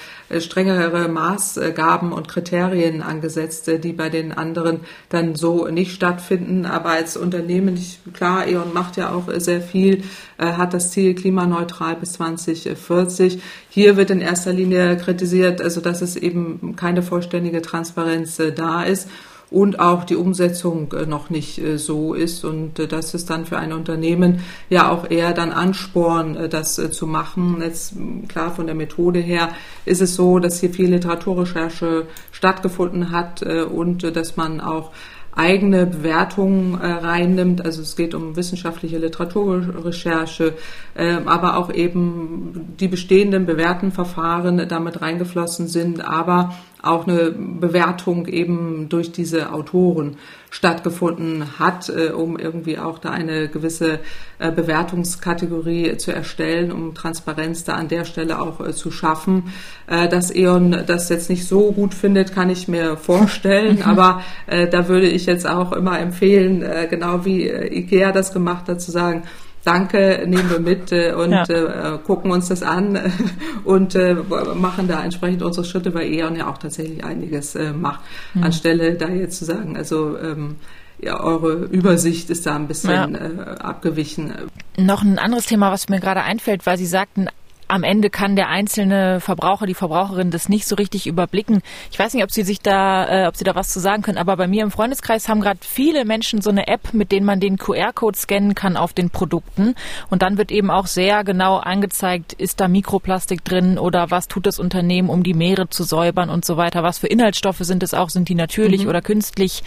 strengere 0.40 1.08
Maßgaben 1.08 2.12
und 2.12 2.28
Kriterien 2.28 3.02
angesetzt, 3.02 3.68
äh, 3.68 3.78
die 3.78 3.92
bei 3.92 4.08
den 4.08 4.32
anderen 4.32 4.80
dann 5.10 5.34
so 5.34 5.66
nicht 5.66 5.92
stattfinden. 5.92 6.29
Aber 6.64 6.90
als 6.90 7.16
Unternehmen, 7.16 7.76
ich, 7.76 8.00
klar, 8.12 8.46
E.ON 8.46 8.72
macht 8.72 8.96
ja 8.96 9.12
auch 9.12 9.24
sehr 9.36 9.60
viel, 9.60 10.04
äh, 10.38 10.46
hat 10.52 10.74
das 10.74 10.90
Ziel 10.90 11.14
klimaneutral 11.14 11.96
bis 11.96 12.12
2040. 12.14 13.40
Hier 13.68 13.96
wird 13.96 14.10
in 14.10 14.20
erster 14.20 14.52
Linie 14.52 14.96
kritisiert, 14.96 15.60
also 15.60 15.80
dass 15.80 16.02
es 16.02 16.16
eben 16.16 16.76
keine 16.76 17.02
vollständige 17.02 17.62
Transparenz 17.62 18.38
äh, 18.38 18.52
da 18.52 18.82
ist 18.82 19.08
und 19.50 19.80
auch 19.80 20.04
die 20.04 20.16
Umsetzung 20.16 20.92
äh, 20.92 21.06
noch 21.06 21.28
nicht 21.28 21.58
äh, 21.58 21.76
so 21.76 22.14
ist. 22.14 22.44
Und 22.44 22.78
äh, 22.78 22.86
das 22.86 23.14
ist 23.14 23.30
dann 23.30 23.46
für 23.46 23.58
ein 23.58 23.72
Unternehmen 23.72 24.40
ja 24.68 24.90
auch 24.90 25.10
eher 25.10 25.32
dann 25.32 25.50
Ansporn, 25.50 26.48
das 26.50 26.74
zu 26.74 27.06
machen. 27.06 27.60
Jetzt 27.60 27.94
klar 28.28 28.54
von 28.54 28.66
der 28.66 28.74
Methode 28.74 29.18
her 29.18 29.50
ist 29.84 30.00
es 30.00 30.14
so, 30.14 30.38
dass 30.38 30.60
hier 30.60 30.70
viel 30.70 30.90
Literaturrecherche 30.90 32.06
stattgefunden 32.30 33.10
hat 33.10 33.42
und 33.42 34.16
dass 34.16 34.36
man 34.36 34.60
auch 34.60 34.92
eigene 35.34 35.86
Bewertungen 35.86 36.80
äh, 36.80 36.86
reinnimmt. 36.86 37.64
Also 37.64 37.82
es 37.82 37.96
geht 37.96 38.14
um 38.14 38.36
wissenschaftliche 38.36 38.98
Literaturrecherche, 38.98 40.54
äh, 40.94 41.16
aber 41.24 41.56
auch 41.56 41.72
eben 41.72 42.74
die 42.78 42.88
bestehenden 42.88 43.46
bewährten 43.46 43.92
Verfahren 43.92 44.68
damit 44.68 45.00
reingeflossen 45.00 45.68
sind, 45.68 46.06
aber 46.06 46.54
auch 46.82 47.06
eine 47.06 47.30
Bewertung 47.30 48.26
eben 48.26 48.88
durch 48.88 49.12
diese 49.12 49.52
Autoren 49.52 50.16
stattgefunden 50.50 51.58
hat, 51.58 51.88
äh, 51.88 52.10
um 52.10 52.38
irgendwie 52.38 52.78
auch 52.78 52.98
da 52.98 53.10
eine 53.10 53.48
gewisse 53.48 54.00
äh, 54.38 54.50
Bewertungskategorie 54.50 55.96
zu 55.96 56.12
erstellen, 56.12 56.72
um 56.72 56.94
Transparenz 56.94 57.64
da 57.64 57.74
an 57.74 57.88
der 57.88 58.04
Stelle 58.04 58.40
auch 58.40 58.60
äh, 58.60 58.72
zu 58.72 58.90
schaffen. 58.90 59.52
Äh, 59.86 60.08
dass 60.08 60.34
E.ON 60.34 60.84
das 60.86 61.08
jetzt 61.08 61.30
nicht 61.30 61.46
so 61.46 61.72
gut 61.72 61.94
findet, 61.94 62.34
kann 62.34 62.50
ich 62.50 62.66
mir 62.66 62.96
vorstellen, 62.96 63.76
mhm. 63.76 63.82
aber 63.82 64.22
äh, 64.46 64.68
da 64.68 64.88
würde 64.88 65.08
ich 65.08 65.26
jetzt 65.26 65.48
auch 65.48 65.72
immer 65.72 65.98
empfehlen, 66.00 66.62
äh, 66.62 66.88
genau 66.90 67.24
wie 67.24 67.48
IKEA 67.48 68.10
das 68.10 68.32
gemacht 68.32 68.68
hat, 68.68 68.80
zu 68.80 68.90
sagen, 68.90 69.22
danke, 69.64 70.24
nehmen 70.26 70.50
wir 70.50 70.60
mit 70.60 70.92
äh, 70.92 71.12
und 71.12 71.32
ja. 71.32 71.44
äh, 71.44 71.98
gucken 71.98 72.30
uns 72.30 72.48
das 72.48 72.62
an 72.62 72.98
und 73.64 73.94
äh, 73.94 74.14
machen 74.54 74.88
da 74.88 75.02
entsprechend 75.02 75.42
unsere 75.42 75.64
Schritte, 75.64 75.94
weil 75.94 76.12
E.ON 76.12 76.36
ja 76.36 76.48
auch 76.48 76.58
tatsächlich 76.58 77.04
einiges 77.04 77.54
äh, 77.54 77.72
macht, 77.72 78.00
mhm. 78.34 78.44
anstelle 78.44 78.94
da 78.94 79.08
jetzt 79.08 79.38
zu 79.38 79.44
sagen, 79.44 79.76
also 79.76 80.18
ähm, 80.18 80.56
ja, 81.02 81.18
eure 81.20 81.52
Übersicht 81.52 82.30
ist 82.30 82.46
da 82.46 82.56
ein 82.56 82.68
bisschen 82.68 82.90
ja. 82.90 83.06
äh, 83.06 83.58
abgewichen. 83.58 84.32
Noch 84.76 85.02
ein 85.02 85.18
anderes 85.18 85.46
Thema, 85.46 85.72
was 85.72 85.88
mir 85.88 86.00
gerade 86.00 86.22
einfällt, 86.22 86.66
weil 86.66 86.78
Sie 86.78 86.86
sagten, 86.86 87.28
am 87.70 87.82
Ende 87.84 88.10
kann 88.10 88.36
der 88.36 88.48
einzelne 88.48 89.20
Verbraucher, 89.20 89.66
die 89.66 89.74
Verbraucherin 89.74 90.30
das 90.30 90.48
nicht 90.48 90.66
so 90.66 90.74
richtig 90.74 91.06
überblicken. 91.06 91.62
Ich 91.90 91.98
weiß 91.98 92.14
nicht, 92.14 92.24
ob 92.24 92.30
Sie 92.30 92.42
sich 92.42 92.60
da, 92.60 93.24
äh, 93.24 93.26
ob 93.26 93.36
Sie 93.36 93.44
da 93.44 93.54
was 93.54 93.68
zu 93.68 93.80
sagen 93.80 94.02
können, 94.02 94.18
aber 94.18 94.36
bei 94.36 94.48
mir 94.48 94.62
im 94.62 94.70
Freundeskreis 94.70 95.28
haben 95.28 95.40
gerade 95.40 95.60
viele 95.62 96.04
Menschen 96.04 96.42
so 96.42 96.50
eine 96.50 96.68
App, 96.68 96.92
mit 96.92 97.12
denen 97.12 97.26
man 97.26 97.40
den 97.40 97.58
QR-Code 97.58 98.18
scannen 98.18 98.54
kann 98.54 98.76
auf 98.76 98.92
den 98.92 99.10
Produkten. 99.10 99.74
Und 100.10 100.22
dann 100.22 100.36
wird 100.36 100.50
eben 100.50 100.70
auch 100.70 100.86
sehr 100.86 101.24
genau 101.24 101.56
angezeigt, 101.58 102.32
ist 102.32 102.60
da 102.60 102.68
Mikroplastik 102.68 103.44
drin 103.44 103.78
oder 103.78 104.10
was 104.10 104.28
tut 104.28 104.46
das 104.46 104.58
Unternehmen, 104.58 105.08
um 105.08 105.22
die 105.22 105.34
Meere 105.34 105.68
zu 105.68 105.84
säubern 105.84 106.30
und 106.30 106.44
so 106.44 106.56
weiter. 106.56 106.82
Was 106.82 106.98
für 106.98 107.06
Inhaltsstoffe 107.06 107.60
sind 107.60 107.82
es 107.82 107.94
auch? 107.94 108.10
Sind 108.10 108.28
die 108.28 108.34
natürlich 108.34 108.82
mhm. 108.82 108.88
oder 108.88 109.02
künstlich? 109.02 109.62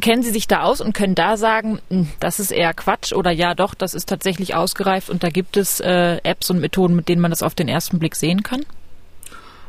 Kennen 0.00 0.22
Sie 0.22 0.30
sich 0.30 0.48
da 0.48 0.62
aus 0.62 0.80
und 0.80 0.94
können 0.94 1.14
da 1.14 1.36
sagen, 1.36 1.78
hm, 1.90 2.08
das 2.18 2.40
ist 2.40 2.50
eher 2.50 2.72
Quatsch 2.72 3.12
oder 3.12 3.30
ja 3.30 3.54
doch, 3.54 3.74
das 3.74 3.94
ist 3.94 4.08
tatsächlich 4.08 4.54
ausgereift 4.54 5.10
und 5.10 5.22
da 5.22 5.28
gibt 5.28 5.56
es 5.56 5.80
äh, 5.80 6.18
Apps 6.22 6.50
und 6.50 6.60
Methoden, 6.60 6.96
mit 6.96 7.08
denen 7.08 7.20
man 7.20 7.30
das 7.30 7.42
auf 7.42 7.54
den 7.54 7.68
ersten 7.68 7.98
Blick 7.98 8.16
sehen 8.16 8.42
kann? 8.42 8.64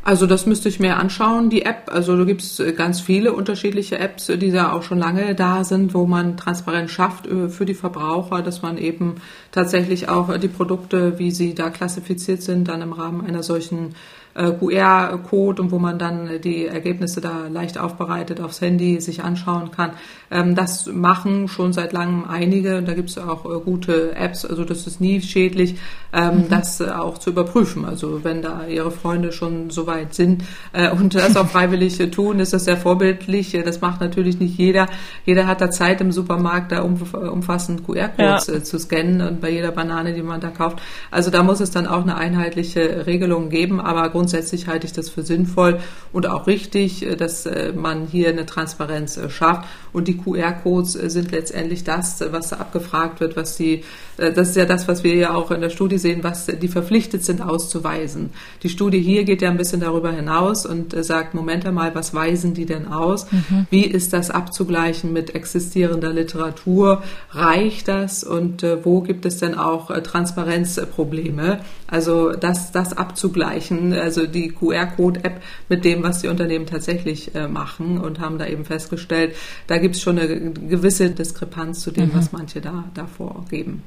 Also 0.06 0.28
das 0.28 0.46
müsste 0.46 0.70
ich 0.70 0.80
mir 0.80 0.98
anschauen, 0.98 1.50
die 1.50 1.64
App. 1.64 1.90
Also 1.92 2.16
da 2.16 2.26
gibt 2.26 2.44
es 2.44 2.60
äh, 2.60 2.74
ganz 2.74 3.02
viele 3.02 3.34
unterschiedliche 3.34 3.98
Apps, 3.98 4.28
die 4.28 4.52
da 4.52 4.72
auch 4.72 4.84
schon 4.84 5.00
lange 5.00 5.34
da 5.34 5.64
sind, 5.64 5.96
wo 5.96 6.06
man 6.06 6.38
Transparenz 6.38 6.92
schafft 6.92 7.26
äh, 7.26 7.50
für 7.50 7.66
die 7.66 7.74
Verbraucher, 7.74 8.44
dass 8.44 8.62
man 8.62 8.78
eben 8.78 9.16
tatsächlich 9.52 10.08
auch 10.08 10.38
die 10.38 10.48
Produkte, 10.48 11.18
wie 11.18 11.32
sie 11.32 11.56
da 11.56 11.72
klassifiziert 11.72 12.44
sind, 12.44 12.68
dann 12.68 12.84
im 12.84 12.94
Rahmen 12.94 13.26
einer 13.26 13.42
solchen 13.42 13.90
äh, 13.90 13.94
QR-Code 14.36 15.62
und 15.62 15.72
wo 15.72 15.80
man 15.80 15.98
dann 15.98 16.42
die 16.44 16.68
Ergebnisse 16.68 17.22
da 17.22 17.48
leicht 17.50 17.78
aufbereitet 17.78 18.42
aufs 18.42 18.60
Handy 18.60 19.00
sich 19.00 19.24
anschauen 19.24 19.72
kann. 19.72 19.92
Ähm, 20.30 20.56
das 20.56 20.88
machen 20.88 21.48
schon 21.48 21.72
seit 21.72 21.94
langem 21.94 22.26
einige 22.26 22.78
und 22.78 22.88
da 22.88 22.94
gibt 22.94 23.10
es 23.10 23.18
auch 23.18 23.46
äh, 23.46 23.60
gute 23.64 24.14
Apps, 24.16 24.46
also 24.46 24.66
das 24.66 24.88
ist 24.88 25.00
nie 25.00 25.22
schädlich, 25.22 25.76
ähm, 26.14 26.38
mhm. 26.38 26.50
das 26.50 26.82
äh, 26.82 26.90
auch 26.90 27.18
zu 27.18 27.30
überprüfen. 27.30 27.86
Also 27.86 28.24
wenn 28.24 28.42
da 28.42 28.68
ihre 28.68 28.92
Freunde 28.92 29.32
schon 29.32 29.70
so 29.70 29.88
weit 29.88 30.14
sind 30.14 30.44
äh, 30.74 30.92
und 30.92 31.16
das 31.16 31.38
auch 31.38 31.48
freiwillig 31.48 31.98
tun, 32.12 32.40
ist 32.40 32.52
das 32.52 32.66
sehr 32.66 32.78
vorbildlich. 32.78 33.58
Das 33.64 33.80
macht 33.80 34.02
natürlich 34.02 34.40
nicht 34.40 34.58
jeder. 34.58 34.88
Jeder 35.26 35.48
hat 35.48 35.62
da 35.62 35.72
Zeit 35.72 36.02
im 36.02 36.12
Supermarkt, 36.12 36.74
da 36.74 36.82
umfassend 36.82 37.86
QR-Codes 37.86 38.48
ja. 38.48 38.64
zu 38.64 38.80
scannen 38.80 39.22
und 39.22 39.40
bei 39.40 39.50
jeder 39.50 39.72
Banane, 39.72 40.14
die 40.14 40.22
man 40.22 40.42
da 40.42 40.50
kauft. 40.50 40.82
Also 41.10 41.32
da 41.32 41.42
muss 41.42 41.62
es 41.62 41.72
dann 41.72 41.88
auch 41.88 42.02
eine 42.02 42.18
einheitliche 42.18 43.06
Regelung 43.06 43.50
geben, 43.50 43.80
aber 43.80 44.10
grundsätzlich 44.10 44.25
halte 44.34 44.86
ich 44.86 44.94
das 44.94 45.10
für 45.10 45.24
sinnvoll 45.24 45.80
und 46.12 46.28
auch 46.28 46.48
richtig, 46.48 47.06
dass 47.18 47.48
man 47.76 48.08
hier 48.08 48.30
eine 48.30 48.46
Transparenz 48.46 49.20
schafft. 49.30 49.68
Und 49.94 50.08
die 50.08 50.18
QR-Codes 50.18 50.94
sind 50.94 51.32
letztendlich 51.32 51.84
das, 51.84 52.24
was 52.32 52.54
abgefragt 52.54 53.20
wird, 53.20 53.36
was 53.36 53.58
die, 53.58 53.84
das 54.18 54.50
ist 54.50 54.56
ja 54.56 54.66
das, 54.66 54.88
was 54.88 55.04
wir 55.04 55.16
ja 55.16 55.34
auch 55.34 55.52
in 55.52 55.62
der 55.62 55.70
Studie 55.70 55.98
sehen, 55.98 56.24
was 56.24 56.46
die 56.46 56.68
verpflichtet 56.68 57.24
sind 57.24 57.42
auszuweisen. 57.42 58.30
Die 58.64 58.70
Studie 58.70 59.02
hier 59.02 59.24
geht 59.24 59.42
ja 59.42 59.50
ein 59.50 59.58
bisschen 59.58 59.82
darüber 59.82 60.12
hinaus 60.12 60.66
und 60.66 60.96
sagt, 61.04 61.34
Moment 61.34 61.66
einmal, 61.66 61.94
was 61.96 62.14
weisen 62.14 62.54
die 62.54 62.66
denn 62.66 62.88
aus? 62.88 63.32
Mhm. 63.32 63.68
Wie 63.70 63.86
ist 63.86 64.14
das 64.14 64.32
abzugleichen 64.32 65.12
mit 65.12 65.36
existierender 65.36 66.14
Literatur? 66.14 67.04
Reicht 67.32 67.88
das? 67.88 68.24
Und 68.24 68.66
wo 68.84 69.02
gibt 69.02 69.26
es 69.26 69.38
denn 69.38 69.56
auch 69.56 69.92
Transparenzprobleme? 70.02 71.60
Also 71.88 72.32
das, 72.32 72.72
das 72.72 72.94
abzugleichen, 72.94 73.94
also 73.94 74.26
die 74.26 74.50
QR-Code-App 74.50 75.42
mit 75.70 75.86
dem, 75.86 76.04
was 76.04 76.22
die 76.22 76.28
Unternehmen 76.28 76.66
tatsächlich 76.66 77.36
äh, 77.36 77.48
machen 77.48 78.00
und 78.00 78.20
haben 78.20 78.40
da 78.40 78.48
eben 78.48 78.66
festgestellt, 78.66 79.36
da 79.68 79.78
gibt 79.78 79.96
es 79.96 80.02
schon 80.02 80.18
eine 80.18 80.52
gewisse 80.52 81.12
Diskrepanz 81.12 81.82
zu 81.82 81.92
dem, 81.92 82.08
mhm. 82.08 82.16
was 82.16 82.32
manche 82.32 82.60
da, 82.60 82.86
da 82.96 83.06
vorgeben 83.06 83.84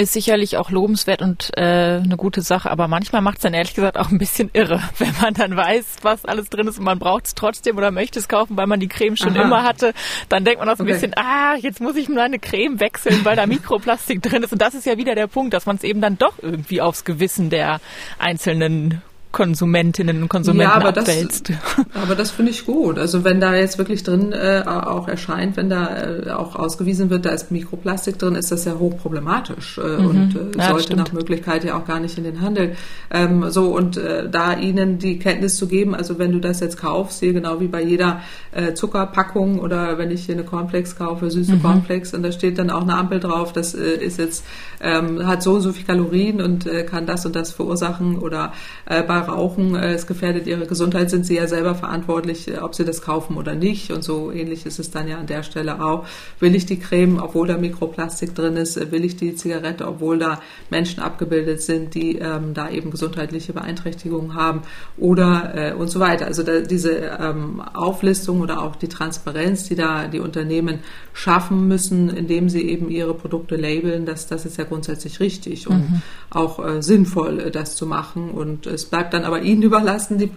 ist 0.00 0.12
sicherlich 0.12 0.56
auch 0.56 0.70
lobenswert 0.70 1.22
und 1.22 1.50
äh, 1.56 2.00
eine 2.02 2.16
gute 2.16 2.42
Sache, 2.42 2.70
aber 2.70 2.88
manchmal 2.88 3.22
macht 3.22 3.38
es 3.38 3.42
dann 3.42 3.54
ehrlich 3.54 3.74
gesagt 3.74 3.98
auch 3.98 4.10
ein 4.10 4.18
bisschen 4.18 4.50
irre, 4.52 4.82
wenn 4.98 5.14
man 5.20 5.34
dann 5.34 5.56
weiß, 5.56 5.96
was 6.02 6.24
alles 6.24 6.48
drin 6.50 6.68
ist 6.68 6.78
und 6.78 6.84
man 6.84 6.98
braucht 6.98 7.26
es 7.26 7.34
trotzdem 7.34 7.76
oder 7.76 7.90
möchte 7.90 8.18
es 8.18 8.28
kaufen, 8.28 8.56
weil 8.56 8.66
man 8.66 8.80
die 8.80 8.88
Creme 8.88 9.16
schon 9.16 9.36
Aha. 9.36 9.42
immer 9.42 9.62
hatte, 9.62 9.92
dann 10.28 10.44
denkt 10.44 10.60
man 10.60 10.68
auch 10.68 10.76
so 10.76 10.84
ein 10.84 10.86
okay. 10.86 10.94
bisschen, 10.94 11.14
ah, 11.16 11.56
jetzt 11.56 11.80
muss 11.80 11.96
ich 11.96 12.08
meine 12.08 12.38
Creme 12.38 12.80
wechseln, 12.80 13.24
weil 13.24 13.36
da 13.36 13.46
Mikroplastik 13.50 14.22
drin 14.22 14.42
ist. 14.42 14.52
Und 14.52 14.62
das 14.62 14.74
ist 14.74 14.86
ja 14.86 14.96
wieder 14.96 15.14
der 15.14 15.26
Punkt, 15.26 15.54
dass 15.54 15.66
man 15.66 15.76
es 15.76 15.84
eben 15.84 16.00
dann 16.00 16.18
doch 16.18 16.34
irgendwie 16.40 16.80
aufs 16.80 17.04
Gewissen 17.04 17.50
der 17.50 17.80
einzelnen 18.18 19.02
Konsumentinnen 19.32 20.22
und 20.22 20.28
Konsumenten 20.28 20.70
ja, 20.70 20.74
aber 20.74 20.88
abwälzt. 20.88 21.50
Das, 21.50 21.86
aber 22.02 22.16
das 22.16 22.32
finde 22.32 22.50
ich 22.50 22.66
gut. 22.66 22.98
Also 22.98 23.22
wenn 23.22 23.40
da 23.40 23.54
jetzt 23.54 23.78
wirklich 23.78 24.02
drin 24.02 24.32
äh, 24.32 24.64
auch 24.66 25.06
erscheint, 25.06 25.56
wenn 25.56 25.70
da 25.70 25.96
äh, 25.96 26.30
auch 26.30 26.56
ausgewiesen 26.56 27.10
wird, 27.10 27.26
da 27.26 27.30
ist 27.30 27.52
Mikroplastik 27.52 28.18
drin, 28.18 28.34
ist 28.34 28.50
das 28.50 28.64
ja 28.64 28.76
hochproblematisch 28.76 29.78
äh, 29.78 29.82
mhm. 29.82 30.06
und 30.06 30.36
äh, 30.36 30.58
ja, 30.58 30.70
sollte 30.70 30.96
nach 30.96 31.12
Möglichkeit 31.12 31.62
ja 31.62 31.78
auch 31.78 31.84
gar 31.84 32.00
nicht 32.00 32.18
in 32.18 32.24
den 32.24 32.40
Handel. 32.40 32.74
Ähm, 33.12 33.50
so 33.50 33.66
und 33.76 33.96
äh, 33.96 34.28
da 34.28 34.54
ihnen 34.54 34.98
die 34.98 35.20
Kenntnis 35.20 35.56
zu 35.56 35.68
geben, 35.68 35.94
also 35.94 36.18
wenn 36.18 36.32
du 36.32 36.40
das 36.40 36.58
jetzt 36.58 36.76
kaufst, 36.76 37.20
hier 37.20 37.32
genau 37.32 37.60
wie 37.60 37.68
bei 37.68 37.82
jeder 37.82 38.22
äh, 38.50 38.74
Zuckerpackung 38.74 39.60
oder 39.60 39.96
wenn 39.96 40.10
ich 40.10 40.26
hier 40.26 40.34
eine 40.34 40.44
Cornflakes 40.44 40.96
kaufe, 40.96 41.30
süße 41.30 41.52
mhm. 41.52 41.62
Cornflakes 41.62 42.14
und 42.14 42.24
da 42.24 42.32
steht 42.32 42.58
dann 42.58 42.70
auch 42.70 42.82
eine 42.82 42.96
Ampel 42.96 43.20
drauf, 43.20 43.52
das 43.52 43.74
äh, 43.74 43.92
ist 43.92 44.18
jetzt 44.18 44.44
ähm, 44.80 45.24
hat 45.24 45.42
so 45.44 45.54
und 45.54 45.60
so 45.60 45.72
viel 45.72 45.84
Kalorien 45.84 46.40
und 46.40 46.66
äh, 46.66 46.82
kann 46.82 47.06
das 47.06 47.24
und 47.26 47.36
das 47.36 47.52
verursachen 47.52 48.18
oder 48.18 48.52
äh, 48.86 49.04
bei 49.04 49.19
Rauchen, 49.20 49.74
äh, 49.74 49.92
es 49.94 50.06
gefährdet 50.06 50.46
ihre 50.46 50.66
Gesundheit, 50.66 51.10
sind 51.10 51.26
sie 51.26 51.36
ja 51.36 51.46
selber 51.46 51.74
verantwortlich, 51.74 52.48
äh, 52.48 52.58
ob 52.58 52.74
sie 52.74 52.84
das 52.84 53.02
kaufen 53.02 53.36
oder 53.36 53.54
nicht. 53.54 53.90
Und 53.90 54.02
so 54.02 54.30
ähnlich 54.32 54.66
ist 54.66 54.78
es 54.78 54.90
dann 54.90 55.08
ja 55.08 55.18
an 55.18 55.26
der 55.26 55.42
Stelle 55.42 55.82
auch. 55.82 56.06
Will 56.38 56.54
ich 56.54 56.66
die 56.66 56.78
Creme, 56.78 57.20
obwohl 57.22 57.48
da 57.48 57.56
Mikroplastik 57.56 58.34
drin 58.34 58.56
ist? 58.56 58.76
Äh, 58.76 58.90
will 58.92 59.04
ich 59.04 59.16
die 59.16 59.34
Zigarette, 59.34 59.86
obwohl 59.86 60.18
da 60.18 60.40
Menschen 60.70 61.02
abgebildet 61.02 61.62
sind, 61.62 61.94
die 61.94 62.18
ähm, 62.18 62.54
da 62.54 62.70
eben 62.70 62.90
gesundheitliche 62.90 63.52
Beeinträchtigungen 63.52 64.34
haben 64.34 64.62
oder 64.96 65.52
äh, 65.54 65.72
und 65.72 65.88
so 65.88 66.00
weiter. 66.00 66.26
Also 66.26 66.42
da, 66.42 66.60
diese 66.60 66.92
ähm, 66.92 67.60
Auflistung 67.60 68.40
oder 68.40 68.62
auch 68.62 68.76
die 68.76 68.88
Transparenz, 68.88 69.64
die 69.64 69.74
da 69.74 70.08
die 70.08 70.20
Unternehmen 70.20 70.80
schaffen 71.12 71.68
müssen, 71.68 72.08
indem 72.10 72.48
sie 72.48 72.62
eben 72.68 72.90
ihre 72.90 73.14
Produkte 73.14 73.56
labeln, 73.56 74.06
das, 74.06 74.26
das 74.26 74.46
ist 74.46 74.56
ja 74.56 74.64
grundsätzlich 74.64 75.20
richtig 75.20 75.68
und 75.68 75.90
mhm. 75.90 76.02
auch 76.30 76.64
äh, 76.64 76.82
sinnvoll, 76.82 77.50
das 77.50 77.76
zu 77.76 77.86
machen. 77.86 78.30
Und 78.30 78.66
es 78.66 78.86
bleibt 78.86 79.09
bleibt 79.10 79.14
dann 79.14 79.24
aber 79.24 79.42
Ihnen 79.42 79.62
überlassen, 79.62 80.18
die 80.18 80.30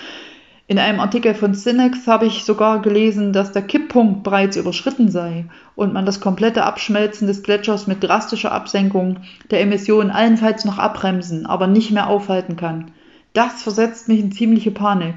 In 0.66 0.80
einem 0.80 1.02
Artikel 1.02 1.36
von 1.36 1.54
Cinex 1.54 2.08
habe 2.08 2.26
ich 2.26 2.46
sogar 2.46 2.82
gelesen, 2.82 3.34
dass 3.34 3.52
der 3.52 3.64
Kipppunkt 3.64 4.24
bereits 4.24 4.56
überschritten 4.56 5.12
sei 5.12 5.46
und 5.76 5.92
man 5.92 6.06
das 6.06 6.22
komplette 6.22 6.64
Abschmelzen 6.64 7.28
des 7.28 7.44
Gletschers 7.44 7.86
mit 7.86 8.02
drastischer 8.02 8.54
Absenkung 8.54 9.18
der 9.52 9.60
Emissionen 9.60 10.10
allenfalls 10.10 10.64
noch 10.64 10.78
abbremsen, 10.78 11.46
aber 11.46 11.68
nicht 11.68 11.92
mehr 11.92 12.08
aufhalten 12.08 12.56
kann. 12.56 12.92
Das 13.34 13.62
versetzt 13.62 14.08
mich 14.08 14.22
in 14.22 14.32
ziemliche 14.32 14.72
Panik. 14.72 15.16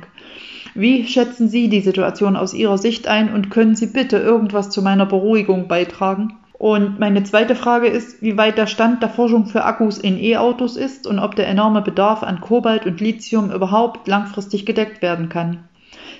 Wie 0.76 1.06
schätzen 1.06 1.48
Sie 1.48 1.68
die 1.68 1.80
Situation 1.80 2.36
aus 2.36 2.52
Ihrer 2.52 2.76
Sicht 2.76 3.08
ein 3.08 3.32
und 3.32 3.50
können 3.50 3.74
Sie 3.74 3.86
bitte 3.86 4.18
irgendwas 4.18 4.68
zu 4.68 4.82
meiner 4.82 5.06
Beruhigung 5.06 5.68
beitragen? 5.68 6.34
Und 6.58 6.98
meine 6.98 7.22
zweite 7.22 7.54
Frage 7.54 7.86
ist, 7.86 8.22
wie 8.22 8.36
weit 8.36 8.58
der 8.58 8.66
Stand 8.66 9.02
der 9.02 9.08
Forschung 9.08 9.46
für 9.46 9.64
Akkus 9.64 9.96
in 9.98 10.18
E-Autos 10.18 10.76
ist 10.76 11.06
und 11.06 11.18
ob 11.18 11.34
der 11.34 11.48
enorme 11.48 11.80
Bedarf 11.80 12.22
an 12.22 12.40
Kobalt 12.40 12.84
und 12.84 13.00
Lithium 13.00 13.50
überhaupt 13.50 14.06
langfristig 14.06 14.66
gedeckt 14.66 15.00
werden 15.00 15.30
kann. 15.30 15.64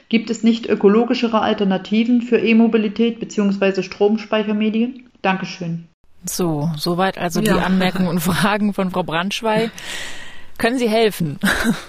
Gibt 0.08 0.30
es 0.30 0.42
nicht 0.42 0.66
ökologischere 0.66 1.40
Alternativen 1.40 2.22
für 2.22 2.38
E-Mobilität 2.38 3.20
bzw. 3.20 3.82
Stromspeichermedien? 3.82 5.08
Dankeschön. 5.20 5.88
So, 6.24 6.70
soweit 6.76 7.18
also 7.18 7.40
ja. 7.40 7.54
die 7.54 7.60
Anmerkungen 7.60 8.08
und 8.08 8.20
Fragen 8.20 8.72
von 8.72 8.90
Frau 8.90 9.02
Brandschwei. 9.02 9.70
Können 10.58 10.78
Sie 10.78 10.88
helfen? 10.88 11.38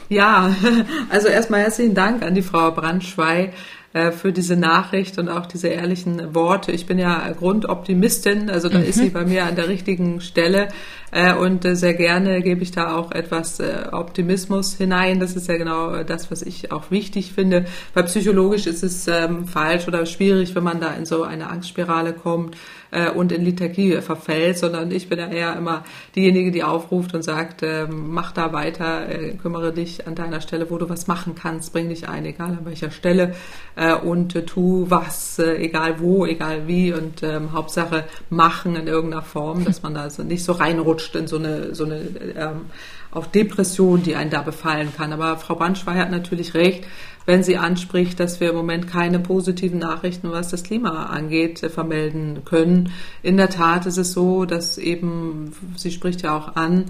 Ja, 0.10 0.56
also 1.10 1.27
erstmal 1.27 1.62
herzlichen 1.62 1.93
Dank 1.93 2.23
an 2.23 2.34
die 2.34 2.41
Frau 2.41 2.71
Brandschwei 2.71 3.51
äh, 3.91 4.12
für 4.12 4.32
diese 4.32 4.56
Nachricht 4.56 5.17
und 5.17 5.27
auch 5.27 5.45
diese 5.45 5.67
ehrlichen 5.67 6.34
Worte. 6.34 6.71
Ich 6.71 6.86
bin 6.86 6.97
ja 6.97 7.30
Grundoptimistin, 7.32 8.49
also 8.49 8.69
da 8.69 8.80
mhm. 8.80 8.86
ist 8.86 8.99
sie 8.99 9.10
bei 9.10 9.25
mir 9.25 9.45
an 9.45 9.58
der 9.58 9.67
richtigen 9.67 10.21
Stelle 10.21 10.69
äh, 11.12 11.34
und 11.34 11.65
äh, 11.65 11.75
sehr 11.75 11.93
gerne 11.93 12.41
gebe 12.41 12.63
ich 12.63 12.71
da 12.71 12.95
auch 12.95 13.12
etwas 13.12 13.62
Optimismus 13.91 14.75
hinein. 14.75 15.19
Das 15.19 15.36
ist 15.36 15.47
ja 15.47 15.58
genau 15.58 16.04
das, 16.04 16.31
was 16.31 16.42
ich 16.42 16.71
auch 16.71 16.89
wichtig 16.89 17.33
finde, 17.33 17.65
weil 17.94 18.04
psychologisch 18.04 18.65
ist 18.65 18.83
es 18.83 19.08
ähm, 19.08 19.46
falsch 19.46 19.87
oder 19.87 20.06
schwierig, 20.06 20.56
wenn 20.56 20.63
man 20.63 20.79
da 20.79 20.94
in 20.94 21.06
so 21.06 21.23
eine 21.23 21.50
Angstspirale 21.50 22.13
kommt 22.13 22.56
äh, 22.92 23.10
und 23.10 23.31
in 23.31 23.44
Liturgie 23.44 24.02
verfällt, 24.02 24.58
sondern 24.58 24.92
ich 24.92 25.10
bin 25.10 25.19
ja 25.19 25.27
eher 25.27 25.56
immer 25.56 25.83
diejenige, 26.15 26.52
die 26.52 26.63
aufruft 26.63 27.13
und 27.13 27.23
sagt, 27.23 27.63
äh, 27.63 27.88
mach 27.88 28.31
da 28.31 28.54
weiter, 28.54 29.10
äh, 29.10 29.33
kümmere 29.33 29.73
dich 29.73 30.08
an 30.08 30.15
deiner 30.15 30.42
Stelle, 30.42 30.69
wo 30.69 30.77
du 30.77 30.90
was 30.90 31.08
machen 31.08 31.35
kannst, 31.35 31.73
bring 31.73 31.90
dich 31.90 32.08
ein, 32.08 32.25
egal 32.25 32.50
an 32.50 32.65
welcher 32.65 32.92
Stelle. 32.92 33.35
Äh, 33.75 33.94
und 33.94 34.46
tu 34.48 34.85
was, 34.90 35.40
egal 35.40 36.00
wo, 36.00 36.25
egal 36.25 36.67
wie 36.67 36.94
und 36.94 37.23
ähm, 37.23 37.52
Hauptsache 37.54 38.06
machen 38.29 38.75
in 38.75 38.88
irgendeiner 38.88 39.23
Form, 39.23 39.65
dass 39.65 39.83
man 39.83 39.94
da 39.94 40.02
also 40.02 40.23
nicht 40.23 40.44
so 40.44 40.54
reinrutscht 40.54 41.15
in 41.15 41.27
so 41.27 41.38
eine, 41.38 41.75
so 41.75 41.85
eine 41.85 42.02
ähm, 42.35 42.65
auch 43.12 43.25
Depression, 43.25 44.03
die 44.03 44.15
einen 44.15 44.31
da 44.31 44.41
befallen 44.41 44.93
kann. 44.95 45.13
Aber 45.13 45.37
Frau 45.37 45.55
Bandschweier 45.55 45.99
hat 45.99 46.12
natürlich 46.12 46.53
recht, 46.53 46.85
wenn 47.25 47.43
sie 47.43 47.58
anspricht, 47.58 48.19
dass 48.19 48.39
wir 48.39 48.49
im 48.49 48.55
Moment 48.55 48.87
keine 48.87 49.19
positiven 49.19 49.79
Nachrichten, 49.79 50.31
was 50.31 50.49
das 50.49 50.63
Klima 50.63 51.08
angeht, 51.08 51.60
vermelden 51.60 52.43
können. 52.45 52.91
In 53.21 53.37
der 53.37 53.49
Tat 53.49 53.85
ist 53.85 53.97
es 53.97 54.13
so, 54.13 54.45
dass 54.45 54.77
eben, 54.77 55.51
sie 55.75 55.91
spricht 55.91 56.21
ja 56.21 56.37
auch 56.37 56.55
an, 56.55 56.85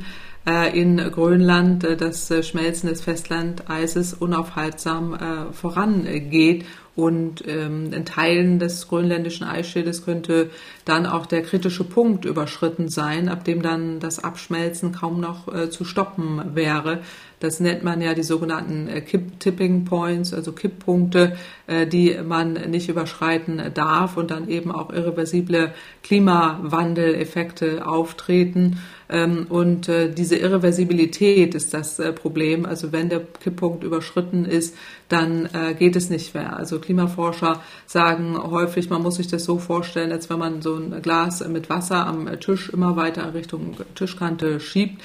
äh, 0.48 0.80
in 0.80 0.98
Grönland 0.98 1.84
äh, 1.84 1.98
das 1.98 2.32
äh, 2.32 2.42
Schmelzen 2.42 2.88
des 2.88 3.02
Festlandeises 3.02 4.14
unaufhaltsam 4.14 5.18
vorangeht. 5.52 6.66
Und 6.98 7.48
ähm, 7.48 7.94
in 7.94 8.06
Teilen 8.06 8.58
des 8.58 8.88
grönländischen 8.88 9.46
Eisschildes 9.46 10.04
könnte 10.04 10.50
dann 10.84 11.06
auch 11.06 11.28
der 11.28 11.44
kritische 11.44 11.84
Punkt 11.84 12.26
überschritten 12.26 12.90
sein, 12.90 13.30
ab 13.30 13.44
dem 13.44 13.62
dann 13.62 14.00
das 14.00 14.24
Abschmelzen 14.24 14.94
kaum 14.94 15.22
noch 15.22 15.48
äh, 15.54 15.70
zu 15.70 15.86
stoppen 15.86 16.56
wäre. 16.56 17.02
Das 17.40 17.60
nennt 17.60 17.84
man 17.84 18.02
ja 18.02 18.16
die 18.16 18.24
sogenannten 18.24 18.88
äh, 18.88 19.04
Tipping 19.04 19.86
Points, 19.86 20.34
also 20.34 20.54
Kipppunkte, 20.54 21.38
äh, 21.68 21.86
die 21.86 22.18
man 22.26 22.54
nicht 22.54 22.90
überschreiten 22.90 23.62
darf 23.76 24.18
und 24.18 24.32
dann 24.32 24.50
eben 24.50 24.72
auch 24.72 24.92
irreversible 24.92 25.74
Klimawandeleffekte 26.02 27.86
auftreten. 27.86 28.80
Ähm, 29.10 29.46
und 29.50 29.88
äh, 29.88 30.12
diese 30.12 30.36
Irreversibilität 30.36 31.54
ist 31.54 31.76
das 31.76 32.02
Problem. 32.16 32.66
Also 32.66 32.92
wenn 32.92 33.10
der 33.10 33.22
Kipppunkt 33.22 33.84
überschritten 33.84 34.46
ist, 34.46 34.76
dann 35.10 35.48
geht 35.80 35.96
es 35.96 36.10
nicht 36.10 36.34
mehr. 36.34 36.58
Also 36.58 36.80
Klimaforscher 36.80 37.62
sagen 37.86 38.38
häufig, 38.38 38.90
man 38.90 39.02
muss 39.02 39.16
sich 39.16 39.30
das 39.30 39.46
so 39.46 39.58
vorstellen, 39.58 40.12
als 40.12 40.30
wenn 40.30 40.38
man 40.38 40.62
so 40.62 40.76
ein 40.76 41.02
Glas 41.02 41.48
mit 41.48 41.70
Wasser 41.70 42.06
am 42.06 42.28
Tisch 42.42 42.68
immer 42.68 42.98
weiter 42.98 43.34
Richtung 43.34 43.78
Tischkante 43.96 44.60
schiebt 44.60 45.02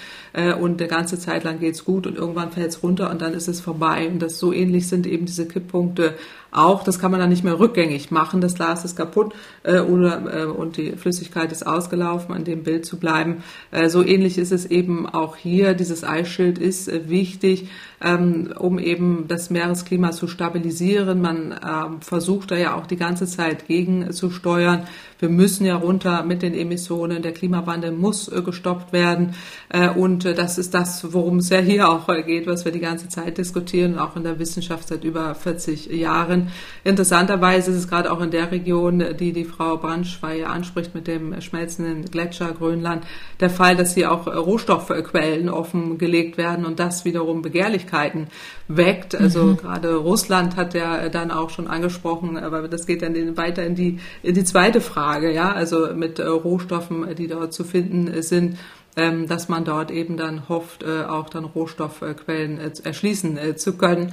und 0.60 0.80
der 0.80 0.88
ganze 0.88 1.20
Zeit 1.20 1.44
lang 1.44 1.60
geht's 1.60 1.84
gut 1.84 2.08
und 2.08 2.18
irgendwann 2.22 2.52
fällt 2.52 2.70
es 2.70 2.82
runter 2.82 3.10
und 3.10 3.20
dann 3.20 3.34
ist 3.34 3.48
es 3.48 3.60
vorbei. 3.60 4.08
Und 4.08 4.20
das 4.20 4.38
so 4.38 4.52
ähnlich 4.52 4.88
sind 4.88 5.06
eben 5.06 5.26
diese 5.26 5.46
Kipppunkte 5.46 6.14
auch. 6.52 6.84
Das 6.84 6.98
kann 6.98 7.10
man 7.10 7.18
dann 7.18 7.30
nicht 7.30 7.44
mehr 7.44 7.58
rückgängig 7.58 8.10
machen. 8.10 8.40
Das 8.40 8.54
Glas 8.54 8.84
ist 8.84 8.96
kaputt 8.96 9.34
äh, 9.62 9.80
oder, 9.80 10.42
äh, 10.42 10.44
und 10.44 10.76
die 10.76 10.92
Flüssigkeit 10.92 11.50
ist 11.50 11.66
ausgelaufen, 11.66 12.34
an 12.34 12.44
dem 12.44 12.62
Bild 12.62 12.86
zu 12.86 12.98
bleiben. 12.98 13.42
Äh, 13.70 13.88
so 13.88 14.04
ähnlich 14.04 14.38
ist 14.38 14.52
es 14.52 14.66
eben 14.66 15.08
auch 15.08 15.36
hier. 15.36 15.74
Dieses 15.74 16.04
Eisschild 16.04 16.58
ist 16.58 16.88
äh, 16.88 17.08
wichtig, 17.08 17.68
ähm, 18.02 18.52
um 18.58 18.78
eben 18.78 19.26
das 19.28 19.50
Meeresklima 19.50 20.12
zu 20.12 20.28
stabilisieren. 20.28 21.20
Man 21.20 21.52
ähm, 21.52 22.02
versucht 22.02 22.50
da 22.50 22.56
ja 22.56 22.74
auch 22.74 22.86
die 22.86 22.96
ganze 22.96 23.26
Zeit 23.26 23.66
gegen 23.66 24.12
zu 24.12 24.30
steuern. 24.30 24.86
Wir 25.22 25.28
müssen 25.28 25.64
ja 25.64 25.76
runter 25.76 26.24
mit 26.24 26.42
den 26.42 26.52
Emissionen. 26.52 27.22
Der 27.22 27.32
Klimawandel 27.32 27.92
muss 27.92 28.26
äh, 28.26 28.42
gestoppt 28.42 28.92
werden. 28.92 29.36
Äh, 29.68 29.88
und 29.88 30.24
äh, 30.24 30.34
das 30.34 30.58
ist 30.58 30.74
das, 30.74 31.12
worum 31.12 31.38
es 31.38 31.48
ja 31.48 31.58
hier 31.58 31.88
auch 31.88 32.08
äh, 32.08 32.24
geht, 32.24 32.48
was 32.48 32.64
wir 32.64 32.72
die 32.72 32.80
ganze 32.80 33.08
Zeit 33.08 33.38
diskutieren, 33.38 34.00
auch 34.00 34.16
in 34.16 34.24
der 34.24 34.40
Wissenschaft 34.40 34.88
seit 34.88 35.04
über 35.04 35.34
40 35.36 35.86
Jahren. 35.92 36.41
Interessanterweise 36.84 37.70
ist 37.70 37.76
es 37.76 37.88
gerade 37.88 38.10
auch 38.10 38.20
in 38.20 38.30
der 38.30 38.50
Region, 38.50 39.04
die 39.18 39.32
die 39.32 39.44
Frau 39.44 39.76
Brandschweier 39.76 40.50
anspricht 40.50 40.94
mit 40.94 41.06
dem 41.06 41.40
schmelzenden 41.40 42.04
Gletscher 42.04 42.52
Grönland, 42.52 43.04
der 43.40 43.50
Fall, 43.50 43.76
dass 43.76 43.94
hier 43.94 44.12
auch 44.12 44.26
Rohstoffquellen 44.26 45.48
offengelegt 45.48 46.38
werden 46.38 46.64
und 46.64 46.78
das 46.78 47.04
wiederum 47.04 47.42
Begehrlichkeiten 47.42 48.28
weckt. 48.68 49.14
Also 49.14 49.44
mhm. 49.44 49.56
gerade 49.56 49.94
Russland 49.94 50.56
hat 50.56 50.74
ja 50.74 51.08
dann 51.08 51.30
auch 51.30 51.50
schon 51.50 51.66
angesprochen, 51.66 52.36
aber 52.36 52.68
das 52.68 52.86
geht 52.86 53.02
dann 53.02 53.36
weiter 53.36 53.64
in 53.64 53.74
die, 53.74 53.98
in 54.22 54.34
die 54.34 54.44
zweite 54.44 54.80
Frage, 54.80 55.32
ja, 55.32 55.52
also 55.52 55.94
mit 55.94 56.18
äh, 56.18 56.26
Rohstoffen, 56.26 57.14
die 57.16 57.28
dort 57.28 57.52
zu 57.52 57.64
finden 57.64 58.22
sind 58.22 58.56
ähm, 58.94 59.26
dass 59.26 59.48
man 59.48 59.64
dort 59.64 59.90
eben 59.90 60.18
dann 60.18 60.50
hofft, 60.50 60.82
äh, 60.82 61.04
auch 61.04 61.30
dann 61.30 61.44
Rohstoffquellen 61.44 62.58
äh, 62.58 62.72
erschließen 62.84 63.38
äh, 63.38 63.56
zu 63.56 63.76
können. 63.76 64.12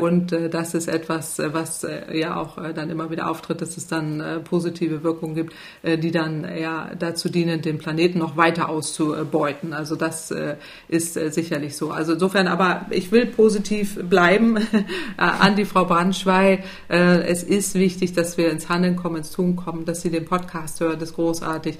und 0.00 0.32
das 0.32 0.74
ist 0.74 0.88
etwas, 0.88 1.38
was 1.38 1.86
ja 2.12 2.36
auch 2.36 2.58
dann 2.74 2.90
immer 2.90 3.10
wieder 3.10 3.30
auftritt, 3.30 3.62
dass 3.62 3.76
es 3.76 3.86
dann 3.86 4.42
positive 4.44 5.02
Wirkungen 5.02 5.34
gibt, 5.34 5.54
die 5.84 6.10
dann 6.10 6.46
ja 6.56 6.90
dazu 6.98 7.28
dienen, 7.28 7.62
den 7.62 7.78
Planeten 7.78 8.18
noch 8.18 8.36
weiter 8.36 8.68
auszubeuten. 8.68 9.72
Also 9.72 9.96
das 9.96 10.32
ist 10.88 11.14
sicherlich 11.14 11.76
so. 11.76 11.90
Also 11.90 12.14
insofern, 12.14 12.48
aber 12.48 12.86
ich 12.90 13.12
will 13.12 13.26
positiv 13.26 13.98
bleiben 14.02 14.58
an 15.16 15.56
die 15.56 15.64
Frau 15.64 15.84
Brandschwei. 15.84 16.64
es 16.88 17.42
ist 17.42 17.74
wichtig, 17.74 18.12
dass 18.12 18.36
wir 18.36 18.50
ins 18.50 18.68
Handeln 18.68 18.96
kommen, 18.96 19.16
ins 19.16 19.30
Tun 19.30 19.56
kommen, 19.56 19.84
dass 19.84 20.02
sie 20.02 20.10
den 20.10 20.24
Podcast 20.24 20.80
hört, 20.80 21.00
das 21.00 21.10
ist 21.10 21.16
großartig. 21.16 21.78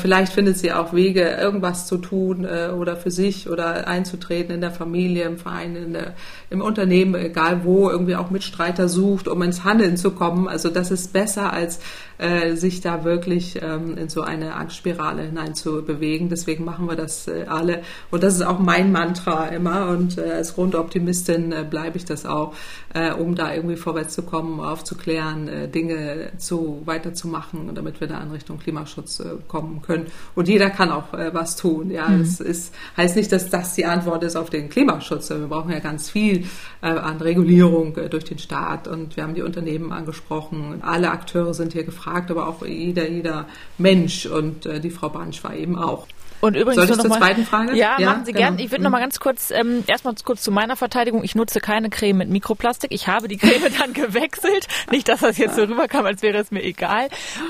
vielleicht 0.00 0.32
findet 0.32 0.58
sie 0.58 0.72
auch 0.72 0.92
Wege, 0.92 1.22
irgendwann 1.22 1.65
was 1.66 1.86
zu 1.86 1.98
tun 1.98 2.44
äh, 2.44 2.68
oder 2.68 2.96
für 2.96 3.10
sich 3.10 3.50
oder 3.50 3.88
einzutreten 3.88 4.54
in 4.54 4.60
der 4.60 4.70
Familie, 4.70 5.24
im 5.24 5.36
Verein, 5.36 5.74
in 5.74 5.92
der, 5.92 6.14
im 6.48 6.60
Unternehmen, 6.60 7.16
egal 7.16 7.64
wo, 7.64 7.90
irgendwie 7.90 8.14
auch 8.14 8.30
Mitstreiter 8.30 8.88
sucht, 8.88 9.26
um 9.26 9.42
ins 9.42 9.64
Handeln 9.64 9.96
zu 9.96 10.12
kommen. 10.12 10.46
Also 10.46 10.70
das 10.70 10.90
ist 10.92 11.12
besser, 11.12 11.52
als 11.52 11.80
äh, 12.18 12.54
sich 12.56 12.80
da 12.80 13.04
wirklich 13.04 13.60
ähm, 13.62 13.96
in 13.96 14.08
so 14.08 14.22
eine 14.22 14.54
Angstspirale 14.54 15.22
hinein 15.22 15.54
zu 15.54 15.82
bewegen. 15.82 16.28
Deswegen 16.28 16.64
machen 16.64 16.88
wir 16.88 16.96
das 16.96 17.28
äh, 17.28 17.44
alle. 17.48 17.82
Und 18.10 18.22
das 18.22 18.34
ist 18.34 18.42
auch 18.42 18.58
mein 18.58 18.92
Mantra 18.92 19.48
immer. 19.48 19.88
Und 19.88 20.18
äh, 20.18 20.32
als 20.32 20.54
Grundoptimistin 20.54 21.52
äh, 21.52 21.64
bleibe 21.68 21.96
ich 21.96 22.04
das 22.04 22.26
auch, 22.26 22.54
äh, 22.94 23.12
um 23.12 23.34
da 23.34 23.52
irgendwie 23.52 23.76
vorwärts 23.76 24.14
zu 24.14 24.22
kommen, 24.22 24.60
aufzuklären, 24.60 25.48
äh, 25.48 25.68
Dinge 25.68 26.32
zu 26.38 26.82
weiterzumachen, 26.84 27.74
damit 27.74 28.00
wir 28.00 28.08
da 28.08 28.22
in 28.22 28.30
Richtung 28.30 28.58
Klimaschutz 28.58 29.20
äh, 29.20 29.36
kommen 29.48 29.82
können. 29.82 30.06
Und 30.34 30.48
jeder 30.48 30.70
kann 30.70 30.90
auch 30.90 31.12
äh, 31.12 31.34
was 31.34 31.56
tun. 31.56 31.90
Ja, 31.90 32.08
mhm. 32.08 32.22
es 32.22 32.40
ist, 32.40 32.74
heißt 32.96 33.16
nicht, 33.16 33.30
dass 33.32 33.50
das 33.50 33.74
die 33.74 33.84
Antwort 33.84 34.24
ist 34.24 34.36
auf 34.36 34.50
den 34.50 34.68
Klimaschutz. 34.68 35.30
Wir 35.30 35.38
brauchen 35.48 35.70
ja 35.70 35.80
ganz 35.80 36.10
viel 36.10 36.46
äh, 36.80 36.86
an 36.86 37.18
Regulierung 37.18 37.96
äh, 37.96 38.08
durch 38.08 38.24
den 38.24 38.38
Staat 38.38 38.88
und 38.88 39.16
wir 39.16 39.24
haben 39.24 39.34
die 39.34 39.42
Unternehmen 39.42 39.92
angesprochen. 39.92 40.82
Alle 40.82 41.10
Akteure 41.10 41.52
sind 41.52 41.72
hier 41.72 41.84
gefragt, 41.84 42.05
aber 42.30 42.48
auch 42.48 42.64
jeder, 42.64 43.08
jeder 43.08 43.46
Mensch 43.78 44.26
und 44.26 44.66
äh, 44.66 44.80
die 44.80 44.90
Frau 44.90 45.08
Bansch 45.08 45.42
war 45.44 45.54
eben 45.54 45.78
auch. 45.78 46.06
Und 46.46 46.54
übrigens 46.54 46.76
Soll 46.86 46.96
ich 46.96 47.00
zur 47.00 47.08
mal, 47.08 47.18
zweiten 47.18 47.44
Frage? 47.44 47.76
Ja, 47.76 47.96
ja 47.98 48.10
machen 48.10 48.24
Sie 48.24 48.32
genau. 48.32 48.46
gern. 48.46 48.58
Ich 48.60 48.70
würde 48.70 48.84
noch 48.84 48.90
mal 48.90 49.00
ganz 49.00 49.18
kurz, 49.18 49.50
ähm, 49.50 49.82
erstmal 49.88 50.14
kurz 50.24 50.42
zu 50.42 50.52
meiner 50.52 50.76
Verteidigung. 50.76 51.24
Ich 51.24 51.34
nutze 51.34 51.58
keine 51.58 51.90
Creme 51.90 52.18
mit 52.18 52.30
Mikroplastik. 52.30 52.92
Ich 52.92 53.08
habe 53.08 53.26
die 53.26 53.36
Creme 53.36 53.72
dann 53.80 53.92
gewechselt. 53.92 54.68
Nicht, 54.92 55.08
dass 55.08 55.20
das 55.20 55.38
jetzt 55.38 55.56
so 55.56 55.64
rüberkam, 55.64 56.06
als 56.06 56.22
wäre 56.22 56.38
es 56.38 56.52
mir 56.52 56.62
egal. 56.62 57.08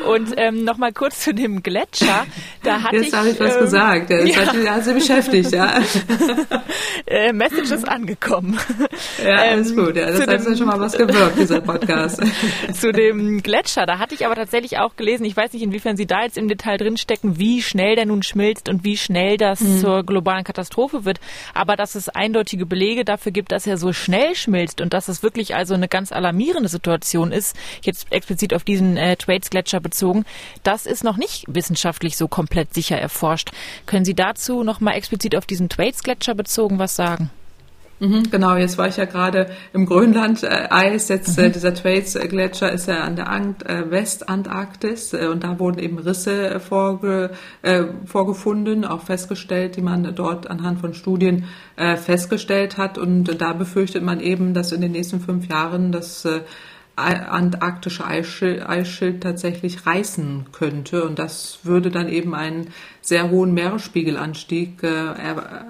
Und 0.09 0.33
ähm, 0.39 0.65
noch 0.65 0.79
mal 0.79 0.95
kurz 0.95 1.21
zu 1.21 1.35
dem 1.35 1.63
Gletscher. 1.63 2.27
Da 2.63 2.83
hatte 2.83 2.97
jetzt 2.97 3.15
habe 3.15 3.29
ich 3.29 3.39
was 3.39 3.57
ähm, 3.57 3.61
gesagt. 3.61 4.11
Das 4.11 4.29
ja. 4.29 4.37
hat, 4.47 4.57
hat 4.57 4.85
Sie 4.85 4.95
beschäftigt, 4.95 5.53
ja. 5.53 5.79
äh, 7.07 7.35
Message 7.35 7.71
ist 7.71 7.87
angekommen. 7.87 8.59
Ja, 9.23 9.37
alles 9.37 9.73
ähm, 9.73 9.77
gut. 9.77 9.97
Ja, 9.97 10.07
das 10.07 10.21
hat 10.21 10.47
dem, 10.47 10.57
schon 10.57 10.67
mal 10.67 10.81
was 10.81 10.97
gewirkt, 10.97 11.39
dieser 11.39 11.61
Podcast. 11.61 12.23
zu 12.73 12.93
dem 12.93 13.43
Gletscher. 13.43 13.85
Da 13.85 13.99
hatte 13.99 14.15
ich 14.15 14.25
aber 14.25 14.37
tatsächlich 14.37 14.79
auch 14.79 14.97
gelesen, 14.97 15.25
ich 15.27 15.37
weiß 15.37 15.53
nicht, 15.53 15.63
inwiefern 15.63 15.99
Sie 15.99 16.07
da 16.07 16.23
jetzt 16.23 16.39
im 16.39 16.49
Detail 16.49 16.79
drinstecken, 16.79 17.39
wie 17.39 17.61
schnell 17.61 17.95
der 17.97 18.07
nun 18.07 18.23
schmilzt 18.23 18.69
und 18.71 18.85
wie 18.87 18.97
schnell 18.97 19.37
das 19.37 19.61
mhm. 19.61 19.81
zur 19.81 20.03
globalen 20.03 20.45
Katastrophe 20.45 21.05
wird. 21.05 21.21
Aber 21.53 21.77
dass 21.77 21.95
es 21.95 22.09
eindeutige 22.09 22.65
Belege 22.65 23.05
dafür 23.05 23.33
gibt, 23.33 23.53
dass 23.53 23.67
er 23.67 23.77
so 23.77 23.93
schnell 23.93 24.35
schmilzt 24.35 24.81
und 24.81 24.95
dass 24.95 25.09
es 25.09 25.23
wirklich 25.23 25.55
also 25.55 25.75
eine 25.75 25.89
ganz 25.89 26.11
alarmierende 26.13 26.71
Situation 26.71 27.33
ist, 27.33 27.55
jetzt 27.83 28.11
explizit 28.11 28.55
auf 28.55 28.65
diesen 28.65 28.97
äh, 28.97 29.17
Thwaites-Gletscher 29.17 29.81
bezogen, 29.81 30.25
das 30.63 30.87
ist 30.87 31.05
noch 31.05 31.19
nicht 31.19 31.45
wissenschaftlich 31.49 32.17
so 32.17 32.29
komplett 32.29 32.73
sicher 32.73 32.99
erforscht. 32.99 33.51
Können 33.85 34.07
Sie 34.07 34.15
dazu 34.15 34.63
noch 34.63 34.81
mal 34.81 34.93
explizit 34.93 35.37
auf 35.37 35.45
diesen 35.45 35.69
Thwaites-Gletscher 35.69 36.35
bezogen 36.35 36.79
was 36.79 36.97
sagen? 36.97 37.31
Mhm, 37.99 38.31
genau, 38.31 38.57
jetzt 38.57 38.77
war 38.77 38.89
ich 38.89 38.99
ja 38.99 39.07
gerade 39.07 39.47
im 39.73 39.87
Grönland-Eis. 39.87 41.09
Äh, 41.09 41.15
jetzt 41.15 41.39
äh, 41.39 41.49
mhm. 41.49 41.53
dieser 41.53 41.73
Thwaites-Gletscher 41.73 42.71
ist 42.71 42.89
ja 42.89 43.01
an 43.01 43.17
der 43.17 43.31
Ant 43.31 43.65
äh, 43.65 43.91
Westantarktis 43.91 45.15
äh, 45.15 45.29
und 45.29 45.45
da 45.45 45.59
wurden 45.59 45.79
eben 45.79 45.99
Risse 45.99 46.51
äh, 46.51 46.61
vorge 46.61 47.31
äh, 47.63 47.85
vorgefunden, 48.05 48.85
auch 48.85 49.01
festgestellt, 49.03 49.77
die 49.77 49.83
man 49.83 50.15
dort 50.15 50.51
anhand 50.51 50.81
von 50.81 50.95
Studien 50.95 51.45
festgestellt 51.77 52.79
hat. 52.79 52.97
Und 52.97 53.41
da 53.41 53.53
befürchtet 53.53 54.03
man 54.03 54.21
eben, 54.21 54.55
dass 54.55 54.73
in 54.73 54.81
den 54.81 54.93
nächsten 54.93 55.21
fünf 55.21 55.47
Jahren 55.47 55.93
das 55.93 56.27
antarktische 56.97 58.07
Eisschild, 58.07 58.67
Eisschild 58.67 59.23
tatsächlich 59.23 59.85
reißen 59.85 60.47
könnte. 60.53 61.05
Und 61.05 61.19
das 61.19 61.59
würde 61.65 61.91
dann 61.91 62.09
eben 62.09 62.35
einen 62.35 62.69
sehr 63.07 63.31
hohen 63.31 63.55
Meeresspiegelanstieg 63.55 64.83
äh, 64.83 64.89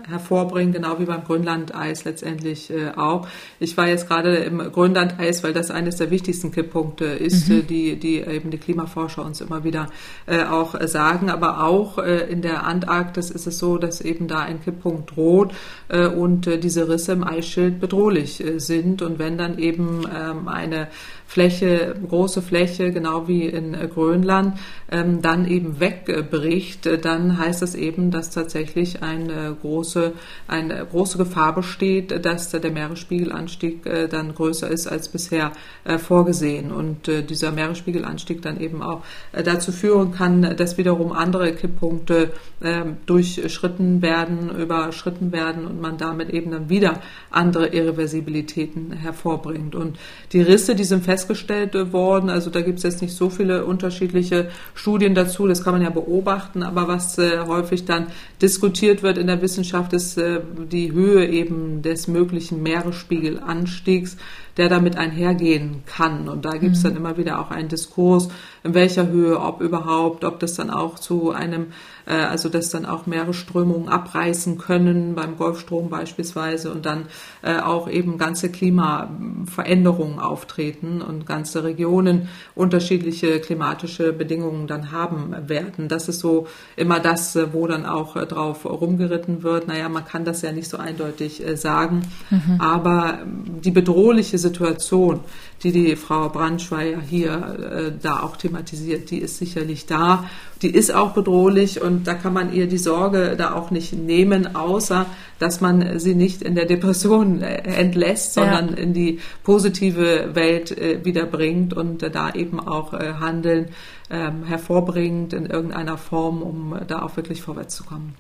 hervorbringen, 0.09 0.73
genau 0.73 0.99
wie 0.99 1.05
beim 1.05 1.23
Grönlandeis 1.23 2.05
letztendlich 2.05 2.71
äh, 2.71 2.93
auch. 2.97 3.29
Ich 3.61 3.77
war 3.77 3.87
jetzt 3.87 4.09
gerade 4.09 4.37
im 4.37 4.57
Grönlandeis, 4.73 5.45
weil 5.45 5.53
das 5.53 5.71
eines 5.71 5.97
der 5.97 6.11
wichtigsten 6.11 6.51
Kipppunkte 6.51 7.05
ist, 7.05 7.51
mhm. 7.51 7.59
Äh, 7.59 7.63
die, 7.63 7.97
die 7.97 8.21
eben 8.21 8.51
die 8.51 8.57
Klimaforscher 8.57 9.23
uns 9.23 9.43
immer 9.43 9.65
wieder 9.65 9.91
äh, 10.25 10.45
auch 10.45 10.81
sagen. 10.87 11.29
Aber 11.29 11.63
auch 11.65 11.99
äh, 11.99 12.21
in 12.21 12.41
der 12.41 12.65
Antarktis 12.65 13.31
ist 13.31 13.47
es 13.47 13.59
so, 13.59 13.77
dass 13.77 14.01
eben 14.01 14.29
da 14.29 14.41
ein 14.41 14.63
Kipppunkt 14.63 15.15
droht 15.15 15.53
äh, 15.89 16.07
und 16.07 16.47
äh, 16.47 16.59
diese 16.59 16.89
Risse 16.89 17.13
im 17.13 17.23
Eisschild 17.23 17.81
bedrohlich 17.81 18.43
äh, 18.43 18.59
sind. 18.61 19.03
Und 19.03 19.19
wenn 19.19 19.37
dann 19.37 19.59
eben 19.59 20.05
ähm, 20.05 20.49
eine 20.49 20.89
Fläche, 21.27 21.95
große 22.09 22.41
Fläche, 22.41 22.93
genau 22.93 23.27
wie 23.29 23.45
in 23.47 23.75
äh, 23.75 23.89
Grönland, 23.93 24.59
ähm, 24.91 25.23
dann 25.23 25.47
eben 25.47 25.81
wegbricht, 25.81 26.87
äh, 26.87 26.99
dann 26.99 27.39
heißt 27.39 27.63
das 27.63 27.75
eben, 27.75 28.11
dass 28.11 28.31
tatsächlich 28.31 29.03
eine 29.03 29.57
große, 29.61 30.13
eine 30.47 30.87
große 30.87 31.19
Gefahr 31.19 31.55
besteht, 31.55 32.25
dass 32.25 32.51
der 32.51 32.71
Meeresspiegelanstieg 32.71 33.85
äh, 33.87 34.09
dann 34.09 34.35
größer 34.35 34.69
ist 34.69 34.87
als 34.87 35.09
bisher 35.09 35.53
vorgesehen 35.99 36.73
und 36.73 37.07
dieser 37.07 37.53
Meeresspiegelanstieg 37.53 38.43
dann 38.43 38.61
eben 38.61 38.83
auch 38.83 39.03
dazu 39.33 39.73
führen 39.73 40.13
kann, 40.13 40.57
dass 40.57 40.79
wiederum 40.79 41.13
andere 41.13 41.53
Kipppunkte 41.53 42.33
ähm, 42.63 42.97
durchschritten 43.07 44.03
werden, 44.03 44.51
überschritten 44.51 45.33
werden 45.33 45.67
und 45.67 45.81
man 45.81 45.99
damit 45.99 46.31
eben 46.31 46.51
dann 46.51 46.69
wieder 46.69 47.01
andere 47.31 47.69
Irreversibilitäten 47.69 48.93
hervorbringt. 48.93 49.75
Und 49.75 49.99
die 50.33 50.41
Risse, 50.41 50.75
die 50.75 50.85
sind 50.85 51.05
festgestellt 51.17 51.93
worden, 51.93 52.29
also 52.29 52.51
da 52.51 52.61
gibt 52.61 52.79
es 52.79 52.85
jetzt 52.85 53.01
nicht 53.01 53.15
so 53.15 53.31
viele 53.31 53.65
unterschiedliche 53.65 54.51
Studien 54.75 55.15
dazu, 55.15 55.47
das 55.47 55.65
kann 55.65 55.73
man 55.73 55.83
ja 55.83 55.89
beobachten, 55.89 56.63
aber 56.63 56.89
was 56.89 57.17
äh, 57.17 57.39
häufig 57.47 57.87
dann 57.87 58.09
diskutiert 58.43 59.03
wird 59.03 59.17
in 59.17 59.27
der 59.27 59.41
Wissenschaft, 59.41 59.95
ist 59.95 60.19
äh, 60.19 60.41
die 60.71 60.93
Höhe 60.93 61.27
eben 61.27 61.81
des 61.81 62.07
möglichen 62.07 62.63
Meeresspiegelanstiegs 62.63 64.19
der 64.57 64.69
damit 64.69 64.97
einhergehen 64.97 65.83
kann. 65.87 66.29
Und 66.29 66.45
da 66.45 66.53
gibt 66.53 66.77
es 66.77 66.83
dann 66.83 66.93
mhm. 66.93 66.99
immer 66.99 67.17
wieder 67.17 67.41
auch 67.41 67.51
einen 67.51 67.69
Diskurs, 67.69 68.29
in 68.65 68.75
welcher 68.75 69.09
Höhe, 69.09 69.39
ob 69.39 69.61
überhaupt, 69.61 70.25
ob 70.25 70.41
das 70.41 70.55
dann 70.55 70.71
auch 70.71 70.99
zu 70.99 71.31
einem, 71.31 71.69
äh, 72.07 72.15
also 72.15 72.49
dass 72.49 72.71
dann 72.71 72.87
auch 72.87 73.07
Meeresströmungen 73.07 73.89
abreißen 73.89 74.59
können, 74.59 75.15
beim 75.15 75.37
Golfstrom 75.37 75.91
beispielsweise, 75.91 76.73
und 76.73 76.87
dann 76.87 77.07
äh, 77.43 77.59
auch 77.59 77.89
eben 77.89 78.19
ganze 78.19 78.51
Klimaveränderungen 78.51 80.19
auftreten 80.19 81.03
und 81.03 81.27
ganze 81.27 81.63
Regionen 81.63 82.29
unterschiedliche 82.55 83.41
klimatische 83.41 84.13
Bedingungen 84.13 84.67
dann 84.67 84.91
haben 84.91 85.35
werden. 85.49 85.89
Das 85.89 86.09
ist 86.09 86.21
so 86.21 86.47
immer 86.77 86.99
das, 86.99 87.39
wo 87.53 87.67
dann 87.67 87.85
auch 87.85 88.17
äh, 88.17 88.27
drauf 88.27 88.65
rumgeritten 88.65 89.43
wird. 89.43 89.69
Naja, 89.69 89.89
man 89.89 90.05
kann 90.05 90.25
das 90.25 90.43
ja 90.43 90.53
nicht 90.53 90.69
so 90.69 90.79
eindeutig 90.79 91.47
äh, 91.47 91.57
sagen, 91.57 92.03
mhm. 92.31 92.59
aber 92.59 93.19
die 93.63 93.71
bedrohliche 93.71 94.39
Situation, 94.49 95.21
die 95.63 95.73
die 95.73 95.97
Frau 95.97 96.29
Brandschweier 96.29 97.01
hier 97.01 97.33
äh, 97.33 97.93
da 98.01 98.23
auch 98.23 98.37
thematisiert, 98.37 99.11
die 99.11 99.19
ist 99.19 99.39
sicherlich 99.39 99.87
da. 99.87 100.25
Die 100.63 100.71
ist 100.71 100.95
auch 100.95 101.13
bedrohlich 101.13 101.83
und 101.83 102.07
da 102.07 102.15
kann 102.15 102.33
man 102.33 102.53
ihr 102.53 102.67
die 102.67 102.79
Sorge 102.79 103.35
da 103.37 103.55
auch 103.55 103.71
nicht 103.71 103.93
nehmen, 103.93 104.55
außer 104.55 105.07
dass 105.39 105.61
man 105.61 105.99
sie 105.99 106.15
nicht 106.15 106.43
in 106.43 106.55
der 106.55 106.67
Depression 106.67 107.43
äh, 107.43 107.57
entlässt, 107.63 108.35
sondern 108.35 108.71
ja. 108.71 108.77
in 108.77 108.95
die 108.95 109.21
positive 109.43 110.35
Welt 110.35 110.77
äh, 110.77 111.05
wiederbringt 111.05 111.75
und 111.75 112.03
äh, 112.03 112.11
da 112.11 112.33
eben 112.33 112.61
auch 112.61 112.95
äh, 112.95 113.15
Handeln 113.21 113.69
ähm, 114.11 114.45
hervorbringt 114.45 115.33
in 115.33 115.47
irgendeiner 115.47 115.99
Form, 115.99 116.43
um 116.43 116.79
da 116.87 117.03
auch 117.03 117.17
wirklich 117.17 117.43
vorwärts 117.43 117.77
zu 117.77 117.85
kommen. 117.85 118.15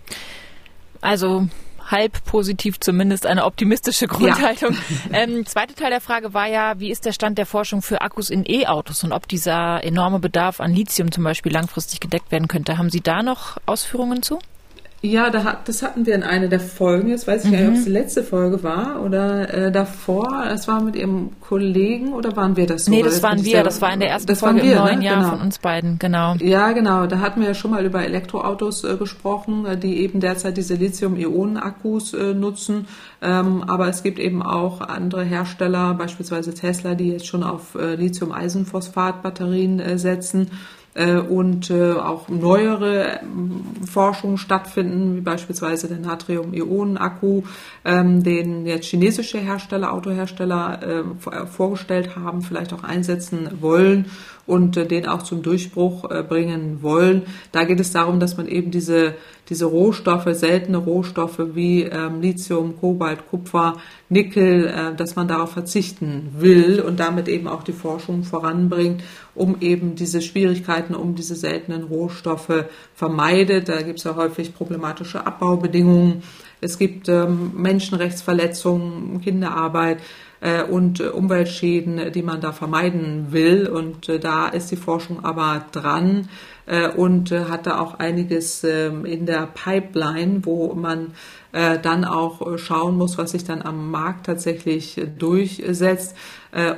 Also 1.01 1.47
halb 1.87 2.25
positiv 2.25 2.81
zumindest 2.81 3.27
eine 3.27 3.45
optimistische 3.45 4.07
Grundhaltung. 4.07 4.75
Ja. 5.11 5.19
Ähm, 5.19 5.47
zweite 5.47 5.75
Teil 5.75 5.91
der 5.91 6.01
Frage 6.01 6.35
war 6.35 6.47
ja, 6.47 6.79
wie 6.79 6.91
ist 6.91 7.05
der 7.05 7.13
Stand 7.13 7.39
der 7.39 7.47
Forschung 7.47 7.83
für 7.83 8.01
Akkus 8.01 8.31
in 8.31 8.45
E-Autos 8.47 9.05
und 9.05 9.13
ob 9.13 9.29
dieser 9.29 9.83
enorme 9.85 10.19
Bedarf 10.19 10.61
an 10.61 10.73
Lithium 10.75 11.13
zum 11.13 11.25
Beispiel 11.25 11.53
langfristig 11.53 12.01
gedeckt 12.01 12.31
werden 12.33 12.49
könnte. 12.49 12.79
Haben 12.79 12.91
Sie 12.91 13.01
da 13.01 13.23
noch 13.23 13.57
Ausführungen 13.67 14.23
zu? 14.23 14.39
Ja, 15.03 15.31
da 15.31 15.45
hat, 15.45 15.69
das 15.69 15.83
hatten 15.83 16.07
wir 16.07 16.15
in 16.15 16.23
einer 16.23 16.49
der 16.49 16.59
Folgen. 16.59 17.09
Jetzt 17.09 17.27
weiß 17.27 17.45
ich 17.45 17.51
mhm. 17.51 17.55
gar 17.55 17.61
nicht, 17.61 17.71
ob 17.71 17.77
es 17.77 17.85
die 17.85 17.91
letzte 17.91 18.23
Folge 18.23 18.63
war 18.63 19.03
oder 19.03 19.53
äh, 19.53 19.71
davor. 19.71 20.47
Es 20.51 20.67
war 20.69 20.81
mit 20.81 20.97
Ihrem 20.97 21.31
Kollegen 21.41 22.15
oder 22.15 22.35
waren 22.35 22.57
wir 22.57 22.67
das? 22.67 22.87
So? 22.87 22.91
Nee, 22.91 23.03
das 23.03 23.23
waren 23.23 23.45
wir. 23.45 23.63
Das 23.63 23.83
war 23.83 23.93
in 23.93 24.01
der 24.01 24.09
ersten 24.11 24.35
Folge 24.35 24.63
wir, 24.63 24.73
im 24.73 24.79
neuen 24.79 24.99
ne? 25.01 25.05
Jahr 25.05 25.17
genau. 25.17 25.31
von 25.31 25.41
uns 25.41 25.59
beiden. 25.59 25.99
Genau. 25.99 26.35
Ja, 26.37 26.73
genau. 26.73 27.07
Da 27.07 27.21
hatten 27.21 27.41
wir 27.41 27.49
ja 27.49 27.55
schon 27.55 27.73
mal 27.73 27.85
über 27.85 28.05
Elektroautos 28.05 28.85
äh, 28.85 28.97
gesprochen, 28.97 29.67
äh, 29.67 29.77
die 29.77 29.99
eben 29.99 30.21
derzeit 30.21 30.57
diese 30.57 30.75
Lithium-Ionen-Akkus 30.75 32.15
äh, 32.15 32.35
nutzen. 32.35 32.89
Ähm, 33.21 33.65
aber 33.65 33.89
es 33.89 34.03
gibt 34.03 34.19
eben 34.19 34.43
auch 34.43 34.81
andere 34.81 35.25
Hersteller, 35.25 35.95
beispielsweise 35.95 36.55
Tesla, 36.55 36.95
die 36.95 37.13
jetzt 37.13 37.27
schon 37.27 37.43
auf 37.43 37.75
äh, 37.75 37.97
Lithium-Eisenphosphat-Batterien 37.97 39.79
äh, 39.79 39.99
setzen. 39.99 40.51
Äh, 40.97 41.19
und 41.19 41.69
äh, 41.69 41.93
auch 41.93 42.29
neuere 42.31 43.21
ähm, 43.21 43.67
Forschungen 43.87 44.39
stattfinden, 44.39 45.15
wie 45.15 45.21
beispielsweise 45.21 45.89
der 45.89 45.99
Natrium-Ionen-Akku, 45.99 47.43
ähm, 47.85 48.23
den 48.23 48.65
jetzt 48.65 48.87
chinesische 48.87 49.37
Hersteller, 49.37 49.93
Autohersteller 49.93 50.81
äh, 50.83 51.47
vorgestellt 51.47 52.17
haben, 52.17 52.41
vielleicht 52.41 52.73
auch 52.73 52.83
einsetzen 52.83 53.61
wollen 53.61 54.07
und 54.47 54.77
äh, 54.77 54.87
den 54.87 55.07
auch 55.07 55.23
zum 55.23 55.43
Durchbruch 55.43 56.11
äh, 56.11 56.23
bringen 56.23 56.83
wollen. 56.83 57.23
Da 57.53 57.65
geht 57.65 57.81
es 57.81 57.93
darum, 57.93 58.21
dass 58.21 58.37
man 58.37 58.47
eben 58.47 58.71
diese, 58.71 59.15
diese 59.49 59.67
Rohstoffe, 59.67 60.29
seltene 60.33 60.79
Rohstoffe 60.79 61.41
wie 61.55 61.83
ähm, 61.83 62.21
Lithium, 62.21 62.79
Kobalt, 62.79 63.29
Kupfer, 63.29 63.77
Nickel, 64.09 64.67
äh, 64.67 64.95
dass 64.97 65.17
man 65.17 65.29
darauf 65.29 65.53
verzichten 65.53 66.31
will 66.39 66.81
und 66.81 67.01
damit 67.01 67.29
eben 67.29 67.49
auch 67.49 67.63
die 67.63 67.73
Forschung 67.73 68.23
voranbringt, 68.23 69.03
um 69.35 69.57
eben 69.61 69.97
diese 69.97 70.23
Schwierigkeiten 70.23 70.95
um 70.95 71.15
diese 71.15 71.35
seltenen 71.35 71.85
Rohstoffe 71.85 72.65
vermeidet. 72.95 73.69
Da 73.69 73.83
gibt 73.83 73.99
es 73.99 74.05
ja 74.05 74.17
häufig 74.17 74.55
problematische 74.55 75.27
Abbaubedingungen. 75.27 76.23
Es 76.61 76.79
gibt 76.79 77.09
ähm, 77.09 77.53
Menschenrechtsverletzungen, 77.55 79.21
Kinderarbeit 79.21 79.99
und 80.71 81.01
äh, 81.01 81.09
Umweltschäden, 81.09 82.13
die 82.13 82.23
man 82.23 82.41
da 82.41 82.53
vermeiden 82.53 83.29
will. 83.31 83.69
Und 83.69 84.09
äh, 84.09 84.19
da 84.19 84.49
ist 84.49 84.71
die 84.71 84.77
Forschung 84.77 85.25
aber 85.25 85.65
dran 85.73 86.29
und 86.97 87.31
hat 87.31 87.69
da 87.69 87.79
auch 87.79 88.01
einiges 88.01 88.65
ähm, 88.65 89.05
in 89.05 89.25
der 89.25 89.47
Pipeline, 89.47 90.41
wo 90.45 90.75
man 90.75 91.13
dann 91.53 92.05
auch 92.05 92.59
schauen 92.59 92.99
muss, 92.99 93.17
was 93.17 93.31
sich 93.31 93.45
dann 93.45 93.63
am 93.63 93.91
Markt 93.91 94.27
tatsächlich 94.27 95.01
durchsetzt. 95.17 96.15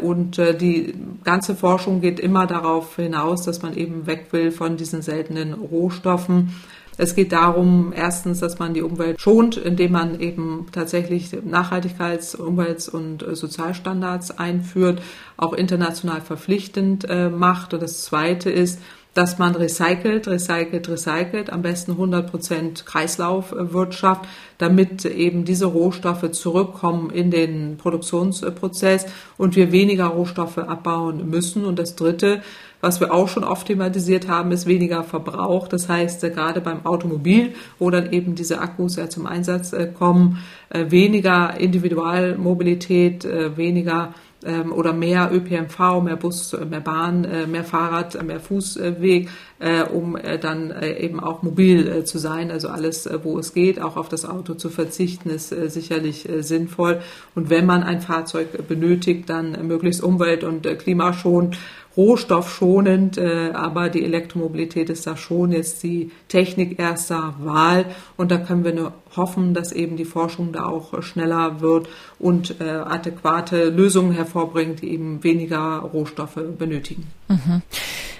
Und 0.02 0.36
die 0.36 0.94
ganze 1.24 1.56
Forschung 1.56 2.00
geht 2.00 2.20
immer 2.20 2.46
darauf 2.46 2.94
hinaus, 2.94 3.42
dass 3.42 3.62
man 3.62 3.74
eben 3.74 4.06
weg 4.06 4.26
will 4.30 4.52
von 4.52 4.76
diesen 4.76 5.02
seltenen 5.02 5.54
Rohstoffen 5.54 6.54
es 6.98 7.14
geht 7.14 7.30
darum, 7.30 7.92
erstens, 7.96 8.40
dass 8.40 8.58
man 8.58 8.74
die 8.74 8.82
Umwelt 8.82 9.20
schont, 9.20 9.56
indem 9.56 9.92
man 9.92 10.20
eben 10.20 10.66
tatsächlich 10.72 11.30
Nachhaltigkeits-, 11.30 12.36
Umwelts- 12.36 12.88
und 12.88 13.22
äh, 13.22 13.36
Sozialstandards 13.36 14.36
einführt, 14.36 15.00
auch 15.36 15.52
international 15.52 16.20
verpflichtend 16.20 17.08
äh, 17.08 17.30
macht. 17.30 17.72
Und 17.72 17.84
das 17.84 18.02
Zweite 18.02 18.50
ist, 18.50 18.80
dass 19.14 19.38
man 19.38 19.54
recycelt, 19.54 20.28
recycelt, 20.28 20.88
recycelt, 20.88 21.50
am 21.50 21.62
besten 21.62 21.92
100 21.92 22.30
Prozent 22.30 22.86
Kreislaufwirtschaft, 22.86 24.26
damit 24.58 25.04
eben 25.04 25.44
diese 25.44 25.66
Rohstoffe 25.66 26.30
zurückkommen 26.32 27.10
in 27.10 27.30
den 27.30 27.78
Produktionsprozess 27.78 29.06
und 29.36 29.56
wir 29.56 29.72
weniger 29.72 30.06
Rohstoffe 30.06 30.58
abbauen 30.58 31.30
müssen. 31.30 31.64
Und 31.64 31.78
das 31.78 31.96
Dritte, 31.96 32.42
was 32.80 33.00
wir 33.00 33.12
auch 33.12 33.28
schon 33.28 33.44
oft 33.44 33.66
thematisiert 33.66 34.28
haben, 34.28 34.52
ist 34.52 34.66
weniger 34.66 35.02
Verbrauch. 35.02 35.68
Das 35.68 35.88
heißt, 35.88 36.22
äh, 36.24 36.30
gerade 36.30 36.60
beim 36.60 36.86
Automobil, 36.86 37.54
wo 37.78 37.90
dann 37.90 38.12
eben 38.12 38.34
diese 38.34 38.60
Akkus 38.60 38.96
ja 38.96 39.08
zum 39.08 39.26
Einsatz 39.26 39.72
äh, 39.72 39.88
kommen, 39.92 40.38
äh, 40.70 40.90
weniger 40.90 41.58
Individualmobilität, 41.58 43.26
weniger 43.56 44.14
ähm, 44.44 44.72
oder 44.72 44.92
mehr 44.92 45.30
ÖPNV, 45.32 46.02
mehr 46.02 46.16
Bus, 46.16 46.56
mehr 46.68 46.80
Bahn, 46.80 47.26
mehr 47.50 47.64
Fahrrad, 47.64 48.22
mehr 48.22 48.38
Fußweg, 48.38 49.28
um 49.92 50.16
dann 50.40 50.72
eben 50.82 51.18
auch 51.18 51.42
mobil 51.42 52.04
zu 52.04 52.18
sein. 52.18 52.50
Also 52.50 52.68
alles, 52.68 53.08
wo 53.24 53.38
es 53.38 53.54
geht, 53.54 53.80
auch 53.80 53.96
auf 53.96 54.08
das 54.08 54.24
Auto 54.24 54.54
zu 54.54 54.68
verzichten, 54.68 55.30
ist 55.30 55.48
sicherlich 55.48 56.28
sinnvoll. 56.40 57.00
Und 57.34 57.50
wenn 57.50 57.66
man 57.66 57.82
ein 57.82 58.00
Fahrzeug 58.00 58.68
benötigt, 58.68 59.28
dann 59.28 59.66
möglichst 59.66 60.02
umwelt- 60.02 60.44
und 60.44 60.62
klimaschonend 60.78 61.58
rohstoffschonend, 61.98 63.18
äh, 63.18 63.50
aber 63.52 63.88
die 63.88 64.04
Elektromobilität 64.04 64.88
ist 64.88 65.06
da 65.06 65.16
schon 65.16 65.50
jetzt 65.50 65.82
die 65.82 66.12
Technik 66.28 66.78
erster 66.78 67.34
Wahl 67.40 67.86
und 68.16 68.30
da 68.30 68.38
können 68.38 68.64
wir 68.64 68.72
nur 68.72 68.92
hoffen, 69.16 69.52
dass 69.52 69.72
eben 69.72 69.96
die 69.96 70.04
Forschung 70.04 70.52
da 70.52 70.64
auch 70.66 71.02
schneller 71.02 71.60
wird 71.60 71.88
und 72.20 72.60
äh, 72.60 72.64
adäquate 72.64 73.68
Lösungen 73.68 74.12
hervorbringt, 74.12 74.80
die 74.80 74.92
eben 74.92 75.24
weniger 75.24 75.78
Rohstoffe 75.78 76.38
benötigen. 76.56 77.08
Mhm. 77.26 77.62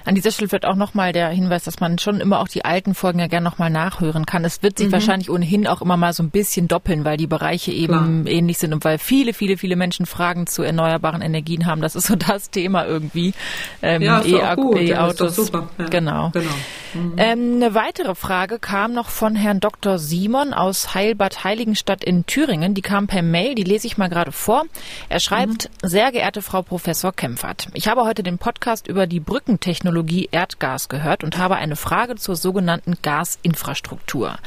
An 0.09 0.15
dieser 0.15 0.31
Stelle 0.31 0.51
wird 0.53 0.65
auch 0.65 0.75
nochmal 0.75 1.13
der 1.13 1.29
Hinweis, 1.29 1.65
dass 1.65 1.81
man 1.81 1.99
schon 1.99 2.23
immer 2.23 2.41
auch 2.41 2.49
die 2.49 2.65
alten 2.65 2.95
Folgen 2.95 3.19
ja 3.19 3.27
gerne 3.27 3.45
nochmal 3.45 3.69
nachhören 3.69 4.25
kann. 4.25 4.43
Es 4.43 4.63
wird 4.63 4.79
sich 4.79 4.89
mhm. 4.89 4.93
wahrscheinlich 4.93 5.29
ohnehin 5.29 5.67
auch 5.67 5.83
immer 5.83 5.99
mal 5.99 6.15
so 6.15 6.23
ein 6.23 6.31
bisschen 6.31 6.67
doppeln, 6.67 7.05
weil 7.05 7.19
die 7.19 7.27
Bereiche 7.27 7.73
eben 7.73 8.25
Klar. 8.25 8.35
ähnlich 8.35 8.57
sind 8.57 8.73
und 8.73 8.87
weil 8.87 8.97
viele, 8.97 9.35
viele, 9.35 9.59
viele 9.59 9.77
Menschen 9.77 10.07
Fragen 10.07 10.47
zu 10.47 10.63
erneuerbaren 10.63 11.21
Energien 11.21 11.67
haben. 11.67 11.83
Das 11.83 11.95
ist 11.95 12.07
so 12.07 12.17
das 12.17 12.49
Thema 12.49 12.87
irgendwie. 12.87 13.35
Ähm, 13.83 14.03
ja, 14.03 14.23
E-Autos. 14.23 15.51
Ja, 15.53 15.85
genau. 15.89 16.31
genau. 16.31 16.51
Mhm. 16.95 17.15
Ähm, 17.19 17.55
eine 17.57 17.75
weitere 17.75 18.15
Frage 18.15 18.59
kam 18.59 18.93
noch 18.93 19.09
von 19.09 19.35
Herrn 19.35 19.61
Dr. 19.61 19.99
Simon 19.99 20.55
aus 20.55 20.95
Heilbad 20.95 21.45
Heiligenstadt 21.45 22.03
in 22.03 22.27
Thüringen. 22.27 22.75
Die 22.75 22.83
kam 22.83 23.07
per 23.07 23.23
Mail, 23.23 23.55
die 23.55 23.65
lese 23.65 23.87
ich 23.87 23.99
mal 23.99 24.09
gerade 24.09 24.33
vor. 24.33 24.65
Er 25.09 25.21
schreibt, 25.21 25.71
mhm. 25.83 25.89
sehr 25.89 26.13
geehrte 26.13 26.43
Frau 26.43 26.63
Professor 26.63 27.13
Kempfert, 27.13 27.69
ich 27.75 27.89
habe 27.89 28.05
heute 28.05 28.23
den 28.23 28.39
Podcast 28.39 28.87
über 28.89 29.07
die 29.07 29.21
Brückentechnologie 29.21 30.29
Erdgas 30.33 30.89
gehört 30.89 31.25
und 31.25 31.37
habe 31.37 31.57
eine 31.57 31.77
Frage 31.77 32.17
zur 32.17 32.37
sogenannten 32.37 32.97
Gasinfrastruktur. 33.03 34.39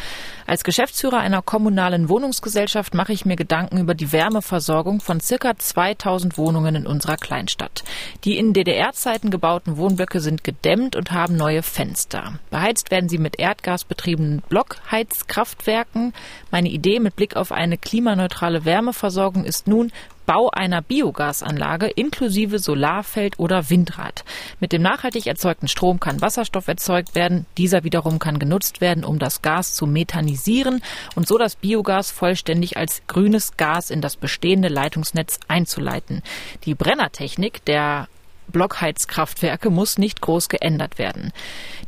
Als 0.47 0.63
Geschäftsführer 0.63 1.19
einer 1.19 1.41
kommunalen 1.41 2.09
Wohnungsgesellschaft 2.09 2.93
mache 2.93 3.13
ich 3.13 3.25
mir 3.25 3.35
Gedanken 3.35 3.77
über 3.77 3.93
die 3.93 4.11
Wärmeversorgung 4.11 5.01
von 5.01 5.19
circa 5.19 5.57
2000 5.57 6.37
Wohnungen 6.37 6.75
in 6.75 6.87
unserer 6.87 7.17
Kleinstadt. 7.17 7.83
Die 8.23 8.37
in 8.37 8.53
DDR-Zeiten 8.53 9.29
gebauten 9.29 9.77
Wohnblöcke 9.77 10.19
sind 10.19 10.43
gedämmt 10.43 10.95
und 10.95 11.11
haben 11.11 11.35
neue 11.35 11.63
Fenster. 11.63 12.39
Beheizt 12.49 12.91
werden 12.91 13.09
sie 13.09 13.17
mit 13.17 13.39
Erdgas 13.39 13.85
betriebenen 13.85 14.41
Blockheizkraftwerken. 14.49 16.13
Meine 16.49 16.69
Idee 16.69 16.99
mit 16.99 17.15
Blick 17.15 17.35
auf 17.35 17.51
eine 17.51 17.77
klimaneutrale 17.77 18.65
Wärmeversorgung 18.65 19.45
ist 19.45 19.67
nun, 19.67 19.91
Bau 20.31 20.49
einer 20.49 20.81
Biogasanlage 20.81 21.87
inklusive 21.87 22.57
Solarfeld 22.57 23.37
oder 23.37 23.69
Windrad. 23.69 24.23
Mit 24.61 24.71
dem 24.71 24.81
nachhaltig 24.81 25.27
erzeugten 25.27 25.67
Strom 25.67 25.99
kann 25.99 26.21
Wasserstoff 26.21 26.69
erzeugt 26.69 27.15
werden. 27.15 27.45
Dieser 27.57 27.83
wiederum 27.83 28.17
kann 28.17 28.39
genutzt 28.39 28.79
werden, 28.79 29.03
um 29.03 29.19
das 29.19 29.41
Gas 29.41 29.73
zu 29.73 29.87
methanisieren 29.87 30.81
und 31.15 31.27
so 31.27 31.37
das 31.37 31.57
Biogas 31.57 32.11
vollständig 32.11 32.77
als 32.77 33.01
grünes 33.07 33.57
Gas 33.57 33.89
in 33.89 33.99
das 33.99 34.15
bestehende 34.15 34.69
Leitungsnetz 34.69 35.37
einzuleiten. 35.49 36.21
Die 36.63 36.75
Brennertechnik 36.75 37.65
der 37.65 38.07
Blockheizkraftwerke 38.47 39.69
muss 39.69 39.97
nicht 39.97 40.21
groß 40.21 40.47
geändert 40.47 40.97
werden. 40.97 41.33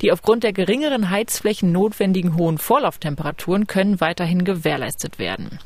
Die 0.01 0.11
aufgrund 0.11 0.43
der 0.43 0.51
geringeren 0.51 1.09
Heizflächen 1.09 1.71
notwendigen 1.71 2.35
hohen 2.35 2.57
Vorlauftemperaturen 2.57 3.67
können 3.67 4.01
weiterhin 4.01 4.43
gewährleistet 4.43 5.17
werden. 5.17 5.59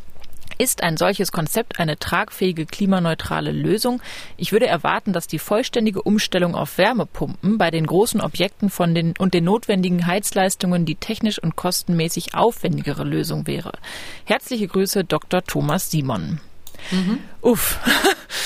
Ist 0.57 0.83
ein 0.83 0.97
solches 0.97 1.31
Konzept 1.31 1.79
eine 1.79 1.97
tragfähige 1.97 2.65
klimaneutrale 2.65 3.51
Lösung? 3.51 4.01
Ich 4.37 4.51
würde 4.51 4.67
erwarten, 4.67 5.13
dass 5.13 5.27
die 5.27 5.39
vollständige 5.39 6.01
Umstellung 6.01 6.55
auf 6.55 6.77
Wärmepumpen 6.77 7.57
bei 7.57 7.71
den 7.71 7.85
großen 7.85 8.21
Objekten 8.21 8.69
von 8.69 8.95
den 8.95 9.13
und 9.17 9.33
den 9.33 9.43
notwendigen 9.43 10.07
Heizleistungen 10.07 10.85
die 10.85 10.95
technisch 10.95 11.39
und 11.41 11.55
kostenmäßig 11.55 12.33
aufwendigere 12.35 13.03
Lösung 13.03 13.47
wäre. 13.47 13.73
Herzliche 14.25 14.67
Grüße, 14.67 15.03
Dr. 15.03 15.43
Thomas 15.43 15.91
Simon. 15.91 16.39
Mhm. 16.91 17.19
Uff. 17.41 17.79